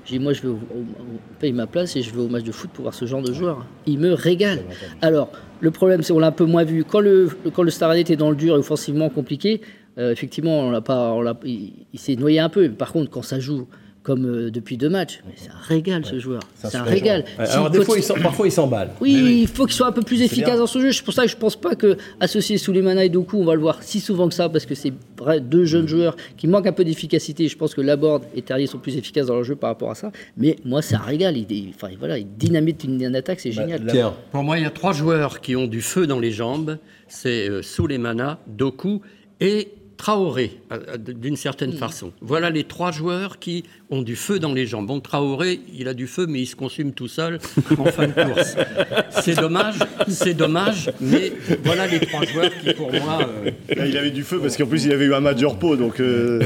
j'ai 0.04 0.18
dit 0.18 0.22
moi 0.22 0.32
je 0.32 0.42
vais 0.42 0.48
au- 0.48 0.52
au- 0.52 0.54
au- 0.56 1.20
paye 1.40 1.52
ma 1.52 1.66
place 1.66 1.96
et 1.96 2.02
je 2.02 2.14
vais 2.14 2.20
au 2.20 2.28
match 2.28 2.44
de 2.44 2.52
foot 2.52 2.70
pour 2.72 2.82
voir 2.82 2.94
ce 2.94 3.06
genre 3.06 3.22
de 3.22 3.32
joueur. 3.32 3.66
Il 3.86 3.98
me 3.98 4.12
régale. 4.12 4.60
Alors 5.02 5.30
le 5.60 5.70
problème 5.72 6.02
c'est 6.02 6.12
on 6.12 6.20
l'a 6.20 6.28
un 6.28 6.32
peu 6.32 6.44
moins 6.44 6.62
vu 6.64 6.84
quand 6.84 7.00
le 7.00 7.28
quand 7.54 7.64
le 7.64 7.96
était 7.98 8.16
dans 8.16 8.30
le 8.30 8.36
dur 8.36 8.54
et 8.54 8.58
offensivement 8.58 9.08
compliqué. 9.08 9.60
euh, 9.98 10.12
effectivement, 10.12 10.60
on 10.60 10.70
l'a 10.70 10.80
pas, 10.80 11.12
on 11.12 11.20
l'a- 11.20 11.36
il, 11.44 11.72
il 11.92 11.98
s'est 11.98 12.14
noyé 12.14 12.38
un 12.38 12.48
peu. 12.48 12.68
Par 12.70 12.92
contre, 12.92 13.10
quand 13.10 13.22
ça 13.22 13.40
joue 13.40 13.66
comme 14.10 14.26
euh, 14.26 14.50
depuis 14.50 14.76
deux 14.76 14.88
matchs, 14.88 15.20
mais 15.24 15.34
c'est 15.36 15.50
un 15.50 15.60
régal 15.62 16.04
ce 16.04 16.18
joueur. 16.18 16.40
C'est 16.56 16.66
un 16.66 16.70
C'est 16.70 16.76
un 16.78 16.80
super 16.80 16.92
régal. 16.92 17.24
Ouais, 17.38 17.46
S'il 17.46 17.54
Alors, 17.54 17.70
des 17.70 17.84
fois, 17.84 17.96
il 17.96 18.22
parfois, 18.22 18.46
il 18.48 18.50
s'emballe. 18.52 18.90
oui, 19.00 19.40
il 19.42 19.46
faut 19.46 19.66
qu'il 19.66 19.74
soit 19.74 19.86
un 19.86 19.92
peu 19.92 20.02
plus 20.02 20.20
efficace 20.22 20.50
bien. 20.50 20.58
dans 20.58 20.66
son 20.66 20.80
jeu. 20.80 20.90
C'est 20.90 21.04
pour 21.04 21.14
ça 21.14 21.24
que 21.24 21.30
je 21.30 21.36
pense 21.36 21.54
pas 21.54 21.76
que 21.76 21.96
associer 22.18 22.58
Souleymana 22.58 23.04
et 23.04 23.08
Doku, 23.08 23.36
on 23.38 23.44
va 23.44 23.54
le 23.54 23.60
voir 23.60 23.82
si 23.84 24.00
souvent 24.00 24.28
que 24.28 24.34
ça, 24.34 24.48
parce 24.48 24.66
que 24.66 24.74
c'est 24.74 24.92
vrai, 25.16 25.38
deux 25.40 25.64
jeunes 25.64 25.86
joueurs 25.86 26.16
qui 26.36 26.48
manquent 26.48 26.66
un 26.66 26.72
peu 26.72 26.84
d'efficacité. 26.84 27.46
Je 27.46 27.56
pense 27.56 27.74
que 27.74 27.80
Laborde 27.80 28.24
et 28.34 28.42
Terrier 28.42 28.66
sont 28.66 28.78
plus 28.78 28.96
efficaces 28.96 29.26
dans 29.26 29.34
leur 29.34 29.44
jeu 29.44 29.54
par 29.54 29.70
rapport 29.70 29.90
à 29.92 29.94
ça. 29.94 30.10
Mais 30.36 30.56
moi, 30.64 30.82
c'est 30.82 30.96
un 30.96 30.98
régal. 30.98 31.36
Il, 31.36 31.46
il- 31.52 31.72
enfin, 31.74 31.88
voilà, 31.98 32.18
il 32.18 32.26
dynamite 32.36 32.82
une, 32.82 33.00
une 33.00 33.14
attaque, 33.14 33.38
c'est 33.38 33.52
génial. 33.52 33.84
là- 33.84 33.92
Pierre. 33.92 34.12
Pour 34.32 34.42
moi, 34.42 34.58
il 34.58 34.62
y 34.64 34.66
a 34.66 34.70
trois 34.70 34.92
joueurs 34.92 35.40
qui 35.40 35.54
ont 35.54 35.66
du 35.68 35.82
feu 35.82 36.06
dans 36.08 36.18
les 36.18 36.32
jambes. 36.32 36.78
C'est 37.06 37.48
euh, 37.48 37.62
Souleymana, 37.62 38.40
Doku 38.48 39.00
et 39.40 39.68
Traoré, 40.04 40.52
euh, 40.72 40.78
euh, 40.94 40.96
d'une 40.96 41.36
certaine 41.36 41.74
façon. 41.74 42.12
Voilà 42.22 42.48
les 42.48 42.64
trois 42.64 42.90
joueurs 42.90 43.38
qui 43.38 43.64
ont 43.90 44.00
du 44.00 44.16
feu 44.16 44.38
dans 44.38 44.54
les 44.54 44.64
jambes. 44.64 44.86
Bon, 44.86 44.98
Traoré, 44.98 45.60
il 45.78 45.88
a 45.88 45.92
du 45.94 46.06
feu, 46.06 46.24
mais 46.26 46.40
il 46.40 46.46
se 46.46 46.56
consume 46.56 46.92
tout 46.94 47.06
seul 47.06 47.38
en 47.76 47.84
fin 47.84 48.06
de 48.08 48.12
course. 48.14 48.56
C'est 49.10 49.34
dommage, 49.38 49.74
c'est 50.08 50.32
dommage, 50.32 50.90
mais 51.02 51.32
voilà 51.64 51.86
les 51.86 52.00
trois 52.00 52.24
joueurs 52.24 52.50
qui, 52.62 52.72
pour 52.72 52.90
moi, 52.92 53.18
euh, 53.44 53.50
Là, 53.76 53.86
il 53.86 53.96
avait 53.98 54.10
du 54.10 54.22
feu 54.22 54.38
parce 54.40 54.56
qu'en 54.56 54.64
plus 54.66 54.86
il 54.86 54.92
avait 54.92 55.04
eu 55.04 55.12
un 55.12 55.20
match 55.20 55.38
de 55.38 55.44
repos, 55.46 55.76
donc 55.76 56.00
euh, 56.00 56.40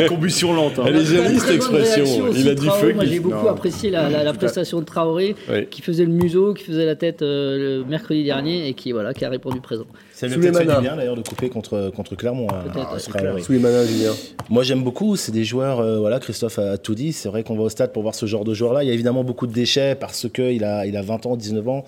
une 0.00 0.06
combustion 0.06 0.52
lente. 0.52 0.78
hein. 0.78 0.84
Elle 0.86 0.96
est 0.96 1.04
jolie, 1.04 1.40
cette 1.40 1.50
expression. 1.56 2.04
aussi 2.28 2.40
Il 2.42 2.48
a 2.48 2.54
du 2.54 2.68
feu. 2.68 2.92
Moi, 2.94 3.04
j'ai 3.06 3.18
beaucoup 3.18 3.44
Non. 3.44 3.50
apprécié 3.50 3.90
la, 3.90 4.08
la- 4.08 4.22
la 4.22 4.32
prestation 4.34 4.78
de 4.78 4.84
Traoré, 4.84 5.34
qui 5.70 5.82
faisait 5.82 6.04
le 6.04 6.12
museau, 6.12 6.54
qui 6.54 6.62
faisait 6.64 6.86
la 6.86 6.94
tête 6.94 7.22
euh, 7.22 7.80
le 7.80 7.84
mercredi 7.84 8.22
dernier 8.22 8.68
et 8.68 8.74
qui, 8.74 8.92
voilà, 8.92 9.12
qui 9.14 9.24
a 9.24 9.30
répondu 9.30 9.60
présent. 9.60 9.86
Ça 10.14 10.26
lui 10.26 10.34
a 10.34 10.38
peut-être 10.38 10.58
fait 10.58 10.64
du 10.66 10.80
bien 10.80 10.96
d'ailleurs 10.96 11.16
de 11.16 11.22
couper 11.22 11.48
contre, 11.48 11.90
contre 11.94 12.14
Clermont. 12.14 12.46
hein, 12.50 12.64
à 12.92 12.98
c'est 12.98 13.10
Traoré. 13.10 13.42
Souleymana, 13.42 13.84
Julien. 13.84 14.12
Moi 14.48 14.62
j'aime 14.62 14.82
beaucoup, 14.84 15.16
c'est 15.16 15.32
des 15.32 15.44
joueurs, 15.44 15.80
euh, 15.80 15.98
voilà, 15.98 16.20
Christophe 16.20 16.58
a, 16.58 16.72
a 16.72 16.78
tout 16.78 16.94
dit, 16.94 17.12
c'est 17.12 17.28
vrai 17.28 17.42
qu'on 17.42 17.56
va 17.56 17.64
au 17.64 17.68
stade 17.68 17.92
pour 17.92 18.02
voir 18.02 18.14
ce 18.14 18.26
genre 18.26 18.44
de 18.44 18.54
joueur-là. 18.54 18.84
Il 18.84 18.86
y 18.86 18.90
a 18.90 18.94
évidemment 18.94 19.24
beaucoup 19.24 19.46
de 19.46 19.52
déchets 19.52 19.94
parce 19.96 20.28
qu'il 20.28 20.62
a, 20.64 20.86
il 20.86 20.96
a 20.96 21.02
20 21.02 21.26
ans, 21.26 21.36
19 21.36 21.68
ans, 21.68 21.84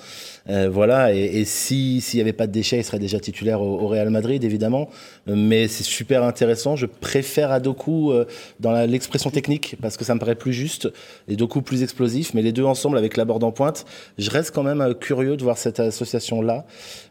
euh, 0.50 0.68
voilà, 0.70 1.14
et, 1.14 1.18
et 1.40 1.44
si 1.44 2.00
s'il 2.00 2.18
n'y 2.18 2.22
avait 2.22 2.32
pas 2.32 2.46
de 2.46 2.52
déchets, 2.52 2.78
il 2.78 2.84
serait 2.84 2.98
déjà 2.98 3.20
titulaire 3.20 3.60
au, 3.62 3.80
au 3.80 3.86
Real 3.88 4.10
Madrid, 4.10 4.42
évidemment. 4.42 4.88
Mais 5.26 5.68
c'est 5.68 5.84
super 5.84 6.24
intéressant, 6.24 6.74
je 6.76 6.86
préfère 6.86 7.52
Adoku 7.52 8.10
euh, 8.12 8.24
dans 8.60 8.72
l'expression 8.86 9.30
technique 9.30 9.76
parce 9.80 9.96
que 9.96 10.04
ça 10.04 10.14
me 10.14 10.20
paraît 10.20 10.34
plus 10.34 10.52
juste, 10.52 10.88
et 11.28 11.36
Doku 11.36 11.62
plus 11.62 11.82
explosif, 11.82 12.34
mais 12.34 12.42
les 12.42 12.52
deux 12.52 12.64
ensemble 12.64 12.98
avec 12.98 13.16
la 13.16 13.24
borde 13.24 13.44
en 13.44 13.52
pointe, 13.52 13.84
je 14.18 14.30
reste 14.30 14.50
quand 14.52 14.62
même 14.64 14.80
euh, 14.80 14.94
curieux 14.94 15.36
de 15.36 15.42
voir 15.44 15.58
cette 15.58 15.78
association-là. 15.78 16.64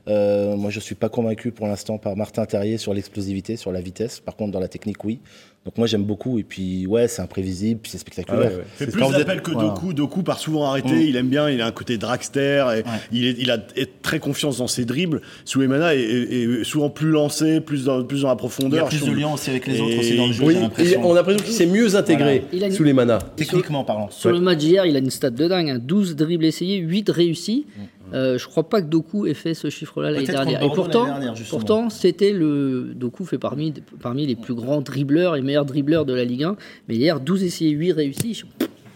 Euh, 0.08 0.56
moi 0.56 0.70
je 0.70 0.80
suis 0.80 0.94
pas 0.94 1.05
convaincu 1.10 1.52
pour 1.52 1.68
l'instant 1.68 1.98
par 1.98 2.16
Martin 2.16 2.46
Terrier 2.46 2.78
sur 2.78 2.94
l'explosivité, 2.94 3.56
sur 3.56 3.72
la 3.72 3.82
vitesse. 3.82 4.20
Par 4.20 4.36
contre, 4.36 4.52
dans 4.52 4.60
la 4.60 4.68
technique, 4.68 5.04
oui. 5.04 5.20
Donc 5.66 5.80
moi 5.80 5.88
j'aime 5.88 6.04
beaucoup 6.04 6.38
et 6.38 6.44
puis 6.44 6.86
ouais 6.86 7.08
c'est 7.08 7.24
imprévisible 7.24 7.80
puis 7.82 7.90
c'est 7.92 7.98
spectaculaire. 7.98 8.40
Ah 8.46 8.50
ouais, 8.52 8.56
ouais. 8.58 8.64
C'est 8.78 8.92
plus 8.92 9.00
quand 9.02 9.08
vous 9.10 9.16
êtes- 9.16 9.42
que 9.42 9.50
voilà. 9.50 9.70
Doku. 9.70 9.94
Doku 9.96 10.22
part 10.22 10.38
souvent 10.38 10.66
arrêté. 10.66 10.94
Mm. 10.94 11.02
Il 11.02 11.16
aime 11.16 11.28
bien. 11.28 11.50
Il 11.50 11.60
a 11.60 11.66
un 11.66 11.72
côté 11.72 11.98
dragster. 11.98 12.64
Et 12.78 12.84
il, 13.12 13.26
est, 13.26 13.36
il 13.40 13.50
a 13.50 13.58
est 13.76 14.00
très 14.04 14.20
confiance 14.20 14.60
dans 14.60 14.68
ses 14.68 14.86
dribbles. 14.86 15.22
Souleymana 15.44 15.96
est, 15.96 16.02
est- 16.02 16.44
est 16.62 16.64
souvent 16.64 16.92
plus 16.92 17.10
lancé, 17.10 17.62
plus 17.62 17.86
dans, 17.86 18.04
plus 18.04 18.22
dans 18.22 18.28
la 18.28 18.34
Il 18.34 18.36
y 18.36 18.38
profondeur. 18.38 18.86
a 18.86 18.90
plus 18.90 19.04
de 19.06 19.12
lien 19.12 19.34
aussi 19.34 19.50
avec 19.50 19.66
les 19.66 19.78
Et 19.78 19.82
autres 19.82 19.98
aussi 20.02 20.16
dans 20.16 20.28
le 20.28 20.34
jeu. 20.34 20.44
Oui, 20.46 20.56
et 20.78 20.98
on 20.98 21.14
a 21.14 21.16
l'impression 21.16 21.44
qu'il 21.44 21.54
s'est 21.56 21.66
mieux 21.66 21.96
intégré 21.96 22.44
une- 22.54 22.72
sous 22.72 22.84
les 22.84 22.94
manas. 22.94 23.18
Techniquement 23.36 23.84
parlant. 23.84 24.12
Sur 24.12 24.32
le 24.34 24.42
match 24.42 24.60
d'hier, 24.60 24.86
il 24.86 24.96
a 24.96 25.00
une 25.00 25.10
stat 25.10 25.32
de 25.32 25.48
dingue. 25.48 25.70
hein. 25.72 25.80
12 25.82 26.16
dribbles 26.16 26.46
essayés, 26.46 26.78
8 26.78 27.10
réussis. 27.10 27.66
Euh, 28.14 28.38
je 28.38 28.48
crois 28.48 28.70
pas 28.70 28.82
que 28.82 28.88
Doku 28.88 29.26
ait 29.26 29.34
fait 29.34 29.54
ce 29.54 29.70
chiffre-là 29.70 30.12
l'année 30.12 30.26
dernière. 30.26 30.62
Et 30.64 30.68
pourtant, 30.68 31.06
dernière, 31.06 31.34
pourtant 31.50 31.90
c'était 31.90 32.32
le. 32.34 32.92
Doku 32.96 33.26
fait 33.26 33.38
parmi, 33.38 33.74
parmi 34.02 34.26
les 34.28 34.36
plus 34.36 34.54
grands 34.54 34.82
dribbleurs 34.82 35.36
et 35.36 35.42
meilleurs 35.42 35.66
dribbleurs 35.66 36.06
de 36.06 36.14
la 36.14 36.24
Ligue 36.24 36.44
1. 36.44 36.56
Mais 36.88 36.96
hier, 36.96 37.20
12 37.20 37.44
essayés, 37.44 37.72
8 37.72 37.92
réussis. 37.94 38.44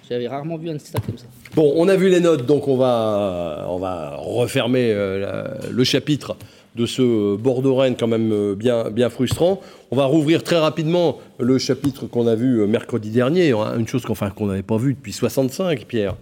J'avais 0.09 0.27
rarement 0.27 0.57
vu 0.57 0.69
un 0.69 0.79
stat 0.79 0.99
comme 1.05 1.17
ça. 1.17 1.25
Bon, 1.55 1.71
on 1.75 1.87
a 1.87 1.95
vu 1.95 2.09
les 2.09 2.19
notes, 2.19 2.45
donc 2.45 2.67
on 2.67 2.77
va, 2.77 3.65
on 3.69 3.77
va 3.77 4.15
refermer 4.17 4.91
euh, 4.91 5.19
la- 5.19 5.69
le 5.71 5.83
chapitre 5.83 6.35
de 6.75 6.85
ce 6.85 7.35
Bordeaux-Rennes 7.35 7.95
quand 7.99 8.07
même 8.07 8.31
euh, 8.31 8.55
bien, 8.55 8.89
bien 8.89 9.09
frustrant. 9.09 9.61
On 9.91 9.95
va 9.95 10.05
rouvrir 10.05 10.43
très 10.43 10.57
rapidement 10.57 11.19
le 11.39 11.57
chapitre 11.57 12.05
qu'on 12.05 12.27
a 12.27 12.35
vu 12.35 12.61
euh, 12.61 12.67
mercredi 12.67 13.09
dernier, 13.09 13.51
hein, 13.51 13.77
une 13.77 13.87
chose 13.87 14.03
qu'on 14.03 14.13
enfin, 14.13 14.31
n'avait 14.39 14.61
pas 14.61 14.77
vue 14.77 14.93
depuis 14.93 15.13
65, 15.13 15.85
Pierre. 15.85 16.15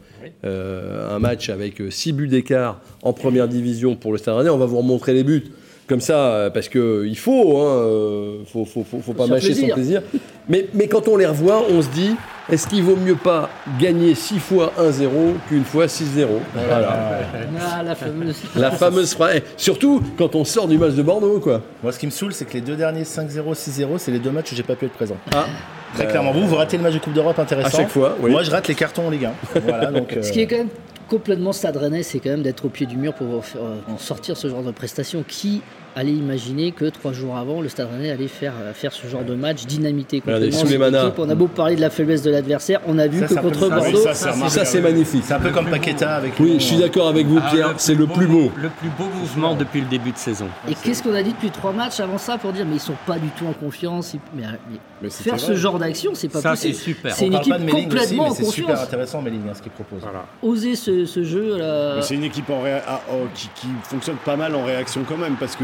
Euh, 0.43 1.15
un 1.15 1.19
match 1.19 1.49
avec 1.49 1.81
6 1.89 2.13
buts 2.13 2.27
d'écart 2.27 2.81
en 3.01 3.13
première 3.13 3.47
division 3.47 3.95
pour 3.95 4.11
le 4.11 4.17
Stade 4.17 4.35
Rennais. 4.35 4.49
On 4.49 4.57
va 4.57 4.65
vous 4.65 4.77
remontrer 4.77 5.13
les 5.13 5.23
buts 5.23 5.45
comme 5.87 6.01
ça, 6.01 6.17
euh, 6.17 6.49
parce 6.49 6.67
qu'il 6.69 7.17
faut, 7.17 7.59
hein, 7.59 7.77
euh, 7.77 8.37
faut, 8.51 8.65
faut, 8.65 8.83
faut, 8.83 8.99
faut 8.99 9.13
pas 9.13 9.27
mâcher 9.27 9.53
son 9.53 9.67
plaisir. 9.67 10.01
Mais, 10.49 10.67
mais 10.73 10.87
quand 10.87 11.07
on 11.07 11.15
les 11.15 11.25
revoit, 11.25 11.63
on 11.69 11.81
se 11.81 11.87
dit, 11.89 12.13
est-ce 12.49 12.67
qu'il 12.67 12.83
vaut 12.83 12.95
mieux 12.95 13.15
pas 13.15 13.49
gagner 13.79 14.15
6 14.15 14.39
fois 14.39 14.73
1-0 14.79 15.09
qu'une 15.47 15.63
fois 15.63 15.85
6-0 15.85 16.27
Voilà. 16.53 17.19
Ah, 17.59 17.83
la 17.83 17.95
fameuse. 17.95 18.41
La 18.55 18.71
fameuse 18.71 19.13
phrase. 19.13 19.35
Et 19.37 19.43
Surtout 19.57 20.01
quand 20.17 20.35
on 20.35 20.45
sort 20.45 20.67
du 20.67 20.77
match 20.77 20.93
de 20.93 21.01
Bordeaux, 21.01 21.39
quoi. 21.39 21.61
Moi 21.83 21.91
ce 21.91 21.99
qui 21.99 22.05
me 22.05 22.11
saoule 22.11 22.33
c'est 22.33 22.45
que 22.45 22.53
les 22.53 22.61
deux 22.61 22.75
derniers 22.75 23.03
5-0, 23.03 23.53
6-0 23.53 23.97
c'est 23.97 24.11
les 24.11 24.19
deux 24.19 24.31
matchs 24.31 24.51
où 24.53 24.55
j'ai 24.55 24.63
pas 24.63 24.75
pu 24.75 24.85
être 24.85 24.93
présent. 24.93 25.17
Ah. 25.33 25.45
Très 25.95 26.07
clairement. 26.07 26.31
Vous, 26.31 26.47
vous 26.47 26.55
ratez 26.55 26.77
le 26.77 26.83
match 26.83 26.93
de 26.93 26.99
Coupe 26.99 27.13
d'Europe 27.13 27.39
intéressant. 27.39 27.67
À 27.67 27.81
chaque 27.81 27.89
fois, 27.89 28.15
oui. 28.21 28.31
Moi 28.31 28.43
je 28.43 28.51
rate 28.51 28.67
les 28.67 28.75
cartons 28.75 29.07
en 29.07 29.09
Ligue 29.09 29.25
1. 29.25 29.59
Voilà, 29.61 29.91
donc, 29.91 30.11
Ce 30.11 30.17
euh, 30.27 30.31
qui 30.31 30.41
est 30.41 30.47
quand 30.47 30.57
même 30.57 30.69
complètement 31.07 31.53
stade 31.53 31.77
rennais, 31.77 32.03
c'est 32.03 32.19
quand 32.19 32.29
même 32.29 32.43
d'être 32.43 32.65
au 32.65 32.69
pied 32.69 32.85
du 32.85 32.97
mur 32.97 33.13
pour, 33.13 33.43
faire- 33.45 33.61
pour 33.87 33.99
sortir 33.99 34.35
ce 34.37 34.47
genre 34.49 34.63
de 34.63 34.71
prestation. 34.71 35.23
Qui 35.27 35.61
allait 35.97 36.11
imaginer 36.11 36.71
que 36.71 36.85
trois 36.85 37.11
jours 37.11 37.35
avant, 37.37 37.59
le 37.61 37.69
stade 37.69 37.89
rennais 37.91 38.11
allait 38.11 38.27
faire, 38.27 38.53
faire 38.73 38.93
ce 38.93 39.07
genre 39.07 39.23
de 39.23 39.33
match 39.33 39.65
dynamité 39.65 40.19
complètement 40.21 41.13
On 41.17 41.29
a 41.29 41.35
beau 41.35 41.47
parler 41.47 41.75
de 41.75 41.81
la 41.81 41.89
faiblesse 41.89 42.21
de 42.21 42.29
l'adversaire, 42.29 42.81
on 42.85 42.99
a 42.99 43.07
vu 43.07 43.19
Ça, 43.21 43.27
que 43.27 43.33
contre 43.39 43.67
Bordeaux, 43.69 43.97
ça, 44.03 44.13
c'est 44.13 44.25
remarquable. 44.29 44.51
Ça, 44.51 44.65
c'est 44.65 44.81
magnifique. 44.81 45.23
C'est 45.25 45.33
un 45.33 45.39
peu 45.39 45.49
comme 45.49 45.69
Paqueta 45.69 46.15
avec. 46.15 46.33
Oui, 46.39 46.55
je 46.59 46.63
suis 46.63 46.77
d'accord 46.77 47.07
avec 47.07 47.25
vous, 47.25 47.39
Ah, 47.43 47.49
Pierre. 47.51 47.73
C'est 47.77 47.95
le 47.95 48.05
plus 48.05 48.27
beau. 48.27 48.51
Le 48.55 48.69
plus 48.69 48.89
beau 48.89 49.05
mouvement 49.19 49.55
depuis 49.55 49.81
le 49.81 49.87
début 49.87 50.11
de 50.11 50.17
saison. 50.17 50.47
Et 50.69 50.75
qu'est-ce 50.75 51.01
qu'on 51.01 51.15
a 51.15 51.23
dit 51.23 51.31
depuis 51.31 51.49
trois 51.49 51.73
matchs 51.73 51.99
avant 51.99 52.17
ça 52.19 52.37
pour 52.37 52.53
dire 52.53 52.65
mais 52.67 52.75
ils 52.75 52.79
sont 52.79 52.93
pas 53.07 53.17
du 53.17 53.29
tout 53.29 53.47
en 53.47 53.53
confiance 53.53 54.13
ils- 54.13 54.19
mais, 54.35 54.43
mais 54.71 54.77
Mais 55.01 55.09
c'était 55.09 55.31
faire 55.31 55.39
ce 55.39 55.55
genre 55.55 55.79
d'action 55.79 56.11
c'est 56.13 56.27
pas 56.29 56.41
Ça, 56.41 56.51
possible. 56.51 56.73
c'est 56.75 56.79
super. 56.83 57.13
C'est 57.15 57.25
une 57.27 57.33
équipe 57.33 57.53
aussi, 57.55 57.65
complètement 57.65 58.23
mais 58.25 58.29
en 58.29 58.33
c'est 58.33 58.43
super 58.45 58.65
confiance. 58.67 58.87
intéressant 58.87 59.21
Melling 59.23 59.41
hein, 59.49 59.53
ce 59.55 59.61
qu'il 59.63 59.71
propose. 59.71 60.01
Oser 60.43 60.75
ce, 60.75 61.05
ce 61.05 61.23
jeu 61.23 61.57
C'est 62.01 62.15
une 62.15 62.23
équipe 62.23 62.49
en 62.49 62.61
réa- 62.63 62.81
ah, 62.87 63.01
oh, 63.11 63.25
qui, 63.33 63.49
qui 63.55 63.67
fonctionne 63.83 64.17
pas 64.23 64.35
mal 64.35 64.53
en 64.55 64.63
réaction 64.63 65.01
quand 65.07 65.17
même 65.17 65.35
parce 65.39 65.55
que 65.55 65.63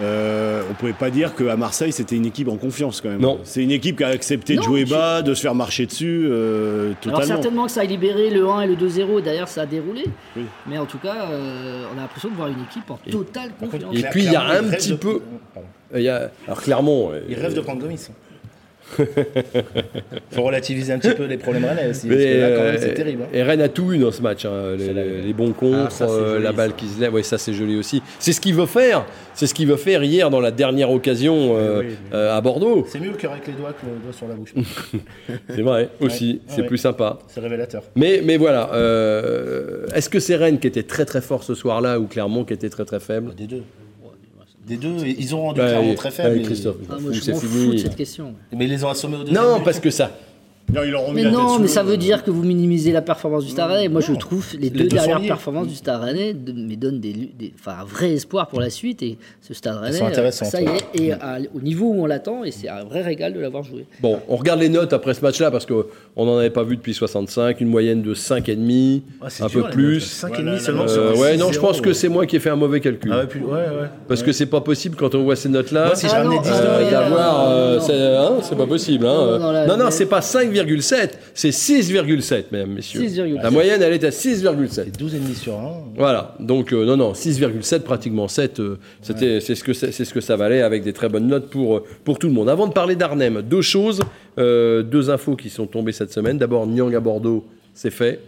euh, 0.00 0.62
on 0.70 0.74
pouvait 0.74 0.92
pas 0.92 1.10
dire 1.10 1.34
qu'à 1.34 1.56
Marseille 1.56 1.92
c'était 1.92 2.16
une 2.16 2.24
équipe 2.26 2.48
en 2.48 2.56
confiance 2.56 3.00
quand 3.00 3.10
même. 3.10 3.20
Non. 3.20 3.38
C'est 3.44 3.62
une 3.62 3.70
équipe 3.70 3.98
qui 3.98 4.04
a 4.04 4.08
accepté 4.08 4.56
de 4.56 4.62
jouer 4.62 4.84
bas, 4.84 5.22
de 5.22 5.34
se 5.34 5.42
faire 5.42 5.54
marcher 5.54 5.86
dessus 5.86 6.26
euh, 6.30 6.92
Alors 7.06 7.24
certainement 7.24 7.66
que 7.66 7.72
ça 7.72 7.82
a 7.82 7.84
libéré 7.84 8.30
le 8.30 8.48
1 8.48 8.62
et 8.62 8.66
le 8.68 8.74
2-0 8.76 9.18
et 9.18 9.22
derrière 9.22 9.48
ça 9.48 9.62
a 9.62 9.66
déroulé. 9.66 10.04
Oui. 10.36 10.44
Mais 10.66 10.78
en 10.78 10.86
tout 10.86 10.98
cas, 10.98 11.26
euh, 11.30 11.84
on 11.94 11.98
a 11.98 12.02
l'impression 12.02 12.30
de 12.30 12.34
voir 12.36 12.48
une 12.48 12.62
équipe 12.62 12.90
en 12.90 12.98
totale 13.10 13.50
confiance. 13.60 13.94
Et 13.94 14.02
puis, 14.10 14.24
il 14.24 14.32
y 14.32 14.36
a 14.36 14.42
un 14.48 14.62
petit 14.64 14.90
de- 14.90 14.94
peu- 14.96 15.20
Pardon. 15.54 15.68
Il 15.94 16.00
y 16.02 16.08
a- 16.08 16.30
Alors, 16.46 16.62
clairement. 16.62 17.10
euh, 17.12 17.20
Il 17.28 17.34
rêve 17.38 17.54
de 17.54 17.60
prendre 17.60 17.80
Gomis. 17.80 18.08
faut 20.30 20.42
relativiser 20.42 20.92
un 20.92 20.98
petit 20.98 21.14
peu 21.14 21.24
les 21.24 21.36
problèmes 21.36 21.64
rennais 21.64 21.88
aussi. 21.90 22.06
Mais, 22.06 22.14
parce 22.16 22.24
que 22.26 22.40
là, 22.40 22.48
quand 22.56 22.62
même, 22.64 22.74
euh, 22.74 22.78
c'est 22.80 22.94
terrible. 22.94 23.22
hein. 23.24 23.28
Et 23.32 23.42
Rennes 23.42 23.60
a 23.60 23.68
tout 23.68 23.92
eu 23.92 23.98
dans 23.98 24.10
ce 24.12 24.22
match. 24.22 24.44
hein. 24.44 24.76
Les, 24.78 25.32
bons 25.32 25.52
contre, 25.52 25.84
Ah, 25.86 25.90
ça, 25.90 26.06
c'est 26.08 26.12
euh, 26.14 26.32
joli, 26.34 26.44
la 26.44 26.52
balle 26.52 26.70
ça. 26.70 26.76
qui 26.76 26.86
se 26.88 27.00
lève. 27.00 27.14
Oui, 27.14 27.24
ça 27.24 27.38
c'est 27.38 27.52
joli 27.52 27.76
aussi. 27.76 28.02
C'est 28.18 28.32
ce 28.32 28.40
qu'il 28.40 28.54
veut 28.54 28.66
faire. 28.66 29.04
C'est 29.34 29.46
ce 29.46 29.54
qu'il 29.54 29.66
veut 29.66 29.76
faire 29.76 30.02
hier 30.04 30.28
dans 30.30 30.40
la 30.40 30.50
dernière 30.50 30.90
occasion 30.90 31.56
euh, 31.56 31.80
Oui, 31.80 31.86
oui. 31.88 31.94
euh, 32.12 32.36
à 32.36 32.40
Bordeaux. 32.40 32.86
C'est 32.88 33.00
mieux 33.00 33.10
le 33.10 33.16
cœur 33.16 33.32
avec 33.32 33.46
les 33.46 33.54
doigts 33.54 33.72
que 33.72 33.86
le 33.86 34.02
doigt 34.02 34.12
sur 34.12 34.28
la 34.28 34.34
bouche. 34.34 34.52
C'est 35.48 35.62
vrai 35.62 35.88
aussi. 36.00 36.32
Ouais, 36.32 36.38
c'est 36.46 36.60
ouais. 36.62 36.66
plus 36.66 36.78
sympa. 36.78 37.18
c'est 37.28 37.40
révélateur. 37.40 37.82
Mais, 37.96 38.20
mais 38.24 38.36
voilà. 38.36 38.70
euh, 38.74 39.86
Est-ce 39.94 40.08
que 40.10 40.20
c'est 40.20 40.36
Rennes 40.36 40.58
qui 40.58 40.66
était 40.66 40.82
très 40.82 41.04
très 41.04 41.20
fort 41.20 41.42
ce 41.44 41.54
soir-là 41.54 41.98
ou 41.98 42.06
Clermont 42.06 42.44
qui 42.44 42.52
était 42.54 42.68
très 42.68 42.84
très 42.84 43.00
faible? 43.00 43.34
Des 43.34 43.46
deux. 43.46 43.62
Des 44.72 44.78
deux, 44.78 45.06
ils 45.06 45.34
ont 45.34 45.42
rendu 45.42 45.60
Bah, 45.60 45.68
clairement 45.68 45.94
très 45.94 46.10
faible. 46.10 46.30
ouais, 46.30 46.36
mais- 46.36 46.42
Christophe. 46.44 46.76
Ah, 46.88 46.94
je 46.98 47.02
moi, 47.02 47.12
je 47.12 47.20
c'est 47.20 47.34
fous 47.34 47.46
de 47.46 47.52
fini. 47.52 47.78
cette 47.78 47.96
question. 47.96 48.34
Mais 48.56 48.64
ils 48.64 48.70
les 48.70 48.84
ont 48.84 48.88
assommés 48.88 49.16
au 49.16 49.24
deuxième 49.24 49.42
Non, 49.42 49.58
but. 49.58 49.64
parce 49.64 49.80
que 49.80 49.90
ça. 49.90 50.10
Non, 50.72 50.80
ils 50.84 50.94
Mais 51.14 51.24
non, 51.30 51.58
mais 51.58 51.66
ça 51.68 51.82
veut 51.82 51.98
dire 51.98 52.24
que 52.24 52.30
vous 52.30 52.42
minimisez 52.42 52.92
la 52.92 53.02
performance 53.02 53.44
du 53.44 53.50
Stade 53.50 53.70
Rennais. 53.70 53.88
Moi, 53.88 54.00
je 54.00 54.12
trouve 54.14 54.46
les 54.54 54.70
Les 54.70 54.70
deux 54.70 54.84
dernières 54.88 55.20
performances 55.20 55.66
du 55.68 55.74
Stade 55.74 56.00
Rennais 56.00 56.32
de- 56.32 56.52
mais 56.52 56.76
donnent 56.76 56.98
des, 57.00 57.12
des- 57.12 57.52
enfin, 57.60 57.76
un 57.82 57.84
vrai 57.84 58.12
espoir 58.12 58.48
pour 58.48 58.60
la 58.60 58.70
suite. 58.70 59.02
Et 59.02 59.18
ce 59.42 59.52
Stade 59.52 59.76
Rennais, 59.76 60.00
intéressantes, 60.00 60.48
ça 60.48 60.62
y 60.62 60.64
est, 60.66 60.84
et 61.02 61.12
à- 61.12 61.38
au 61.54 61.60
niveau 61.60 61.86
où 61.90 62.02
on 62.02 62.06
l'attend, 62.06 62.42
et 62.44 62.50
c'est 62.52 62.68
un 62.68 62.84
vrai 62.84 63.02
régal 63.02 63.34
de 63.34 63.40
l'avoir 63.40 63.64
joué. 63.64 63.84
Bon, 64.00 64.18
on 64.28 64.36
regarde 64.36 64.60
les 64.60 64.70
notes 64.70 64.92
après 64.94 65.12
ce 65.12 65.20
match-là 65.20 65.50
parce 65.50 65.66
qu'on 65.66 65.84
n'en 66.16 66.38
avait 66.38 66.48
pas 66.50 66.62
vu 66.62 66.76
depuis 66.76 66.94
65, 66.94 67.60
une 67.60 67.68
moyenne 67.68 68.00
de 68.00 68.14
5,5, 68.14 69.02
Ah, 69.20 69.26
un 69.40 69.46
dur, 69.48 69.64
peu 69.66 69.70
plus. 69.72 69.94
notes. 69.94 70.02
5,5 70.02 70.42
Voilà, 70.42 70.58
seulement 70.58 70.84
Euh, 70.88 71.16
ouais, 71.16 71.36
non, 71.36 71.48
je 71.48 71.58
6-0. 71.58 71.60
pense 71.60 71.80
que 71.82 71.92
c'est 71.92 72.08
moi 72.08 72.24
qui 72.24 72.36
ai 72.36 72.40
fait 72.40 72.50
un 72.50 72.56
mauvais 72.56 72.80
calcul. 72.80 73.10
Ah 73.12 73.18
ouais, 73.20 73.26
puis- 73.26 73.40
ouais, 73.40 73.50
ouais. 73.52 73.88
Parce 74.08 74.22
que 74.22 74.32
c'est 74.32 74.46
pas 74.46 74.60
possible 74.62 74.96
quand 74.96 75.14
on 75.14 75.22
voit 75.22 75.36
ces 75.36 75.50
notes-là. 75.50 75.86
Moi, 75.86 75.96
si 75.96 76.08
je 76.08 76.12
ramenais 76.12 76.36
non, 76.36 76.40
10 76.42 76.48
ah 76.50 76.56
euh, 76.56 76.64
non, 76.64 76.70
ans, 76.70 76.78
il 76.80 76.84
y 76.84 76.94
a- 76.94 77.00
d'avoir, 77.02 77.48
euh, 77.50 77.80
c'est 77.80 77.92
hein, 78.16 78.32
c'est 78.42 78.56
pas 78.56 78.66
possible. 78.66 79.06
Hein. 79.06 79.66
Non, 79.68 79.76
non, 79.76 79.90
c'est 79.90 80.06
pas 80.06 80.22
5,7, 80.52 81.10
c'est 81.34 81.50
6,7, 81.50 82.44
mesdames, 82.52 82.70
messieurs. 82.70 83.00
6,7. 83.00 83.42
La 83.42 83.50
moyenne, 83.50 83.82
elle 83.82 83.92
est 83.92 84.04
à 84.04 84.10
6,7. 84.10 84.68
c'est 84.68 84.96
12,5 84.96 85.34
sur 85.34 85.54
1. 85.54 85.92
Voilà, 85.96 86.34
donc 86.40 86.72
euh, 86.72 86.84
non, 86.84 86.96
non, 86.96 87.12
6,7, 87.12 87.80
pratiquement 87.80 88.28
7, 88.28 88.60
euh, 88.60 88.78
c'était, 89.00 89.40
c'est, 89.40 89.54
ce 89.54 89.64
que 89.64 89.72
c'est, 89.72 89.92
c'est 89.92 90.04
ce 90.04 90.14
que 90.14 90.20
ça 90.20 90.36
valait 90.36 90.62
avec 90.62 90.82
des 90.82 90.92
très 90.92 91.08
bonnes 91.08 91.26
notes 91.26 91.50
pour, 91.50 91.76
euh, 91.76 91.84
pour 92.04 92.18
tout 92.18 92.26
le 92.28 92.32
monde. 92.32 92.48
Avant 92.48 92.66
de 92.66 92.72
parler 92.72 92.96
d'Arnhem, 92.96 93.42
deux 93.42 93.62
choses, 93.62 94.00
euh, 94.38 94.82
deux 94.82 95.10
infos 95.10 95.36
qui 95.36 95.50
sont 95.50 95.66
tombées 95.66 95.92
cette 95.92 96.12
semaine. 96.12 96.38
D'abord, 96.38 96.66
Nyang 96.66 96.94
à 96.94 97.00
Bordeaux, 97.00 97.44
c'est 97.74 97.90
fait. 97.90 98.20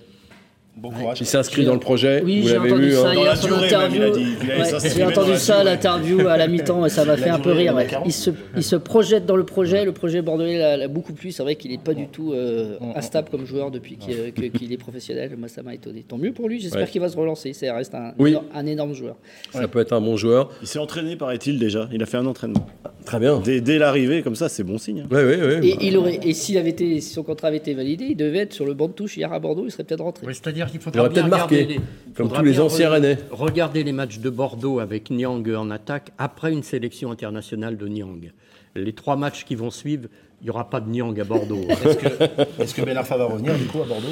Bon 0.77 0.91
courage. 0.91 1.21
Il 1.21 1.27
s'inscrit 1.27 1.65
dans 1.65 1.75
le 1.75 1.79
projet, 1.79 2.21
Oui, 2.25 2.43
j'ai 2.47 2.59
entendu 2.59 2.83
vu. 2.87 2.93
ça 2.95 3.11
hein. 3.11 3.15
Dans 3.15 3.23
hier 3.23 3.39
durée, 3.41 3.67
interview. 3.67 4.01
même, 4.01 4.13
Ouais, 4.13 4.91
j'ai 4.97 5.05
entendu 5.05 5.37
ça 5.37 5.59
à 5.61 5.65
l'interview 5.65 6.27
à 6.27 6.37
la 6.37 6.49
mi-temps 6.49 6.85
et 6.85 6.89
ça 6.89 7.05
m'a 7.05 7.17
fait 7.17 7.31
un 7.31 7.39
peu 7.39 7.53
rire. 7.53 7.73
dans 7.73 7.79
la 7.79 7.85
ouais. 7.85 7.91
40. 7.91 8.07
Il 8.09 8.13
se, 8.13 8.31
il 8.57 8.63
se 8.65 8.75
projette 8.75 9.25
dans 9.25 9.37
le 9.37 9.45
projet. 9.45 9.85
Le 9.85 9.93
projet 9.93 10.21
bordelais 10.21 10.59
l'a 10.59 10.77
l'a 10.77 10.89
beaucoup 10.89 11.13
plu. 11.13 11.31
C'est 11.31 11.45
vrai 11.45 11.55
qu'il 11.55 11.71
n'est 11.71 11.79
pas 11.79 11.95
du 11.95 12.09
tout 12.09 12.33
euh, 12.33 12.77
instable 12.97 13.29
comme 13.31 13.47
joueur 13.47 13.71
depuis 13.71 13.97
qu'il 13.97 14.73
est 14.73 14.77
professionnel. 14.77 15.37
Moi, 15.39 15.47
ça 15.47 15.63
m'a 15.63 15.75
étonné. 15.75 16.05
Tant 16.07 16.19
mieux 16.19 16.33
pour 16.33 16.49
lui. 16.49 16.59
J'espère 16.61 16.83
Ouais. 16.83 16.89
qu'il 16.89 17.01
va 17.01 17.09
se 17.09 17.17
relancer. 17.17 17.53
Ça 17.53 17.73
reste 17.73 17.95
un, 17.95 18.13
Oui. 18.19 18.37
un 18.53 18.67
énorme 18.67 18.95
joueur. 18.95 19.15
Ça 19.53 19.69
peut 19.69 19.79
être 19.79 19.93
un 19.93 20.01
bon 20.01 20.17
joueur. 20.17 20.51
Il 20.61 20.67
s'est 20.67 20.81
entraîné, 20.81 21.15
paraît-il, 21.15 21.61
déjà. 21.61 21.89
Il 21.93 22.03
a 22.03 22.07
fait 22.07 22.17
un 22.17 22.27
entraînement. 22.27 22.67
Très 23.07 23.21
bien. 23.21 23.39
Dès, 23.39 23.61
dès 23.61 23.79
l'arrivée, 23.79 24.23
comme 24.23 24.35
ça, 24.35 24.49
c'est 24.49 24.65
bon 24.65 24.79
signe. 24.79 25.03
hein. 25.03 25.09
Oui, 25.11 25.19
oui, 25.25 25.37
oui. 25.61 25.69
Et, 25.81 25.87
il 25.89 25.97
aurait, 25.99 26.19
et 26.23 26.33
s'il 26.33 26.57
avait 26.59 26.71
été, 26.71 27.01
si 27.01 27.13
son 27.13 27.23
contrat 27.23 27.49
avait 27.49 27.59
été 27.59 27.75
validé, 27.75 28.07
il 28.07 28.17
devait 28.17 28.39
être 28.39 28.55
sur 28.55 28.65
le 28.65 28.73
banc 28.75 28.89
de 28.89 28.93
touche 28.95 29.17
hier 29.19 29.31
à 29.33 29.39
Bordeaux. 29.39 29.65
Il 29.67 29.71
serait 29.71 29.85
peut-être 29.85 30.03
rentré. 30.03 30.27
Oui, 30.27 30.35
C'est-à-dire 30.35 30.64
qu'il 30.67 30.81
Il 30.81 30.83
faudra 30.83 31.09
bien 31.09 31.27
marqué, 31.29 31.65
les- 31.65 31.81
comme 32.15 32.31
tous 32.31 32.43
les 32.43 32.61
anciens 32.61 32.89
re- 32.89 32.93
Rennais. 32.93 33.19
Regarder 33.31 33.83
les 33.85 33.93
matchs 33.93 34.19
de 34.19 34.31
Bordeaux 34.31 34.79
avec 34.81 35.11
Niang 35.11 35.47
en 35.57 35.71
attaque 35.71 36.13
après 36.19 36.53
une 36.53 36.63
sélection 36.63 37.11
internationale 37.11 37.77
de 37.77 37.87
Niang. 37.89 38.33
Les 38.77 38.93
trois 38.93 39.17
matchs 39.17 39.45
qui 39.45 39.55
vont 39.55 39.71
suivre, 39.71 40.09
il 40.41 40.45
n'y 40.45 40.51
aura 40.51 40.69
pas 40.71 40.81
de 40.81 40.89
Niang 40.91 41.19
à 41.21 41.25
Bordeaux. 41.25 41.61
Est-ce 41.69 41.97
que, 41.97 42.63
est-ce 42.63 42.75
que 42.75 42.83
Ben 42.83 42.97
Arfa 42.97 43.17
va 43.17 43.25
revenir 43.27 43.55
du 43.57 43.65
coup 43.67 43.81
à 43.83 43.87
Bordeaux? 43.87 44.09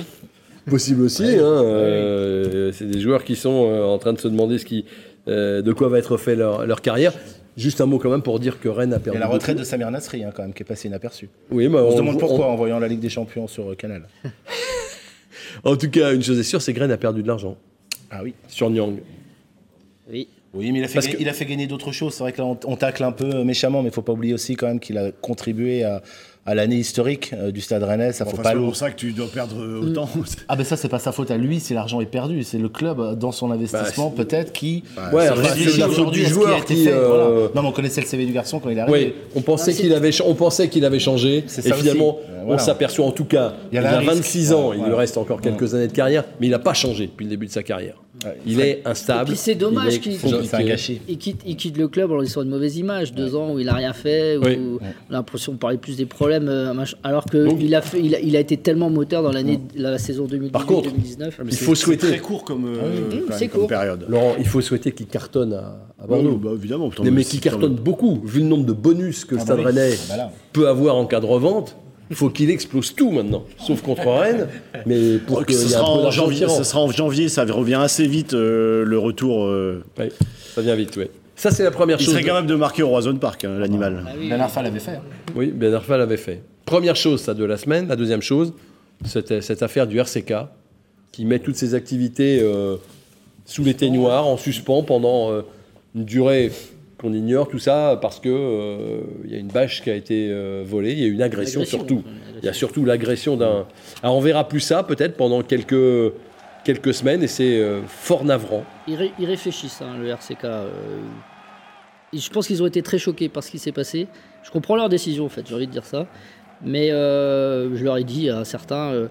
Possible 0.70 1.02
aussi. 1.02 1.24
hein, 1.24 1.42
euh, 1.42 2.70
c'est 2.72 2.86
des 2.88 3.00
joueurs 3.00 3.24
qui 3.24 3.34
sont 3.36 3.66
euh, 3.68 3.82
en 3.84 3.98
train 3.98 4.12
de 4.12 4.20
se 4.20 4.28
demander 4.28 4.58
ce 4.58 4.64
qui, 4.64 4.84
euh, 5.26 5.60
de 5.62 5.72
quoi 5.72 5.88
va 5.88 5.98
être 5.98 6.16
fait 6.16 6.36
leur, 6.36 6.64
leur 6.66 6.80
carrière. 6.80 7.12
Juste 7.56 7.80
un 7.82 7.86
mot 7.86 7.98
quand 7.98 8.08
même 8.10 8.22
pour 8.22 8.38
dire 8.40 8.60
que 8.60 8.68
Rennes 8.68 8.94
a 8.94 8.96
Il 8.96 9.00
y 9.00 9.02
perdu. 9.02 9.16
a 9.18 9.20
la 9.20 9.26
retraite 9.26 9.58
de. 9.58 9.64
Samir 9.64 9.90
Nasri 9.90 10.24
hein, 10.24 10.30
quand 10.34 10.42
même 10.42 10.54
qui 10.54 10.62
est 10.62 10.66
passée 10.66 10.88
inaperçue. 10.88 11.28
Oui, 11.50 11.68
mais 11.68 11.78
On, 11.78 11.90
se 11.90 11.96
demande 11.96 12.14
on- 12.14 12.18
pourquoi 12.18 12.46
en 12.46 12.54
voyant 12.56 12.78
la 12.78 12.88
Ligue 12.88 13.00
des 13.00 13.10
Champions 13.10 13.46
sur 13.48 13.72
euh, 13.72 13.74
Canal. 13.74 14.04
En 15.64 15.76
tout 15.76 15.90
cas, 15.90 16.12
une 16.14 16.22
chose 16.22 16.38
est 16.38 16.42
sûre, 16.44 16.60
c'est 16.62 16.72
que 16.74 16.80
Rennes 16.80 16.90
a 16.92 16.96
perdu 16.96 17.22
de 17.22 17.28
l'argent 17.28 17.56
Ah 18.10 18.22
oui. 18.22 18.34
sur 18.48 18.70
Nyang. 18.70 18.98
Oui. 20.10 20.28
Oui, 20.54 20.70
mais 20.70 20.80
il 20.80 20.84
a 20.84 20.88
fait, 20.88 20.94
Parce 20.94 21.06
ga- 21.06 21.12
que- 21.14 21.22
il 21.22 21.28
a 21.28 21.32
fait 21.32 21.46
gagner 21.46 21.66
d'autres 21.66 21.92
choses. 21.92 22.12
C'est 22.14 22.22
vrai 22.22 22.32
que 22.32 22.38
là, 22.38 22.44
on, 22.46 22.58
on 22.66 22.76
tacle 22.76 23.02
un 23.04 23.12
peu 23.12 23.42
méchamment, 23.42 23.82
mais 23.82 23.88
il 23.88 23.92
faut 23.94 24.02
pas 24.02 24.12
oublier 24.12 24.34
aussi 24.34 24.54
quand 24.54 24.66
même 24.66 24.80
qu'il 24.80 24.98
a 24.98 25.10
contribué 25.10 25.82
à, 25.82 26.02
à 26.44 26.54
l'année 26.54 26.76
historique 26.76 27.32
euh, 27.34 27.50
du 27.52 27.60
Stade 27.60 27.82
Rennais. 27.84 28.12
Ça 28.12 28.24
Enfin, 28.24 28.30
faut 28.32 28.36
c'est 28.38 28.42
pas 28.42 28.56
pour 28.56 28.68
le- 28.68 28.74
ça 28.74 28.90
que 28.90 28.96
tu 28.96 29.12
dois 29.12 29.28
perdre 29.28 29.56
euh, 29.60 29.80
autant. 29.90 30.08
Ah 30.48 30.56
ben 30.56 30.64
ça 30.64 30.76
c'est 30.76 30.88
pas 30.88 30.98
sa 30.98 31.12
faute 31.12 31.30
à 31.30 31.36
lui 31.36 31.60
si 31.60 31.72
l'argent 31.74 32.00
est 32.00 32.06
perdu, 32.06 32.42
c'est 32.42 32.58
le 32.58 32.68
club 32.68 32.98
euh, 33.00 33.14
dans 33.14 33.30
son 33.32 33.50
investissement 33.50 34.12
Bah, 34.16 34.24
peut-être 34.24 34.52
qui 34.52 34.82
Ouais, 35.12 35.26
après, 35.28 35.42
réfléchit 35.48 35.70
c'est 35.70 35.80
la 35.80 35.88
faute 35.88 36.10
du 36.12 36.24
joueur 36.24 36.64
qui, 36.64 36.84
fait, 36.84 36.92
euh, 36.92 37.06
voilà. 37.08 37.24
Non 37.54 37.62
mais 37.62 37.68
on 37.68 37.72
connaissait 37.72 38.00
le 38.00 38.06
CV 38.06 38.26
du 38.26 38.32
garçon 38.32 38.58
quand 38.58 38.70
il 38.70 38.78
est 38.78 38.80
arrivé. 38.80 39.14
Oui, 39.16 39.22
on 39.36 39.40
pensait 39.42 39.70
Ah, 39.70 39.74
c'est- 39.74 39.82
qu'il 39.82 39.92
avait, 39.94 40.10
on 40.24 40.34
pensait 40.34 40.68
qu'il 40.68 40.84
avait 40.84 40.98
changé. 40.98 41.44
C'est 41.46 41.66
Et 41.66 41.72
finalement. 41.72 42.18
Euh, 42.28 42.40
voilà. 42.44 42.60
on 42.60 42.64
s'aperçoit 42.64 43.06
en 43.06 43.12
tout 43.12 43.24
cas, 43.24 43.54
Il 43.70 43.76
y 43.76 43.80
il, 43.80 43.86
avait 43.86 43.94
a 43.94 43.96
un 43.96 44.00
risque. 44.00 44.12
26 44.14 44.52
ans, 44.52 44.70
Ouais, 44.70 44.74
il 44.74 44.78
voilà. 44.78 44.92
lui 44.94 44.98
reste 44.98 45.16
encore 45.16 45.40
quelques 45.40 45.74
années 45.74 45.86
de 45.86 45.92
carrière, 45.92 46.24
mais 46.40 46.48
il 46.48 46.50
n'a 46.50 46.58
pas 46.58 46.74
changé 46.74 47.06
depuis 47.06 47.22
le 47.24 47.30
début 47.30 47.46
de 47.46 47.52
sa 47.52 47.62
carrière. 47.62 47.94
Ouais, 48.24 48.36
Il 48.46 48.60
est 48.60 48.82
instable. 48.84 49.22
Et 49.22 49.32
puis 49.32 49.36
c'est 49.36 49.54
dommage 49.54 49.98
qu'il-. 50.00 50.16
C'est. 50.18 51.00
Il 51.08 51.18
quitte, 51.18 51.40
il 51.46 51.56
quitte 51.56 51.76
le 51.76 51.88
club 51.88 52.10
en 52.12 52.18
laissant 52.18 52.42
une 52.42 52.50
mauvaise 52.50 52.76
image, 52.76 53.12
deux 53.14 53.34
ans 53.36 53.52
où 53.52 53.58
il 53.58 53.68
a 53.68 53.74
rien 53.74 53.92
fait, 53.92 54.36
où 54.36 54.42
on 54.80 54.84
a 54.84 54.88
l'impression 55.10 55.52
de 55.52 55.58
parler 55.58 55.76
plus 55.78 55.96
des 55.96 56.06
problèmes, 56.06 56.31
euh, 56.48 56.72
alors 57.02 57.24
que 57.26 57.44
Donc- 57.46 57.58
il 57.60 57.74
a, 57.74 57.82
fait, 57.82 58.00
il, 58.00 58.14
a, 58.14 58.20
il 58.20 58.36
a 58.36 58.40
été 58.40 58.56
tellement 58.56 58.90
moteur 58.90 59.22
dans 59.22 59.32
l'année, 59.32 59.60
la, 59.74 59.98
saison 59.98 60.26
Par 60.52 60.66
contre, 60.66 60.90
2018-2019. 60.90 61.30
Il 61.50 61.56
faut 61.56 61.74
C'est 61.74 61.82
souhaiter, 61.84 62.06
très 62.08 62.18
court 62.18 62.44
comme, 62.44 62.66
euh, 62.66 62.78
oui, 63.10 63.22
c'est 63.32 63.40
même, 63.40 63.50
comme 63.50 63.60
court. 63.60 63.68
période. 63.68 64.04
Laurent, 64.08 64.34
il 64.38 64.46
faut 64.46 64.60
souhaiter 64.60 64.92
qu'il 64.92 65.06
cartonne 65.06 65.52
à, 65.52 65.78
à 66.02 66.06
Bordeaux. 66.06 66.30
Oui, 66.30 66.38
bah, 66.42 66.50
évidemment. 66.54 66.90
mais, 67.02 67.10
mais 67.10 67.22
si 67.22 67.36
qui 67.36 67.40
tant 67.42 67.50
cartonne 67.50 67.74
beaucoup, 67.74 68.20
vu 68.24 68.40
le 68.40 68.46
nombre 68.46 68.64
de 68.66 68.72
bonus 68.72 69.24
que 69.24 69.34
le 69.34 69.40
Ah 69.40 69.44
Stade 69.44 69.56
bah 69.58 69.62
oui. 69.70 69.78
Rennais 69.80 69.94
Ah 70.10 70.14
bah 70.16 70.30
peut 70.52 70.68
avoir 70.68 70.96
en 70.96 71.06
cas 71.06 71.20
de 71.20 71.26
revente. 71.26 71.76
Il 72.10 72.16
faut 72.16 72.28
qu'il 72.28 72.50
explose 72.50 72.94
tout 72.94 73.10
maintenant, 73.10 73.44
sauf 73.58 73.80
contre 73.80 74.06
Rennes, 74.06 74.46
mais 74.86 75.16
pour 75.18 75.40
Ce 75.40 75.44
qu'il 75.46 75.56
y 75.56 75.58
ait 75.58 75.62
sera, 75.68 75.80
un 75.80 75.84
peu 75.84 75.90
en 75.90 76.02
d'argent 76.02 76.24
qui 76.24 76.30
janvier, 76.32 76.44
rentre. 76.46 76.58
ce 76.58 76.64
sera 76.70 76.80
en 76.82 76.90
janvier, 76.90 77.28
ça 77.30 77.44
revient 77.46 77.78
assez 77.82 78.06
vite 78.06 78.34
euh, 78.34 78.84
le 78.84 78.98
retour. 78.98 79.44
euh. 79.46 79.82
Ouais, 79.98 80.10
ça 80.54 80.60
vient 80.60 80.74
vite, 80.74 80.94
ouais. 80.98 81.10
Ça, 81.42 81.50
c'est 81.50 81.64
la 81.64 81.72
première 81.72 81.96
Il 81.98 82.04
chose. 82.04 82.14
serait 82.14 82.22
capable 82.22 82.46
de 82.46 82.54
marquer 82.54 82.84
au 82.84 82.88
Roison 82.88 83.16
Park, 83.16 83.44
hein, 83.44 83.58
l'animal. 83.58 84.04
Ah 84.06 84.12
oui, 84.16 84.28
Ben 84.28 84.40
Arfa 84.40 84.62
l'avait 84.62 84.78
fait. 84.78 84.92
hein. 84.92 85.02
Oui, 85.34 85.48
Ben 85.48 85.74
Arfa 85.74 85.96
l'avait 85.96 86.16
fait. 86.16 86.40
Première 86.64 86.94
chose, 86.94 87.20
ça, 87.20 87.34
de 87.34 87.44
la 87.44 87.56
semaine. 87.56 87.88
La 87.88 87.96
deuxième 87.96 88.22
chose, 88.22 88.52
cette, 89.04 89.40
cette 89.42 89.60
affaire 89.60 89.88
du 89.88 89.98
RCK, 89.98 90.34
qui 91.10 91.24
met 91.24 91.40
toutes 91.40 91.56
ses 91.56 91.74
activités 91.74 92.38
euh, 92.40 92.76
sous 93.44 93.64
les 93.64 93.74
noir, 93.90 94.28
en 94.28 94.36
suspens 94.36 94.84
pendant 94.84 95.32
euh, 95.32 95.42
une 95.96 96.04
durée 96.04 96.52
qu'on 96.96 97.12
ignore, 97.12 97.48
tout 97.48 97.58
ça, 97.58 97.98
parce 98.00 98.20
que 98.20 98.28
euh, 98.28 99.00
il 99.24 99.32
y 99.32 99.34
a 99.34 99.38
une 99.38 99.48
bâche 99.48 99.82
qui 99.82 99.90
a 99.90 99.96
été 99.96 100.28
euh, 100.30 100.62
volée, 100.64 100.92
il 100.92 100.98
y 101.00 101.02
a 101.02 101.06
eu 101.08 101.12
une 101.12 101.22
agression, 101.22 101.62
Agression, 101.62 101.78
surtout. 101.80 102.04
Il 102.40 102.46
y 102.46 102.48
a 102.48 102.52
surtout 102.52 102.84
l'agression 102.84 103.36
d'un... 103.36 103.66
Alors 104.04 104.16
on 104.16 104.20
verra 104.20 104.46
plus 104.46 104.60
ça, 104.60 104.84
peut-être, 104.84 105.16
pendant 105.16 105.42
quelques, 105.42 106.12
quelques 106.64 106.94
semaines, 106.94 107.24
et 107.24 107.26
c'est 107.26 107.58
euh, 107.58 107.80
fort 107.88 108.24
navrant. 108.24 108.62
Ils, 108.86 108.94
ré- 108.94 109.12
ils 109.18 109.26
réfléchissent, 109.26 109.82
hein, 109.82 109.96
le 110.00 110.06
RCK. 110.06 110.44
euh, 110.44 110.68
et 112.12 112.18
je 112.18 112.30
pense 112.30 112.46
qu'ils 112.46 112.62
ont 112.62 112.66
été 112.66 112.82
très 112.82 112.98
choqués 112.98 113.28
par 113.28 113.42
ce 113.42 113.50
qui 113.50 113.58
s'est 113.58 113.72
passé. 113.72 114.06
Je 114.42 114.50
comprends 114.50 114.76
leur 114.76 114.88
décision, 114.88 115.24
en 115.24 115.28
fait, 115.28 115.46
j'ai 115.46 115.54
envie 115.54 115.66
de 115.66 115.72
dire 115.72 115.84
ça. 115.84 116.06
Mais 116.64 116.92
euh, 116.92 117.74
je 117.76 117.84
leur 117.84 117.96
ai 117.96 118.04
dit 118.04 118.30
à 118.30 118.44
certains, 118.44 118.92
euh, 118.92 119.08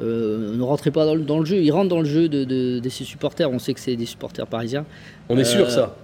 euh, 0.00 0.56
ne 0.56 0.62
rentrez 0.62 0.90
pas 0.90 1.04
dans 1.04 1.14
le, 1.14 1.22
dans 1.22 1.38
le 1.38 1.44
jeu. 1.44 1.62
Ils 1.62 1.70
rentrent 1.70 1.90
dans 1.90 2.00
le 2.00 2.06
jeu 2.06 2.28
de, 2.28 2.44
de, 2.44 2.78
de 2.78 2.88
ces 2.88 3.04
supporters. 3.04 3.50
On 3.50 3.58
sait 3.58 3.74
que 3.74 3.80
c'est 3.80 3.96
des 3.96 4.06
supporters 4.06 4.46
parisiens. 4.46 4.86
On 5.28 5.36
est 5.36 5.44
sûr, 5.44 5.70
ça. 5.70 5.96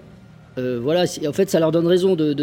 Voilà, 0.57 1.05
en 1.27 1.33
fait, 1.33 1.49
ça 1.49 1.59
leur 1.59 1.73
donne 1.73 1.87
raison 1.87 2.17
de, 2.17 2.37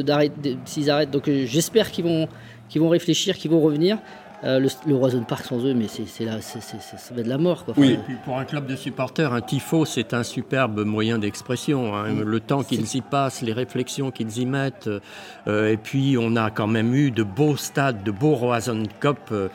s'ils 0.66 0.89
arrêtent. 0.89 1.12
Donc, 1.12 1.30
j'espère 1.30 1.91
qu'ils 1.91 2.05
vont, 2.05 2.28
qu'ils 2.68 2.82
vont 2.82 2.89
réfléchir, 2.89 3.38
qu'ils 3.38 3.51
vont 3.51 3.62
revenir. 3.62 3.99
Euh, 4.43 4.59
le, 4.59 4.69
le 4.85 4.95
Roison 4.95 5.23
Park 5.23 5.45
sans 5.45 5.65
eux, 5.65 5.73
mais 5.73 5.88
c'est, 5.88 6.05
ça 6.07 7.13
va 7.15 7.23
de 7.23 7.27
la 7.29 7.38
mort. 7.39 7.65
Quoi. 7.65 7.73
Oui. 7.77 7.93
Et 7.93 7.97
puis 7.97 8.15
pour 8.23 8.38
un 8.38 8.45
club 8.45 8.67
de 8.67 8.75
supporters, 8.75 9.33
un 9.33 9.41
tifo, 9.41 9.83
c'est 9.85 10.13
un 10.13 10.21
superbe 10.23 10.85
moyen 10.85 11.17
d'expression. 11.17 11.95
hein. 11.95 12.05
Le 12.23 12.39
temps 12.39 12.63
qu'ils 12.63 12.95
y 12.95 13.01
passent, 13.01 13.41
les 13.41 13.53
réflexions 13.53 14.11
qu'ils 14.11 14.38
y 14.38 14.45
mettent. 14.45 14.89
euh, 15.47 15.71
et 15.71 15.77
puis, 15.77 16.17
on 16.19 16.35
a 16.35 16.51
quand 16.51 16.67
même 16.67 16.93
eu 16.93 17.09
de 17.09 17.23
beaux 17.23 17.57
stades, 17.57 18.03
de 18.03 18.11
beaux 18.11 18.35
Roison 18.35 18.83
Cup. 18.99 19.17
euh, 19.31 19.47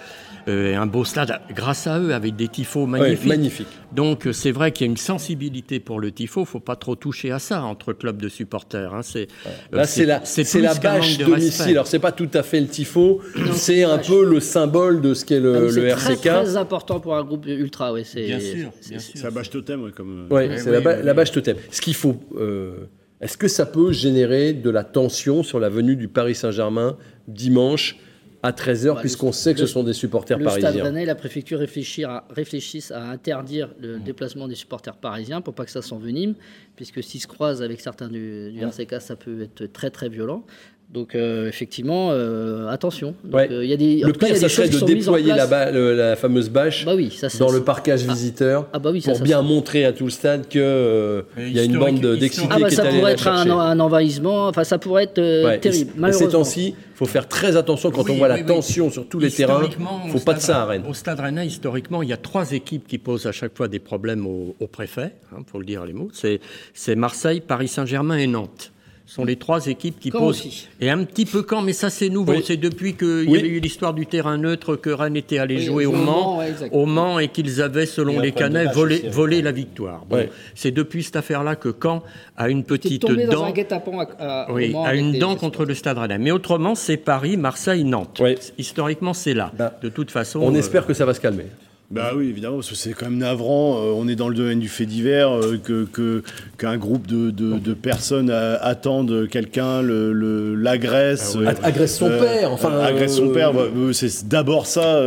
euh, 0.48 0.72
et 0.72 0.74
un 0.74 0.86
beau 0.86 1.04
stade 1.04 1.40
grâce 1.54 1.86
à 1.86 2.00
eux, 2.00 2.12
avec 2.12 2.34
des 2.34 2.48
tifos 2.48 2.80
Ouais, 2.86 2.98
magnifiques. 2.98 3.28
magnifique. 3.28 3.66
Donc, 3.92 4.26
c'est 4.32 4.50
vrai 4.50 4.72
qu'il 4.72 4.86
y 4.86 4.88
a 4.88 4.90
une 4.90 4.96
sensibilité 4.96 5.78
pour 5.78 6.00
le 6.00 6.10
tifo. 6.10 6.44
faut 6.44 6.58
pas 6.58 6.74
trop 6.74 6.96
toucher 6.96 7.30
à 7.30 7.38
ça 7.38 7.62
entre 7.62 7.92
clubs 7.92 8.20
de 8.20 8.28
supporters. 8.28 8.92
hein. 8.92 9.02
C'est, 9.02 9.28
euh, 9.46 9.50
Là, 9.76 9.86
c'est 9.86 10.04
la, 10.04 10.24
c'est 10.24 10.60
la 10.60 10.74
bâche 10.74 11.18
de 11.18 11.26
domicile. 11.26 11.70
Alors, 11.70 11.86
c'est 11.86 12.00
pas 12.00 12.10
tout 12.10 12.28
à 12.34 12.42
fait 12.42 12.60
le 12.60 12.66
tifo, 12.66 13.20
c'est 13.52 13.84
un 13.84 13.98
peu 13.98 14.24
le 14.28 14.40
symbole 14.40 14.71
de 14.72 15.14
ce 15.14 15.24
qu'est 15.24 15.36
ah 15.36 15.40
le, 15.40 15.52
oui, 15.52 15.66
le 15.66 15.70
c'est 15.70 15.88
très, 15.92 16.12
RCK. 16.14 16.20
très 16.22 16.56
important 16.56 17.00
pour 17.00 17.14
un 17.16 17.24
groupe 17.24 17.46
ultra. 17.46 17.92
C'est, 18.04 18.24
Bien 18.26 18.40
sûr, 18.40 18.70
c'est- 18.80 19.22
la 19.22 19.30
bâche 19.30 19.50
totem, 19.50 19.82
ouais, 19.82 19.92
comme. 19.92 20.26
euh, 20.30 20.34
Ouais, 20.34 20.48
Eh 20.52 20.58
c'est 20.58 20.66
oui, 20.70 20.72
la, 20.72 20.80
ba- 20.80 20.96
oui, 20.98 21.02
la 21.04 21.12
oui. 21.12 21.16
bâche 21.16 21.32
totem. 21.32 21.56
Ce 21.70 21.80
qu'il 21.80 21.94
faut. 21.94 22.16
euh, 22.36 22.86
Est-ce 23.20 23.36
que 23.38 23.46
ça 23.48 23.66
peut 23.66 23.92
générer 23.92 24.52
de 24.52 24.68
la 24.70 24.82
tension 24.82 25.42
sur 25.44 25.60
la 25.60 25.68
venue 25.68 25.94
du 25.94 26.08
Paris 26.08 26.34
Saint-Germain 26.34 26.96
dimanche 27.28 27.96
à 28.42 28.50
13h, 28.50 28.94
Bah, 28.94 29.00
puisqu'on 29.00 29.30
sait 29.30 29.54
que 29.54 29.60
le- 29.60 29.66
ce 29.68 29.72
sont 29.72 29.84
des 29.84 29.92
supporters 29.92 30.36
Le 30.38 30.48
Stade 30.48 30.60
parisiens? 30.62 30.82
Rennais 30.82 31.04
et 31.04 31.06
la 31.06 31.14
préfecture 31.14 31.60
à- 31.60 32.24
réfléchissent 32.30 32.90
à 32.90 33.04
interdire 33.10 33.72
le 33.80 34.00
déplacement 34.00 34.48
des 34.48 34.56
supporters 34.56 34.96
parisiens 34.96 35.40
pour 35.40 35.54
pas 35.54 35.64
que 35.64 35.70
ça 35.70 35.82
s'envenime, 35.82 36.34
puisque 36.74 37.00
s'ils 37.04 37.20
se 37.20 37.28
croisent 37.28 37.62
avec 37.62 37.80
certains 37.80 38.08
du, 38.08 38.50
du 38.50 38.58
RCK, 38.60 39.00
ça 39.00 39.14
peut 39.14 39.42
être 39.42 39.66
très 39.72 39.90
très 39.90 40.08
violent. 40.08 40.44
Donc 40.92 41.14
euh, 41.14 41.48
effectivement, 41.48 42.10
euh, 42.10 42.68
attention. 42.68 43.14
Donc, 43.24 43.34
Ouais. 43.34 43.48
euh, 43.50 43.64
il 43.64 43.70
y 43.70 43.72
a 43.72 43.78
des, 43.78 44.00
Le 44.00 44.12
cas, 44.12 44.26
pire, 44.26 44.34
a 44.36 44.38
ça 44.38 44.46
des 44.48 44.52
serait 44.52 44.68
de 44.68 44.78
déployer 44.80 45.28
la, 45.28 45.34
place. 45.46 45.48
ba- 45.48 45.70
le- 45.70 45.94
la 45.96 46.16
fameuse 46.16 46.50
bâche 46.50 46.84
Bah 46.84 46.92
oui, 46.94 47.10
ça 47.10 47.30
c'est 47.30 47.38
dans 47.38 47.50
le 47.50 47.62
parcage 47.64 48.04
Ah. 48.06 48.12
visiteur 48.12 48.68
Ah 48.74 48.78
bah 48.78 48.90
oui, 48.92 49.00
ça, 49.00 49.12
pour 49.12 49.18
ça, 49.18 49.24
bien 49.24 49.38
ça- 49.38 49.42
montrer 49.42 49.86
à 49.86 49.92
tout 49.94 50.04
le 50.04 50.10
stade 50.10 50.48
qu'il 50.48 50.60
y 50.60 51.58
a 51.58 51.62
une 51.64 51.78
bande 51.78 52.00
d'excités 52.18 52.46
Ah 52.50 52.58
bah 52.58 52.68
qui 52.68 52.74
est 52.74 52.76
ça 52.76 52.84
pourrait 52.84 53.12
être 53.12 53.26
un, 53.26 53.80
envahissement. 53.80 54.48
Enfin, 54.48 54.64
ça 54.64 54.76
pourrait 54.76 55.04
être 55.04 55.18
euh, 55.18 55.46
Ouais, 55.46 55.58
terrible. 55.60 55.90
et 55.92 55.94
ces 55.94 55.98
Malheureusement. 56.00 56.30
temps-ci, 56.40 56.68
il 56.76 56.96
faut 56.96 57.06
faire 57.06 57.26
très 57.26 57.56
attention 57.56 57.90
quand 57.90 58.04
Oui, 58.04 58.10
on 58.12 58.18
voit 58.18 58.28
la 58.28 58.34
oui, 58.34 58.40
oui. 58.42 58.46
tension 58.46 58.90
sur 58.90 59.08
tous 59.08 59.18
les 59.18 59.30
terrains. 59.30 59.62
Il 59.64 60.10
au 60.10 60.18
faut 60.18 60.24
pas 60.24 60.34
de 60.34 60.40
ça 60.40 60.60
à 60.60 60.66
Rennes. 60.66 60.84
Au 60.86 60.92
Stade 60.92 61.20
Rennais, 61.20 61.46
historiquement, 61.46 62.02
il 62.02 62.10
y 62.10 62.12
a 62.12 62.18
trois 62.18 62.52
équipes 62.52 62.86
qui 62.86 62.98
posent 62.98 63.24
à 63.24 63.32
chaque 63.32 63.56
fois 63.56 63.66
des 63.66 63.78
problèmes 63.78 64.26
au, 64.26 64.54
préfet, 64.70 65.14
hein, 65.32 65.38
pour 65.46 65.58
le 65.58 65.64
dire 65.64 65.86
les 65.86 65.94
mots. 65.94 66.10
C'est, 66.12 66.40
c'est 66.74 66.96
Marseille, 66.96 67.40
Paris 67.40 67.68
Saint-Germain 67.68 68.18
et 68.18 68.26
Nantes. 68.26 68.72
Ce 69.12 69.16
sont 69.16 69.26
les 69.26 69.36
trois 69.36 69.66
équipes 69.66 70.00
qui 70.00 70.10
Caen 70.10 70.20
posent. 70.20 70.38
aussi. 70.40 70.68
Et 70.80 70.88
un 70.88 71.04
petit 71.04 71.26
peu 71.26 71.42
quand, 71.42 71.60
mais 71.60 71.74
ça 71.74 71.90
c'est 71.90 72.08
nouveau. 72.08 72.32
Oui. 72.32 72.42
C'est 72.46 72.56
depuis 72.56 72.94
qu'il 72.94 73.26
Oui. 73.28 73.32
y 73.32 73.36
avait 73.40 73.48
eu 73.48 73.60
l'histoire 73.60 73.92
du 73.92 74.06
terrain 74.06 74.38
neutre 74.38 74.74
que 74.76 74.88
Rennes 74.88 75.18
était 75.18 75.36
allé 75.36 75.56
Oui, 75.56 75.64
jouer 75.64 75.84
au 75.84 75.92
Mans, 75.92 76.38
ouais, 76.38 76.54
au 76.72 76.86
Mans 76.86 77.18
et 77.18 77.28
qu'ils 77.28 77.60
avaient, 77.60 77.84
selon 77.84 78.14
Et 78.22 78.22
les 78.22 78.32
Canets, 78.32 78.72
volé, 78.72 78.94
aussi, 79.00 79.08
volé 79.08 79.42
la 79.42 79.52
victoire. 79.52 80.06
Bon, 80.08 80.16
Ouais. 80.16 80.30
C'est 80.54 80.70
depuis 80.70 81.02
cette 81.02 81.16
affaire-là 81.16 81.56
que 81.56 81.74
Caen 81.78 82.02
a 82.38 82.48
une 82.48 82.64
petite 82.64 83.02
tombé 83.02 83.26
dans 83.26 83.40
dent. 83.40 83.44
un 83.44 84.06
à, 84.18 84.50
Oui, 84.50 84.74
avec 84.82 84.98
une 85.02 85.18
dent 85.18 85.36
contre 85.36 85.66
le 85.66 85.74
Stade 85.74 85.98
Rennais. 85.98 86.16
Mais 86.16 86.30
autrement, 86.30 86.74
c'est 86.74 86.96
Paris, 86.96 87.36
Marseille, 87.36 87.84
Nantes. 87.84 88.22
Historiquement, 88.56 89.12
c'est 89.12 89.34
là. 89.34 89.52
Bah, 89.58 89.78
de 89.82 89.90
toute 89.90 90.10
façon. 90.10 90.40
On 90.40 90.54
euh, 90.54 90.58
espère 90.58 90.86
que 90.86 90.94
ça 90.94 91.04
va 91.04 91.12
se 91.12 91.20
calmer. 91.20 91.48
Bah 91.92 92.12
oui, 92.16 92.28
évidemment, 92.28 92.56
parce 92.56 92.70
que 92.70 92.74
c'est 92.74 92.92
quand 92.94 93.06
même 93.06 93.18
navrant. 93.18 93.76
euh, 93.76 93.92
on 93.94 94.08
est 94.08 94.16
dans 94.16 94.28
le 94.28 94.34
domaine 94.34 94.60
du 94.60 94.68
fait 94.68 94.86
divers, 94.86 95.30
euh, 95.30 95.58
que 95.62 95.84
que- 95.84 96.22
qu'un 96.58 96.78
groupe 96.78 97.06
de, 97.06 97.30
de, 97.30 97.58
de 97.58 97.74
personnes 97.74 98.30
euh, 98.30 98.56
attendent 98.62 99.28
quelqu'un, 99.28 99.82
le, 99.82 100.12
le- 100.12 100.54
l'agresse, 100.54 101.36
Ag- 101.46 101.56
agresse 101.62 101.98
son 101.98 102.08
père, 102.08 102.50
enfin, 102.50 102.78
agresse 102.80 103.16
son 103.16 103.28
père. 103.28 103.52
bah, 103.52 103.64
c'est 103.92 104.26
d'abord 104.26 104.66
ça. 104.66 105.02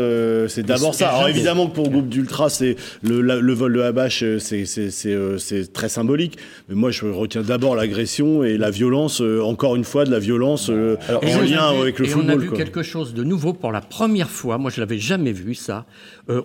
c'est 0.48 0.64
d'abord 0.66 0.94
ça. 0.94 1.10
Alors 1.10 1.28
évidemment 1.30 1.68
que 1.68 1.74
pour 1.76 1.86
le 1.86 1.90
groupe 1.92 2.10
d'ultra, 2.10 2.50
c'est 2.50 2.76
le, 3.02 3.22
la- 3.22 3.38
le 3.38 3.54
vol 3.54 3.74
de 3.74 3.80
la 3.80 3.92
bâche, 3.92 4.22
euh, 4.24 4.38
c'est 4.40 4.66
c'est 4.66 4.92
c'est 4.92 5.18
c'est 5.40 5.74
très 5.74 5.90
symbolique. 5.90 6.38
Mais 6.70 6.76
moi, 6.76 6.92
je 6.92 7.06
retiens 7.08 7.42
d'abord 7.42 7.76
l'agression 7.76 8.44
et 8.44 8.58
la 8.58 8.70
violence. 8.70 9.22
encore 9.44 9.76
une 9.76 9.84
fois, 9.86 10.06
de 10.06 10.12
la 10.12 10.20
violence 10.20 10.70
Alors, 10.70 11.24
en 11.24 11.42
lien 11.42 11.74
vu- 11.74 11.82
avec 11.82 12.00
le 12.00 12.06
et 12.06 12.10
football. 12.10 12.32
on 12.32 12.34
a 12.34 12.38
vu 12.38 12.48
quoi. 12.50 12.58
quelque 12.58 12.84
chose 12.84 13.14
de 13.16 13.24
nouveau 13.24 13.54
pour 13.54 13.72
la 13.72 13.82
première 13.82 14.30
fois. 14.30 14.58
Moi, 14.60 14.70
je 14.74 14.80
l'avais 14.82 15.00
jamais 15.00 15.32
vu 15.32 15.56
ça. 15.56 15.86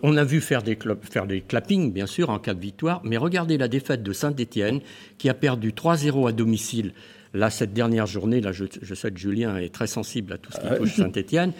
On 0.03 0.17
a 0.17 0.25
vu 0.31 0.41
faire 0.41 0.63
des 0.63 0.79
faire 1.03 1.27
des 1.27 1.41
clappings, 1.41 1.93
bien 1.93 2.07
sûr, 2.07 2.31
en 2.31 2.39
cas 2.39 2.55
de 2.55 2.61
victoire. 2.61 3.01
Mais 3.05 3.17
regardez 3.17 3.59
la 3.59 3.69
défaite 3.69 4.03
de 4.03 4.13
Saint-Étienne, 4.13 4.81
qui 5.19 5.29
a 5.29 5.35
perdu 5.35 5.73
3-0 5.73 6.29
à 6.29 6.33
domicile. 6.33 6.93
Là, 7.35 7.51
cette 7.51 7.73
dernière 7.73 8.07
journée, 8.07 8.41
là, 8.41 8.53
je, 8.53 8.65
je 8.81 8.95
sais 8.95 9.11
que 9.11 9.19
Julien 9.19 9.57
est 9.57 9.73
très 9.73 9.87
sensible 9.87 10.33
à 10.33 10.39
tout 10.39 10.51
ce 10.53 10.61
qui 10.61 10.77
touche 10.77 10.97
Saint-Étienne. 10.97 11.53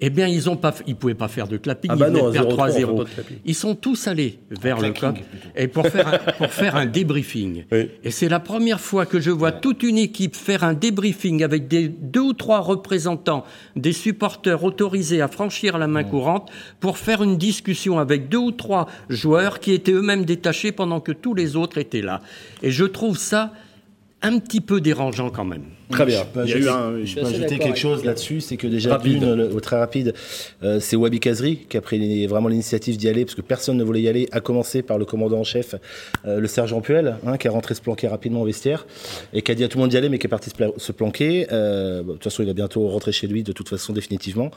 Eh 0.00 0.10
bien, 0.10 0.26
ils 0.26 0.50
ont 0.50 0.56
pas, 0.56 0.70
f- 0.70 0.82
ils 0.86 0.96
pouvaient 0.96 1.14
pas 1.14 1.28
faire 1.28 1.46
de 1.46 1.56
clapping. 1.56 1.90
Ah 1.92 1.96
bah 1.96 2.06
ils 2.08 2.12
venaient 2.12 2.20
non, 2.22 2.28
de 2.28 2.32
perdre 2.32 2.56
0-3, 2.56 2.68
on 2.68 2.72
fait 2.72 2.82
3-0. 2.84 2.96
pas 2.96 3.04
de 3.04 3.08
clapping. 3.10 3.36
Ils 3.44 3.54
sont 3.54 3.74
tous 3.76 4.08
allés 4.08 4.38
vers 4.50 4.80
le 4.80 4.90
clapping, 4.90 5.22
club 5.22 5.52
et 5.56 5.68
pour 5.68 5.86
faire 5.86 6.08
un, 6.08 6.18
pour 6.32 6.50
faire 6.52 6.76
un 6.76 6.86
débriefing. 6.86 7.64
Oui. 7.70 7.88
Et 8.02 8.10
c'est 8.10 8.28
la 8.28 8.40
première 8.40 8.80
fois 8.80 9.06
que 9.06 9.20
je 9.20 9.30
vois 9.30 9.52
toute 9.52 9.82
une 9.84 9.96
équipe 9.98 10.34
faire 10.36 10.64
un 10.64 10.74
débriefing 10.74 11.42
avec 11.44 11.68
des 11.68 11.88
deux 11.88 12.20
ou 12.20 12.32
trois 12.32 12.58
représentants 12.58 13.44
des 13.76 13.92
supporters 13.92 14.64
autorisés 14.64 15.22
à 15.22 15.28
franchir 15.28 15.78
la 15.78 15.86
main 15.86 16.02
courante 16.04 16.50
pour 16.80 16.98
faire 16.98 17.22
une 17.22 17.38
discussion 17.38 17.98
avec 17.98 18.28
deux 18.28 18.38
ou 18.38 18.50
trois 18.50 18.88
joueurs 19.08 19.60
qui 19.60 19.72
étaient 19.72 19.92
eux-mêmes 19.92 20.24
détachés 20.24 20.72
pendant 20.72 21.00
que 21.00 21.12
tous 21.12 21.34
les 21.34 21.54
autres 21.56 21.78
étaient 21.78 22.02
là. 22.02 22.20
Et 22.62 22.70
je 22.72 22.84
trouve 22.84 23.16
ça 23.16 23.52
un 24.22 24.38
petit 24.38 24.60
peu 24.60 24.80
dérangeant 24.80 25.30
quand 25.30 25.44
même. 25.44 25.64
Très 25.94 26.06
bien. 26.06 26.20
Je 26.20 26.24
peux 26.40 26.44
Il 26.44 26.50
y 26.50 26.52
a 26.52 26.56
eu 26.58 26.68
ajouter, 26.68 27.20
ajouter 27.20 27.58
quelque 27.58 27.78
chose 27.78 28.04
là-dessus, 28.04 28.40
c'est 28.40 28.56
que 28.56 28.66
déjà, 28.66 28.90
Rapide. 28.90 29.18
d'une, 29.20 29.34
le- 29.34 29.60
très 29.60 29.78
rapide, 29.78 30.12
euh, 30.62 30.78
c'est 30.80 30.96
Wabi 30.96 31.20
Kazri 31.20 31.56
qui 31.68 31.76
a 31.76 31.80
pris 31.80 31.98
les- 31.98 32.26
vraiment 32.26 32.48
l'initiative 32.48 32.96
d'y 32.96 33.08
aller, 33.08 33.24
parce 33.24 33.34
que 33.34 33.40
personne 33.42 33.76
ne 33.76 33.84
voulait 33.84 34.02
y 34.02 34.08
aller, 34.08 34.28
à 34.32 34.40
commencer 34.40 34.82
par 34.82 34.98
le 34.98 35.04
commandant 35.04 35.38
en 35.40 35.44
chef, 35.44 35.74
euh, 36.26 36.40
le 36.40 36.46
sergent 36.48 36.80
Puel, 36.80 37.16
hein, 37.26 37.36
qui 37.38 37.48
a 37.48 37.50
rentré 37.50 37.74
se 37.74 37.80
planquer 37.80 38.08
rapidement 38.08 38.42
au 38.42 38.44
vestiaire, 38.44 38.86
et 39.32 39.42
qui 39.42 39.50
a 39.52 39.54
dit 39.54 39.64
à 39.64 39.68
tout 39.68 39.78
le 39.78 39.82
monde 39.82 39.90
d'y 39.90 39.96
aller, 39.96 40.08
mais 40.08 40.18
qui 40.18 40.26
est 40.26 40.30
parti 40.30 40.50
se, 40.50 40.54
pla- 40.54 40.68
se 40.76 40.92
planquer. 40.92 41.46
Euh, 41.52 42.02
bon, 42.02 42.08
de 42.08 42.12
toute 42.14 42.24
façon, 42.24 42.42
il 42.42 42.46
va 42.46 42.52
bientôt 42.52 42.86
rentrer 42.88 43.12
chez 43.12 43.26
lui, 43.26 43.42
de 43.42 43.52
toute 43.52 43.68
façon, 43.68 43.92
définitivement. 43.92 44.50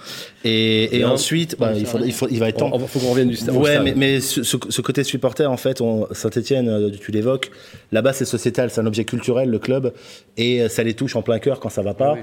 Et, 0.44 1.04
ensuite, 1.06 1.58
bah, 1.60 1.74
il, 1.76 1.86
faut, 1.86 2.00
il, 2.04 2.12
faut- 2.14 2.28
il 2.30 2.40
va 2.40 2.50
être 2.50 2.58
temps. 2.58 2.72
Il 2.74 2.88
faut 2.88 3.00
qu'on 3.00 3.12
revienne 3.12 3.30
du 3.30 3.36
stade. 3.36 3.56
Ouais, 3.56 3.80
mais, 3.80 3.94
mais 3.96 4.20
ce, 4.20 4.44
ce- 4.44 4.58
ce 4.70 4.82
côté 4.82 5.04
supporter, 5.04 5.50
en 5.50 5.58
fait, 5.58 5.82
Saint-Etienne, 6.12 6.92
tu 7.00 7.12
l'évoques, 7.12 7.52
là-bas 7.92 8.14
c'est 8.14 8.26
sociétal, 8.26 8.70
c'est 8.70 8.82
un 8.82 8.86
objet 8.86 9.06
culturel, 9.06 9.50
le 9.50 9.60
club, 9.60 9.94
et 10.38 10.68
ça 10.70 10.84
les 10.84 10.94
touche 10.94 11.16
en 11.16 11.22
plein 11.28 11.40
cœur 11.40 11.60
quand 11.60 11.70
ça 11.70 11.82
va 11.82 11.94
pas. 11.94 12.16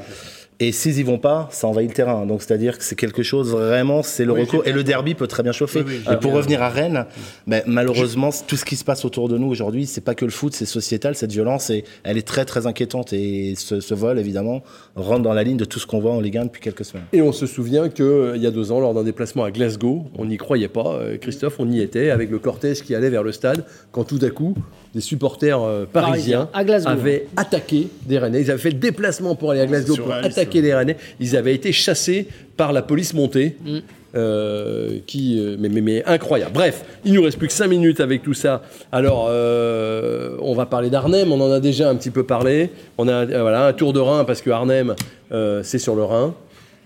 Et 0.60 0.70
s'ils 0.70 0.98
y 1.00 1.02
vont 1.02 1.18
pas, 1.18 1.48
ça 1.50 1.66
envahit 1.66 1.88
le 1.88 1.94
terrain. 1.94 2.26
Donc 2.26 2.42
c'est-à-dire 2.42 2.78
que 2.78 2.84
c'est 2.84 2.94
quelque 2.94 3.24
chose 3.24 3.50
vraiment, 3.50 4.02
c'est 4.02 4.24
le 4.24 4.32
recours. 4.32 4.66
Et 4.66 4.72
le 4.72 4.84
derby 4.84 5.14
peut 5.14 5.26
très 5.26 5.42
bien 5.42 5.52
chauffer. 5.52 5.84
et 6.10 6.16
pour 6.16 6.32
revenir 6.32 6.62
à 6.62 6.68
Rennes, 6.68 7.06
ben, 7.46 7.62
malheureusement, 7.66 8.30
tout 8.46 8.56
ce 8.56 8.64
qui 8.64 8.76
se 8.76 8.84
passe 8.84 9.04
autour 9.04 9.28
de 9.28 9.36
nous 9.36 9.48
aujourd'hui, 9.48 9.84
c'est 9.86 10.00
pas 10.00 10.14
que 10.14 10.24
le 10.24 10.30
foot, 10.30 10.54
c'est 10.54 10.64
sociétal, 10.64 11.16
cette 11.16 11.32
violence, 11.32 11.70
et 11.70 11.84
elle 12.04 12.18
est 12.18 12.26
très 12.26 12.44
très 12.44 12.66
inquiétante. 12.66 13.12
Et 13.12 13.54
ce, 13.56 13.80
ce 13.80 13.94
vol, 13.94 14.18
évidemment, 14.18 14.62
rentre 14.94 15.22
dans 15.22 15.34
la 15.34 15.42
ligne 15.42 15.56
de 15.56 15.64
tout 15.64 15.80
ce 15.80 15.86
qu'on 15.86 15.98
voit 15.98 16.12
en 16.12 16.20
Ligue 16.20 16.38
1 16.38 16.44
depuis 16.44 16.62
quelques 16.62 16.84
semaines. 16.84 17.06
Et 17.12 17.20
on 17.20 17.32
se 17.32 17.46
souvient 17.46 17.88
qu'il 17.88 18.36
y 18.36 18.46
a 18.46 18.50
deux 18.52 18.70
ans, 18.70 18.78
lors 18.78 18.94
d'un 18.94 19.04
déplacement 19.04 19.42
à 19.42 19.50
Glasgow, 19.50 20.04
on 20.16 20.24
n'y 20.24 20.36
croyait 20.36 20.68
pas, 20.68 20.94
euh, 20.94 21.18
Christophe, 21.18 21.56
on 21.58 21.68
y 21.70 21.80
était, 21.80 22.10
avec 22.10 22.30
le 22.30 22.38
cortège 22.38 22.82
qui 22.82 22.94
allait 22.94 23.10
vers 23.10 23.24
le 23.24 23.32
stade, 23.32 23.64
quand 23.90 24.04
tout 24.04 24.20
à 24.22 24.30
coup, 24.30 24.54
des 24.94 25.00
supporters 25.00 25.60
euh, 25.60 25.84
parisiens 25.84 26.46
Parisiens, 26.46 26.48
à 26.52 26.64
Glasgow. 26.64 26.90
avaient 26.90 27.26
attaqué 27.36 27.88
des 28.06 28.18
Rennais. 28.18 28.40
Ils 28.42 28.50
avaient 28.50 28.60
fait 28.60 28.70
le 28.70 28.78
déplacement 28.78 29.34
pour 29.34 29.50
aller 29.50 29.60
à 29.60 29.66
Glasgow 29.66 29.96
pour 29.96 30.12
attaquer 30.12 30.60
les 30.60 30.74
Rennais. 30.74 30.96
Ils 31.20 31.36
avaient 31.36 31.54
été 31.54 31.72
chassés 31.72 32.28
par 32.56 32.72
la 32.72 32.82
police 32.82 33.14
montée. 33.14 33.56
Mm. 33.64 33.78
euh, 34.16 34.98
qui, 35.06 35.40
euh, 35.40 35.56
mais, 35.58 35.68
mais, 35.68 35.80
mais 35.80 36.04
incroyable. 36.04 36.52
Bref, 36.54 36.84
il 37.04 37.14
nous 37.14 37.22
reste 37.22 37.36
plus 37.36 37.48
que 37.48 37.52
5 37.52 37.66
minutes 37.66 37.98
avec 37.98 38.22
tout 38.22 38.32
ça. 38.34 38.62
Alors, 38.92 39.26
euh, 39.28 40.36
on 40.40 40.54
va 40.54 40.66
parler 40.66 40.88
d'Arnhem. 40.88 41.32
On 41.32 41.40
en 41.40 41.50
a 41.50 41.58
déjà 41.58 41.90
un 41.90 41.96
petit 41.96 42.10
peu 42.10 42.22
parlé. 42.22 42.70
On 42.96 43.08
a 43.08 43.26
euh, 43.26 43.40
voilà, 43.42 43.66
un 43.66 43.72
tour 43.72 43.92
de 43.92 43.98
Rhin 43.98 44.24
parce 44.24 44.40
que 44.40 44.50
Arnhem, 44.50 44.94
euh, 45.32 45.62
c'est 45.64 45.80
sur 45.80 45.96
le 45.96 46.04
Rhin. 46.04 46.32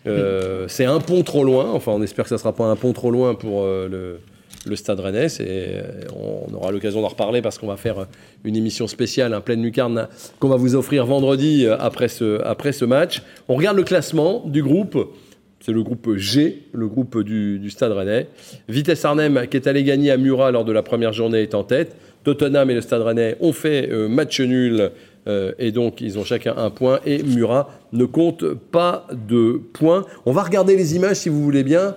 Euh, 0.07 0.65
c'est 0.69 0.87
un 0.87 1.01
pont 1.01 1.23
trop 1.23 1.45
loin. 1.45 1.71
Enfin, 1.73 1.93
on 1.93 2.03
espère 2.03 2.25
que 2.25 2.31
ça 2.31 2.37
ne 2.37 2.41
sera 2.41 2.55
pas 2.55 2.65
un 2.65 2.77
pont 2.77 2.93
trop 2.95 3.11
loin 3.11 3.35
pour 3.35 3.63
euh, 3.63 3.89
le, 3.91 4.21
le 4.69 4.77
Stade 4.77 5.01
Rennais. 5.01 5.27
Et 5.41 5.77
euh, 5.77 5.83
on 6.15 6.55
aura 6.55 6.71
l'occasion 6.71 7.03
d'en 7.03 7.09
reparler 7.09 7.43
parce 7.43 7.59
qu'on 7.59 7.67
va 7.67 7.77
faire 7.77 8.01
euh, 8.01 8.05
une 8.45 8.57
émission 8.57 8.87
spéciale, 8.87 9.35
un 9.35 9.41
pleine 9.41 9.63
lucarne, 9.63 10.09
qu'on 10.39 10.49
va 10.49 10.57
vous 10.57 10.75
offrir 10.75 11.07
vendredi 11.07 11.67
euh, 11.67 11.77
après 11.79 12.09
ce, 12.09 12.43
après 12.43 12.73
ce 12.73 12.85
match. 12.85 13.23
On 13.49 13.57
regarde 13.57 13.77
le 13.77 13.85
classement 13.85 14.45
du 14.47 14.63
groupe. 14.63 15.13
C'est 15.61 15.73
le 15.73 15.83
groupe 15.83 16.15
G, 16.17 16.63
le 16.73 16.87
groupe 16.87 17.21
du, 17.23 17.69
Stade 17.71 17.93
Rennais. 17.93 18.29
Vitesse 18.69 19.05
Arnhem, 19.05 19.47
qui 19.51 19.57
est 19.57 19.67
allé 19.67 19.83
gagner 19.83 20.13
à 20.13 20.17
Murat 20.17 20.53
lors 20.53 20.65
de 20.65 20.73
la 20.73 20.83
première 20.83 21.13
journée, 21.13 21.43
est 21.43 21.55
en 21.55 21.65
tête. 21.65 21.97
Tottenham 22.23 22.71
et 22.71 22.75
le 22.75 22.81
Stade 22.81 23.03
Rennais 23.03 23.37
ont 23.41 23.53
fait 23.53 23.89
match 24.09 24.41
nul 24.41 24.93
et 25.27 25.73
donc 25.73 26.01
ils 26.01 26.17
ont 26.17 26.25
chacun 26.25 26.55
un 26.57 26.71
point. 26.71 27.01
Et 27.05 27.25
Murat 27.25 27.71
ne 27.93 28.05
compte 28.05 28.55
pas 28.55 29.09
de 29.13 29.61
points. 29.73 30.05
On 30.27 30.33
va 30.33 30.45
regarder 30.45 30.77
les 30.77 30.95
images 30.95 31.17
si 31.17 31.29
vous 31.29 31.43
voulez 31.43 31.65
bien 31.65 31.97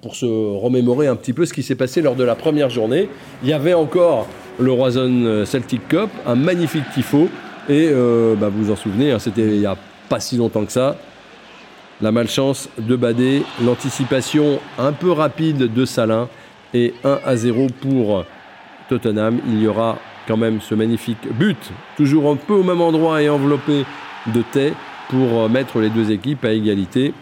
pour- 0.00 0.14
se 0.16 0.26
remémorer 0.26 1.06
un 1.08 1.16
petit 1.16 1.32
peu 1.32 1.46
ce 1.46 1.52
qui 1.52 1.62
s'est 1.62 1.74
passé 1.74 2.02
lors 2.02 2.14
de 2.14 2.24
la 2.24 2.34
première 2.34 2.70
journée. 2.70 3.08
Il 3.42 3.48
y 3.48 3.52
avait 3.52 3.74
encore 3.74 4.26
le 4.60 4.70
Roison 4.72 5.44
Celtic 5.46 5.88
Cup, 5.88 6.08
un 6.26 6.34
magnifique 6.34 6.84
tifo. 6.94 7.28
Et 7.68 7.88
euh, 7.90 8.34
bah, 8.34 8.48
vous 8.48 8.64
vous 8.64 8.72
en 8.72 8.76
souvenez, 8.76 9.12
hein, 9.12 9.18
c'était 9.18 9.42
il 9.42 9.60
n'y 9.60 9.66
a 9.66 9.76
pas 10.08 10.20
si 10.20 10.36
longtemps 10.36 10.64
que 10.64 10.72
ça. 10.72 10.96
La 12.00 12.10
malchance 12.10 12.68
de 12.78 12.96
Badé, 12.96 13.42
l'anticipation 13.64 14.58
un 14.78 14.92
peu 14.92 15.12
rapide 15.12 15.72
de 15.72 15.84
Salin 15.84 16.28
et 16.74 16.92
1 17.04 17.20
à 17.24 17.36
0 17.36 17.68
pour 17.80 18.24
Tottenham. 18.88 19.38
Il 19.46 19.62
y 19.62 19.68
aura 19.68 19.98
quand 20.26 20.36
même 20.36 20.60
ce 20.60 20.74
magnifique 20.74 21.18
but, 21.38 21.58
toujours 21.96 22.30
un 22.30 22.36
peu 22.36 22.54
au 22.54 22.62
même 22.62 22.80
endroit 22.80 23.22
et 23.22 23.28
enveloppé 23.28 23.84
de 24.34 24.42
thé 24.52 24.72
pour 25.08 25.42
euh, 25.42 25.48
mettre 25.48 25.78
les 25.78 25.90
deux 25.90 26.10
équipes 26.10 26.44
à 26.44 26.52
égalité. 26.52 27.14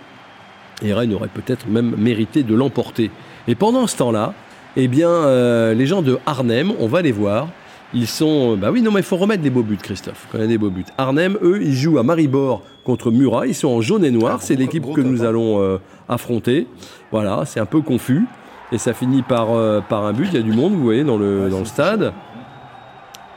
Et 0.82 0.92
Rennes 0.92 1.14
aurait 1.14 1.28
peut-être 1.28 1.68
même 1.68 1.94
mérité 1.96 2.42
de 2.42 2.54
l'emporter. 2.54 3.10
Et 3.48 3.54
pendant 3.54 3.86
ce 3.86 3.96
temps-là, 3.98 4.34
eh 4.76 4.88
bien, 4.88 5.08
euh, 5.08 5.74
les 5.74 5.86
gens 5.86 6.02
de 6.02 6.18
Arnhem, 6.26 6.72
on 6.78 6.86
va 6.86 7.02
les 7.02 7.12
voir. 7.12 7.48
Ils 7.92 8.06
sont. 8.06 8.56
Bah 8.56 8.70
oui, 8.70 8.82
non, 8.82 8.92
mais 8.92 9.00
il 9.00 9.06
faut 9.06 9.16
remettre 9.16 9.42
des 9.42 9.50
beaux 9.50 9.64
buts, 9.64 9.78
Christophe. 9.82 10.28
Quand 10.30 10.38
il 10.38 10.42
y 10.42 10.44
a 10.44 10.46
des 10.46 10.58
beaux 10.58 10.70
buts. 10.70 10.84
Arnhem, 10.96 11.36
eux, 11.42 11.60
ils 11.60 11.74
jouent 11.74 11.98
à 11.98 12.04
Maribor 12.04 12.62
contre 12.84 13.10
Murat. 13.10 13.48
Ils 13.48 13.54
sont 13.54 13.68
en 13.68 13.80
jaune 13.80 14.04
et 14.04 14.12
noir. 14.12 14.42
C'est 14.42 14.54
l'équipe 14.54 14.84
que 14.94 15.00
nous 15.00 15.24
allons 15.24 15.60
euh, 15.60 15.78
affronter. 16.08 16.68
Voilà, 17.10 17.42
c'est 17.46 17.58
un 17.58 17.66
peu 17.66 17.80
confus. 17.80 18.26
Et 18.70 18.78
ça 18.78 18.92
finit 18.94 19.22
par, 19.22 19.52
euh, 19.52 19.80
par 19.80 20.04
un 20.04 20.12
but. 20.12 20.28
Il 20.32 20.34
y 20.34 20.38
a 20.38 20.42
du 20.42 20.52
monde, 20.52 20.74
vous 20.74 20.84
voyez, 20.84 21.02
dans 21.02 21.16
le, 21.16 21.48
dans 21.50 21.58
le 21.58 21.64
stade. 21.64 22.12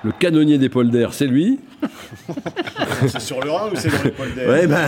Le 0.03 0.11
canonnier 0.11 0.59
des 0.59 0.69
polders, 0.69 1.13
c'est 1.13 1.25
lui. 1.25 1.59
C'est 3.07 3.20
sur 3.20 3.41
le 3.43 3.51
Rhin 3.51 3.70
ou 3.72 3.76
c'est 3.76 3.89
dans 3.89 4.03
les 4.03 4.11
poils 4.11 4.34
d'air 4.34 4.49
Ouais, 4.49 4.68
bah, 4.68 4.88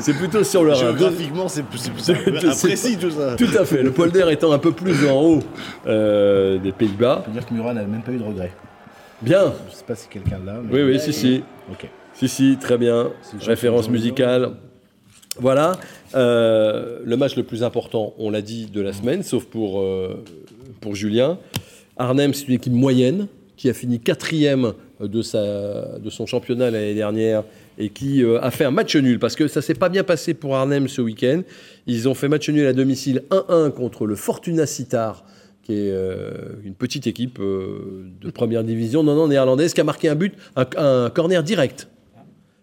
c'est 0.00 0.14
plutôt 0.14 0.42
sur 0.44 0.64
le 0.64 0.72
Rhin. 0.72 0.78
Géographiquement, 0.80 1.48
c'est 1.48 1.64
c'est 1.98 2.12
imprécis 2.46 2.96
tout 2.98 3.10
ça. 3.10 3.36
Tout 3.36 3.48
à 3.58 3.64
fait. 3.64 3.82
Le 3.82 3.90
polder 3.92 4.24
étant 4.30 4.52
un 4.52 4.58
peu 4.58 4.72
plus 4.72 5.08
en 5.08 5.20
haut 5.22 5.40
euh, 5.86 6.58
des 6.58 6.72
Pays-Bas. 6.72 7.18
On 7.22 7.26
peut 7.26 7.32
dire 7.32 7.46
que 7.46 7.54
Murat 7.54 7.74
n'avait 7.74 7.86
même 7.86 8.02
pas 8.02 8.12
eu 8.12 8.18
de 8.18 8.24
regret. 8.24 8.52
Bien. 9.22 9.52
Je 9.70 9.74
sais 9.76 9.84
pas 9.84 9.94
si 9.94 10.08
quelqu'un 10.08 10.38
l'a. 10.44 10.60
mais- 10.62 10.72
Oui, 10.74 10.82
oui, 10.92 11.00
si, 11.00 11.12
si. 11.12 11.42
Ok. 11.70 11.88
Si, 12.14 12.28
si, 12.28 12.56
très 12.60 12.78
bien. 12.78 13.10
Référence 13.42 13.88
musicale. 13.88 14.52
Voilà. 15.38 15.72
Euh, 16.14 16.98
le 17.04 17.16
match 17.16 17.36
le 17.36 17.44
plus 17.44 17.62
important, 17.62 18.14
on 18.18 18.30
l'a 18.30 18.42
dit, 18.42 18.66
de 18.66 18.80
la 18.80 18.92
semaine, 18.92 19.22
sauf 19.22 19.44
pour, 19.44 19.80
euh, 19.80 20.22
pour 20.80 20.94
Julien. 20.94 21.38
Arnhem, 21.96 22.34
c'est 22.34 22.48
une 22.48 22.54
équipe 22.54 22.72
moyenne 22.72 23.26
qui 23.56 23.68
a 23.68 23.74
fini 23.74 24.00
quatrième 24.00 24.72
de, 25.06 25.22
sa, 25.22 25.98
de 25.98 26.10
son 26.10 26.26
championnat 26.26 26.70
l'année 26.70 26.94
dernière 26.94 27.44
et 27.78 27.88
qui 27.88 28.22
euh, 28.22 28.40
a 28.40 28.50
fait 28.50 28.64
un 28.64 28.70
match 28.70 28.94
nul 28.96 29.18
parce 29.18 29.34
que 29.34 29.48
ça 29.48 29.62
s'est 29.62 29.74
pas 29.74 29.88
bien 29.88 30.04
passé 30.04 30.34
pour 30.34 30.56
Arnhem 30.56 30.88
ce 30.88 31.00
week-end. 31.00 31.42
Ils 31.86 32.08
ont 32.08 32.14
fait 32.14 32.28
match 32.28 32.48
nul 32.48 32.66
à 32.66 32.72
domicile 32.72 33.22
1-1 33.30 33.70
contre 33.72 34.06
le 34.06 34.14
Fortuna 34.14 34.66
Citar 34.66 35.24
qui 35.62 35.72
est 35.74 35.90
euh, 35.90 36.30
une 36.64 36.74
petite 36.74 37.06
équipe 37.06 37.38
euh, 37.38 38.06
de 38.20 38.30
première 38.30 38.64
division, 38.64 39.02
non, 39.02 39.14
non, 39.14 39.28
néerlandaise, 39.28 39.74
qui 39.74 39.80
a 39.80 39.84
marqué 39.84 40.08
un 40.08 40.14
but, 40.14 40.34
un, 40.56 41.10
corner 41.10 41.42
direct. 41.42 41.88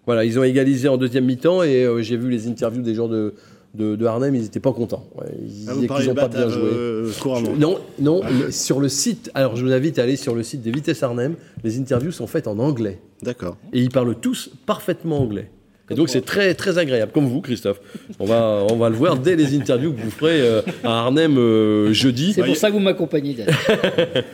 Voilà, 0.06 0.26
ils 0.26 0.40
ont 0.40 0.44
égalisé 0.44 0.88
en 0.88 0.98
deuxième 0.98 1.26
mi-temps 1.26 1.64
et 1.64 1.86
j'ai 2.00 2.16
vu 2.16 2.30
les 2.30 2.48
interviews 2.48 2.82
des 2.82 2.96
joueurs 2.96 3.10
de, 3.10 3.34
de, 3.78 3.96
de 3.96 4.06
Arnhem, 4.06 4.36
ils 4.36 4.42
n'étaient 4.42 4.60
pas 4.60 4.74
contents. 4.74 5.06
Ils 5.40 5.66
Ah, 5.70 5.74
disaient 5.74 5.88
qu'ils 5.88 6.08
n'ont 6.08 6.16
pas 6.16 6.28
bien 6.28 6.50
joué. 6.50 6.62
euh. 6.64 7.12
Non, 7.58 7.80
non, 8.00 8.22
sur 8.52 8.80
le 8.80 8.90
site, 8.90 9.30
alors 9.34 9.56
je 9.56 9.64
vous 9.66 9.72
invite 9.72 10.00
à 10.00 10.04
aller 10.04 10.16
sur 10.16 10.36
le 10.36 10.44
site 10.44 10.62
des 10.62 10.72
Vitesse 10.72 11.04
Arnhem, 11.04 11.36
les 11.64 11.80
interviews 11.80 12.12
sont 12.12 12.28
faites 12.28 12.48
en 12.48 12.60
anglais. 12.60 13.00
D'accord. 13.22 13.56
Et 13.74 13.82
ils 13.82 13.90
parlent 13.90 14.16
tous 14.20 14.50
parfaitement 14.66 15.20
anglais. 15.22 15.50
Et 15.90 15.96
donc 15.96 16.10
c'est 16.10 16.22
très 16.26 16.54
très 16.54 16.78
agréable, 16.78 17.12
comme 17.14 17.28
vous 17.28 17.40
Christophe. 17.42 17.80
On 18.20 18.26
va, 18.26 18.66
on 18.70 18.76
va 18.76 18.90
le 18.90 18.96
voir 18.96 19.18
dès 19.18 19.36
les 19.38 19.56
interviews 19.56 19.94
que 19.94 20.02
vous 20.02 20.12
ferez 20.12 20.42
euh, 20.42 20.62
à 20.84 21.00
Arnhem 21.06 21.38
euh, 21.38 21.94
jeudi. 21.94 22.34
C'est 22.34 22.44
pour 22.44 22.58
ça 22.58 22.68
que 22.68 22.74
vous 22.74 22.80
m'accompagnez. 22.80 23.34
d'ailleurs. 23.36 23.56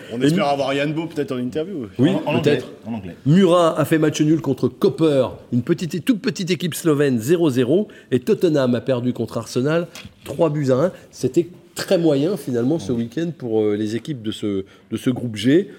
On 0.11 0.19
espère 0.21 0.47
avoir 0.47 0.73
Yann 0.73 0.91
Beau 0.93 1.05
peut-être 1.05 1.31
en 1.33 1.37
interview. 1.37 1.87
Oui, 1.99 2.09
En, 2.09 2.31
en 2.31 2.35
anglais. 2.37 2.41
peut-être. 2.41 2.71
En 2.87 2.93
anglais. 2.95 3.15
Murat 3.27 3.79
a 3.79 3.85
fait 3.85 3.99
match 3.99 4.19
nul 4.21 4.41
contre 4.41 4.67
Copper, 4.67 5.27
une 5.51 5.61
petite, 5.61 6.03
toute 6.03 6.21
petite 6.21 6.49
équipe 6.49 6.73
slovène 6.73 7.19
0-0. 7.19 7.87
Et 8.11 8.19
Tottenham 8.19 8.73
a 8.73 8.81
perdu 8.81 9.13
contre 9.13 9.37
Arsenal 9.37 9.87
3 10.25 10.49
buts 10.49 10.71
à 10.71 10.75
1. 10.75 10.91
C'était 11.11 11.47
très 11.75 11.97
moyen 11.99 12.35
finalement 12.37 12.79
ce 12.79 12.91
week-end 12.91 13.29
pour 13.37 13.61
euh, 13.61 13.75
les 13.75 13.95
équipes 13.95 14.21
de 14.23 14.31
ce, 14.31 14.65
de 14.91 14.97
ce 14.97 15.09
groupe 15.11 15.35
G. 15.35 15.69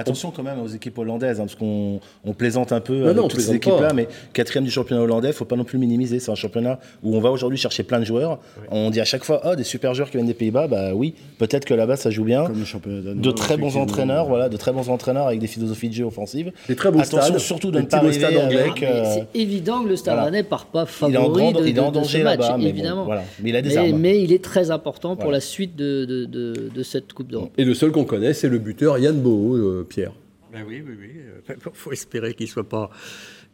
Attention 0.00 0.30
quand 0.30 0.42
même 0.42 0.60
aux 0.60 0.68
équipes 0.68 0.96
hollandaises, 0.98 1.38
hein, 1.40 1.44
parce 1.44 1.54
qu'on 1.54 2.00
on 2.24 2.32
plaisante 2.32 2.72
un 2.72 2.80
peu 2.80 2.94
Non, 2.98 3.04
avec 3.06 3.16
non, 3.16 3.28
toutes 3.28 3.40
ces 3.40 3.54
équipes-là, 3.54 3.92
mais 3.92 4.08
quatrième 4.32 4.64
du 4.64 4.70
championnat 4.70 5.02
hollandais, 5.02 5.32
faut 5.32 5.44
pas 5.44 5.56
non 5.56 5.64
plus 5.64 5.78
minimiser. 5.78 6.20
C'est 6.20 6.30
un 6.30 6.34
championnat 6.36 6.78
où 7.02 7.16
on 7.16 7.20
va 7.20 7.30
aujourd'hui 7.30 7.58
chercher 7.58 7.82
plein 7.82 8.00
de 8.00 8.04
joueurs. 8.04 8.38
On 8.70 8.90
dit 8.90 9.00
à 9.00 9.04
chaque 9.04 9.24
fois, 9.24 9.40
oh, 9.44 9.54
des 9.56 9.64
super 9.64 9.94
joueurs 9.94 10.08
qui 10.10 10.16
viennent 10.16 10.26
des 10.26 10.34
Pays-Bas, 10.34 10.66
bah 10.68 10.94
oui, 10.94 11.14
peut-être 11.38 11.64
que 11.64 11.74
là-bas 11.74 11.96
ça 11.96 12.10
joue 12.10 12.24
bien. 12.24 12.44
Comme 12.46 12.58
le 12.58 12.64
championnat 12.64 13.00
danois, 13.00 13.22
De 13.22 13.30
très 13.30 13.56
bons 13.56 13.76
entraîneurs, 13.76 14.26
voilà, 14.26 14.48
de 14.48 14.56
très 14.56 14.72
bons 14.72 14.88
entraîneurs 14.88 15.26
avec 15.26 15.40
des 15.40 15.46
philosophies 15.46 15.88
de 15.88 15.94
jeu 15.94 16.04
offensives. 16.04 16.52
Des 16.68 16.76
très 16.76 16.90
beaux 16.90 17.00
Attention 17.00 17.20
stades, 17.22 17.38
surtout 17.38 17.70
de 17.70 17.78
des 17.78 17.84
ne 17.84 17.88
pas 17.88 17.98
arriver 17.98 18.24
avec. 18.24 18.82
Euh, 18.82 19.04
C'est 19.14 19.38
évident 19.40 19.82
que 19.82 19.88
le 19.88 19.96
Stade 19.96 20.14
voilà. 20.14 20.24
Rennais 20.30 20.42
part 20.42 20.66
pas 20.66 20.86
il 21.08 21.14
est 21.14 21.16
en 21.18 21.22
favori 21.22 21.40
grand- 21.52 21.60
de, 21.60 21.66
il 21.66 21.76
est 21.76 21.80
en 21.80 21.90
de- 21.90 21.98
de 21.98 22.04
ce 22.04 22.12
danger 22.12 22.22
match, 22.22 22.40
là-bas, 22.40 22.56
mais 22.58 22.62
bon, 22.64 22.68
évidemment. 22.70 23.04
voilà. 23.04 23.22
Mais 23.42 23.50
il 23.50 23.56
a 23.56 23.62
des 23.62 23.68
mais, 23.70 23.76
armes. 23.76 23.98
mais 23.98 24.22
il 24.22 24.32
est 24.32 24.42
très 24.44 24.70
important 24.70 25.14
pour 25.16 25.24
Voilà. 25.24 25.36
la 25.38 25.40
suite 25.40 25.76
de, 25.76 26.04
de, 26.04 26.24
de- 26.24 26.70
de 26.74 26.82
cette 26.82 27.12
Coupe 27.12 27.28
d'Europe. 27.28 27.50
Et 27.58 27.64
le 27.64 27.74
seul 27.74 27.90
qu'on 27.90 28.04
connaît, 28.04 28.32
c'est 28.32 28.48
le 28.48 28.58
buteur 28.58 28.98
Yann 28.98 29.16
Boho, 29.18 29.56
Pierre. 29.90 30.12
Ben 30.52 30.64
oui, 30.66 30.82
oui, 30.86 30.94
oui. 30.98 31.10
Il 31.48 31.56
faut 31.74 31.92
espérer 31.92 32.32
qu'il 32.34 32.46
ne 32.46 32.50
soit 32.50 32.68
pas 32.68 32.90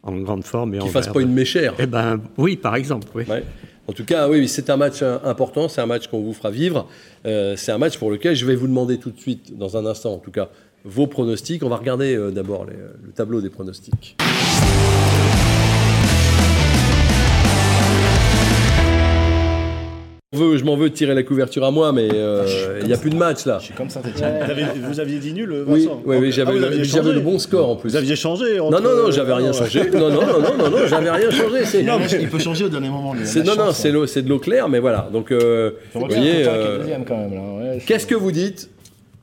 en 0.03 0.15
grande 0.19 0.45
forme. 0.45 0.75
Et 0.75 0.79
Qui 0.79 0.85
en 0.85 0.89
fasse 0.89 1.09
pas 1.09 1.21
une 1.21 1.33
méchère. 1.33 1.73
Eh 1.79 1.85
ben, 1.85 2.21
oui, 2.37 2.55
par 2.55 2.75
exemple, 2.75 3.07
oui. 3.13 3.23
Ouais. 3.27 3.43
En 3.87 3.93
tout 3.93 4.05
cas, 4.05 4.27
oui, 4.29 4.47
c'est 4.47 4.69
un 4.69 4.77
match 4.77 5.01
euh, 5.01 5.17
important, 5.23 5.69
c'est 5.69 5.81
un 5.81 5.85
match 5.85 6.07
qu'on 6.07 6.21
vous 6.21 6.33
fera 6.33 6.51
vivre. 6.51 6.87
Euh, 7.25 7.55
c'est 7.55 7.71
un 7.71 7.77
match 7.77 7.97
pour 7.97 8.11
lequel 8.11 8.35
je 8.35 8.45
vais 8.45 8.55
vous 8.55 8.67
demander 8.67 8.97
tout 8.97 9.11
de 9.11 9.19
suite, 9.19 9.57
dans 9.57 9.77
un 9.77 9.85
instant 9.85 10.13
en 10.13 10.19
tout 10.19 10.31
cas, 10.31 10.49
vos 10.83 11.07
pronostics. 11.07 11.63
On 11.63 11.69
va 11.69 11.77
regarder 11.77 12.15
euh, 12.15 12.31
d'abord 12.31 12.65
le 12.65 13.11
tableau 13.13 13.41
des 13.41 13.49
pronostics. 13.49 14.17
Veux, 20.33 20.57
je 20.57 20.65
m'en 20.65 20.75
veux 20.75 20.89
de 20.89 20.93
tirer 20.93 21.13
la 21.13 21.23
couverture 21.23 21.63
à 21.63 21.71
moi, 21.71 21.93
mais 21.93 22.09
euh, 22.13 22.79
il 22.81 22.87
n'y 22.87 22.93
a 22.93 22.97
plus 22.97 23.09
de 23.09 23.15
match 23.15 23.45
là. 23.45 23.59
Je 23.59 23.65
suis 23.65 23.73
comme 23.73 23.89
Saint-Etienne. 23.89 24.39
Vous, 24.43 24.51
avez- 24.51 24.65
vous 24.81 24.99
aviez 24.99 25.19
dit 25.19 25.33
nul, 25.33 25.63
Oui, 25.65 25.85
Vincent 25.85 26.01
oui, 26.05 26.17
oui, 26.19 26.27
Ah, 26.27 26.31
j'avais 26.31 26.51
vous 26.51 26.59
le, 26.59 26.65
aviez 26.67 26.83
j'avais 26.83 27.03
changé. 27.07 27.13
le 27.13 27.19
bon 27.21 27.39
score 27.39 27.69
en 27.69 27.75
plus. 27.77 27.91
Vous 27.91 27.95
aviez 27.95 28.15
changé 28.17 28.57
Non, 28.57 28.65
entre- 28.67 28.81
non, 28.81 29.03
non, 29.05 29.11
j'avais 29.11 29.31
rien 29.33 29.51
Ah, 29.53 29.53
changé. 29.53 29.89
Non, 29.89 30.09
non, 30.09 30.21
non, 30.25 30.41
non, 30.41 30.57
non, 30.57 30.69
non, 30.69 30.85
j'avais 30.87 31.09
rien 31.11 31.31
changé. 31.31 31.83
Non, 31.83 31.97
mais 31.99 32.07
il 32.19 32.27
peut 32.29 32.39
changer 32.39 32.65
au 32.65 32.69
dernier 32.69 32.89
moment. 32.89 33.13
lui, 33.13 33.21
non, 33.45 33.55
non, 33.55 33.71
c'est, 33.71 33.87
hein. 33.89 33.91
l'eau, 33.93 34.05
c'est 34.05 34.21
de 34.21 34.27
l'eau 34.29 34.39
claire, 34.39 34.67
mais 34.67 34.79
voilà. 34.79 35.07
Donc, 35.13 35.31
euh, 35.31 35.71
vous 35.93 36.05
voyez, 36.07 36.43
euh, 36.45 37.77
qu'est-ce 37.85 38.05
que 38.07 38.15
vous 38.15 38.33
dites, 38.33 38.69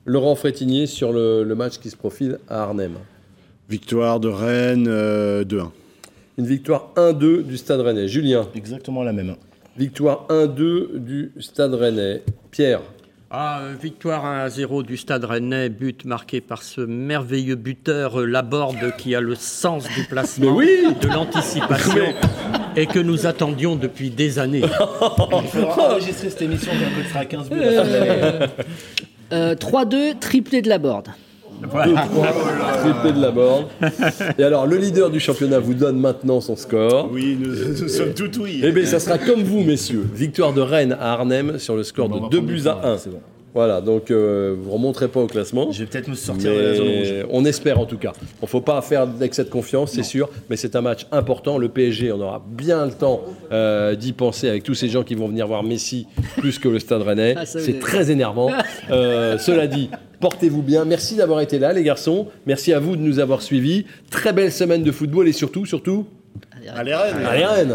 Laurent 0.06 0.34
Frétinier, 0.36 0.86
sur 0.86 1.12
le, 1.12 1.42
le 1.44 1.54
match 1.54 1.78
qui 1.78 1.90
se 1.90 1.96
profile 1.96 2.38
à 2.48 2.62
Arnhem? 2.62 2.92
Victoire 3.68 4.20
de 4.20 4.28
Rennes, 4.28 4.86
euh, 4.88 5.44
2-1. 5.44 5.70
Une 6.38 6.46
victoire 6.46 6.92
1-2 6.96 7.42
du 7.42 7.56
Stade 7.58 7.80
Rennais. 7.80 8.08
Julien, 8.08 8.48
Exactement 8.56 9.02
la 9.02 9.12
même. 9.12 9.34
Victoire 9.76 10.26
1-2 10.28 10.98
du 10.98 11.32
Stade 11.40 11.74
Rennais. 11.74 12.22
Pierre, 12.50 12.80
Ah, 13.30 13.60
euh, 13.62 13.74
victoire 13.80 14.24
1 14.24 14.44
à 14.44 14.48
0 14.48 14.82
du 14.84 14.96
Stade 14.96 15.24
Rennais, 15.24 15.68
but 15.68 16.04
marqué 16.04 16.40
par 16.40 16.62
ce 16.62 16.80
merveilleux 16.80 17.56
buteur 17.56 18.20
euh, 18.20 18.26
Laborde 18.26 18.94
qui 18.96 19.14
a 19.14 19.20
le 19.20 19.34
sens 19.34 19.88
du 19.88 20.04
placement, 20.04 20.54
oui 20.54 20.68
de 21.00 21.08
l'anticipation 21.08 22.04
et 22.76 22.86
que 22.86 23.00
nous 23.00 23.26
attendions 23.26 23.74
depuis 23.76 24.10
des 24.10 24.38
années. 24.38 24.62
Il 24.62 25.48
faudra 25.48 25.90
enregistrer 25.90 26.30
cette 26.30 26.42
émission 26.42 26.72
quand 26.72 27.00
elle 27.00 27.08
sera 27.08 27.24
15 27.24 27.50
buts. 27.50 27.58
Euh, 29.32 29.54
3-2, 29.56 30.18
triplé 30.20 30.62
de 30.62 30.68
la 30.68 30.78
triplé 31.62 33.12
de 33.12 33.20
la 33.20 33.30
borne. 33.30 33.66
Et 34.38 34.42
alors, 34.42 34.66
le 34.66 34.76
leader 34.76 35.10
du 35.10 35.20
championnat 35.20 35.58
vous 35.58 35.74
donne 35.74 35.98
maintenant 35.98 36.40
son 36.40 36.56
score. 36.56 37.10
Oui, 37.12 37.36
nous, 37.40 37.54
nous 37.82 37.88
sommes 37.88 38.14
tout 38.14 38.30
oui. 38.40 38.60
Eh 38.62 38.72
bien, 38.72 38.84
ça 38.84 38.98
sera 38.98 39.18
comme 39.18 39.42
vous, 39.42 39.60
messieurs. 39.60 40.06
Victoire 40.14 40.52
de 40.52 40.60
Rennes 40.60 40.96
à 40.98 41.12
Arnhem 41.12 41.58
sur 41.58 41.76
le 41.76 41.82
score 41.82 42.08
de 42.08 42.20
va 42.20 42.28
2 42.28 42.38
prendre 42.38 42.52
buts 42.52 42.68
à 42.68 42.74
points, 42.74 42.92
1. 42.92 42.98
Voilà, 43.54 43.80
donc 43.80 44.10
euh, 44.10 44.56
vous 44.58 44.68
ne 44.68 44.72
remonterez 44.74 45.06
pas 45.06 45.20
au 45.20 45.28
classement. 45.28 45.70
Je 45.70 45.84
vais 45.84 45.86
peut-être 45.86 46.08
me 46.08 46.16
sortir 46.16 46.52
de 46.52 46.58
la 46.58 46.74
zone 46.74 46.88
rouge. 46.88 47.26
On 47.30 47.44
espère 47.44 47.78
en 47.78 47.86
tout 47.86 47.98
cas. 47.98 48.12
Il 48.20 48.42
ne 48.42 48.46
faut 48.48 48.60
pas 48.60 48.82
faire 48.82 49.06
d'excès 49.06 49.44
de 49.44 49.48
confiance, 49.48 49.92
c'est 49.92 50.02
sûr, 50.02 50.28
mais 50.50 50.56
c'est 50.56 50.74
un 50.74 50.80
match 50.80 51.06
important. 51.12 51.56
Le 51.56 51.68
PSG, 51.68 52.10
on 52.10 52.20
aura 52.20 52.44
bien 52.44 52.84
le 52.84 52.92
temps 52.92 53.22
euh, 53.52 53.94
d'y 53.94 54.12
penser 54.12 54.48
avec 54.48 54.64
tous 54.64 54.74
ces 54.74 54.88
gens 54.88 55.04
qui 55.04 55.14
vont 55.14 55.28
venir 55.28 55.46
voir 55.46 55.62
Messi 55.62 56.08
plus 56.36 56.58
que 56.58 56.68
le 56.68 56.80
Stade 56.80 57.02
Rennais. 57.02 57.36
Ah, 57.38 57.46
c'est 57.46 57.78
très 57.78 58.10
énervant. 58.10 58.50
Euh, 58.90 59.38
cela 59.38 59.68
dit, 59.68 59.88
portez-vous 60.18 60.62
bien. 60.62 60.84
Merci 60.84 61.14
d'avoir 61.14 61.40
été 61.40 61.60
là, 61.60 61.72
les 61.72 61.84
garçons. 61.84 62.26
Merci 62.46 62.72
à 62.72 62.80
vous 62.80 62.96
de 62.96 63.02
nous 63.02 63.20
avoir 63.20 63.40
suivis. 63.40 63.84
Très 64.10 64.32
belle 64.32 64.50
semaine 64.50 64.82
de 64.82 64.90
football 64.90 65.28
et 65.28 65.32
surtout, 65.32 65.64
surtout, 65.64 66.06
Allez, 66.74 66.94
Rennes. 66.94 67.26
allez 67.26 67.44
Rennes 67.44 67.74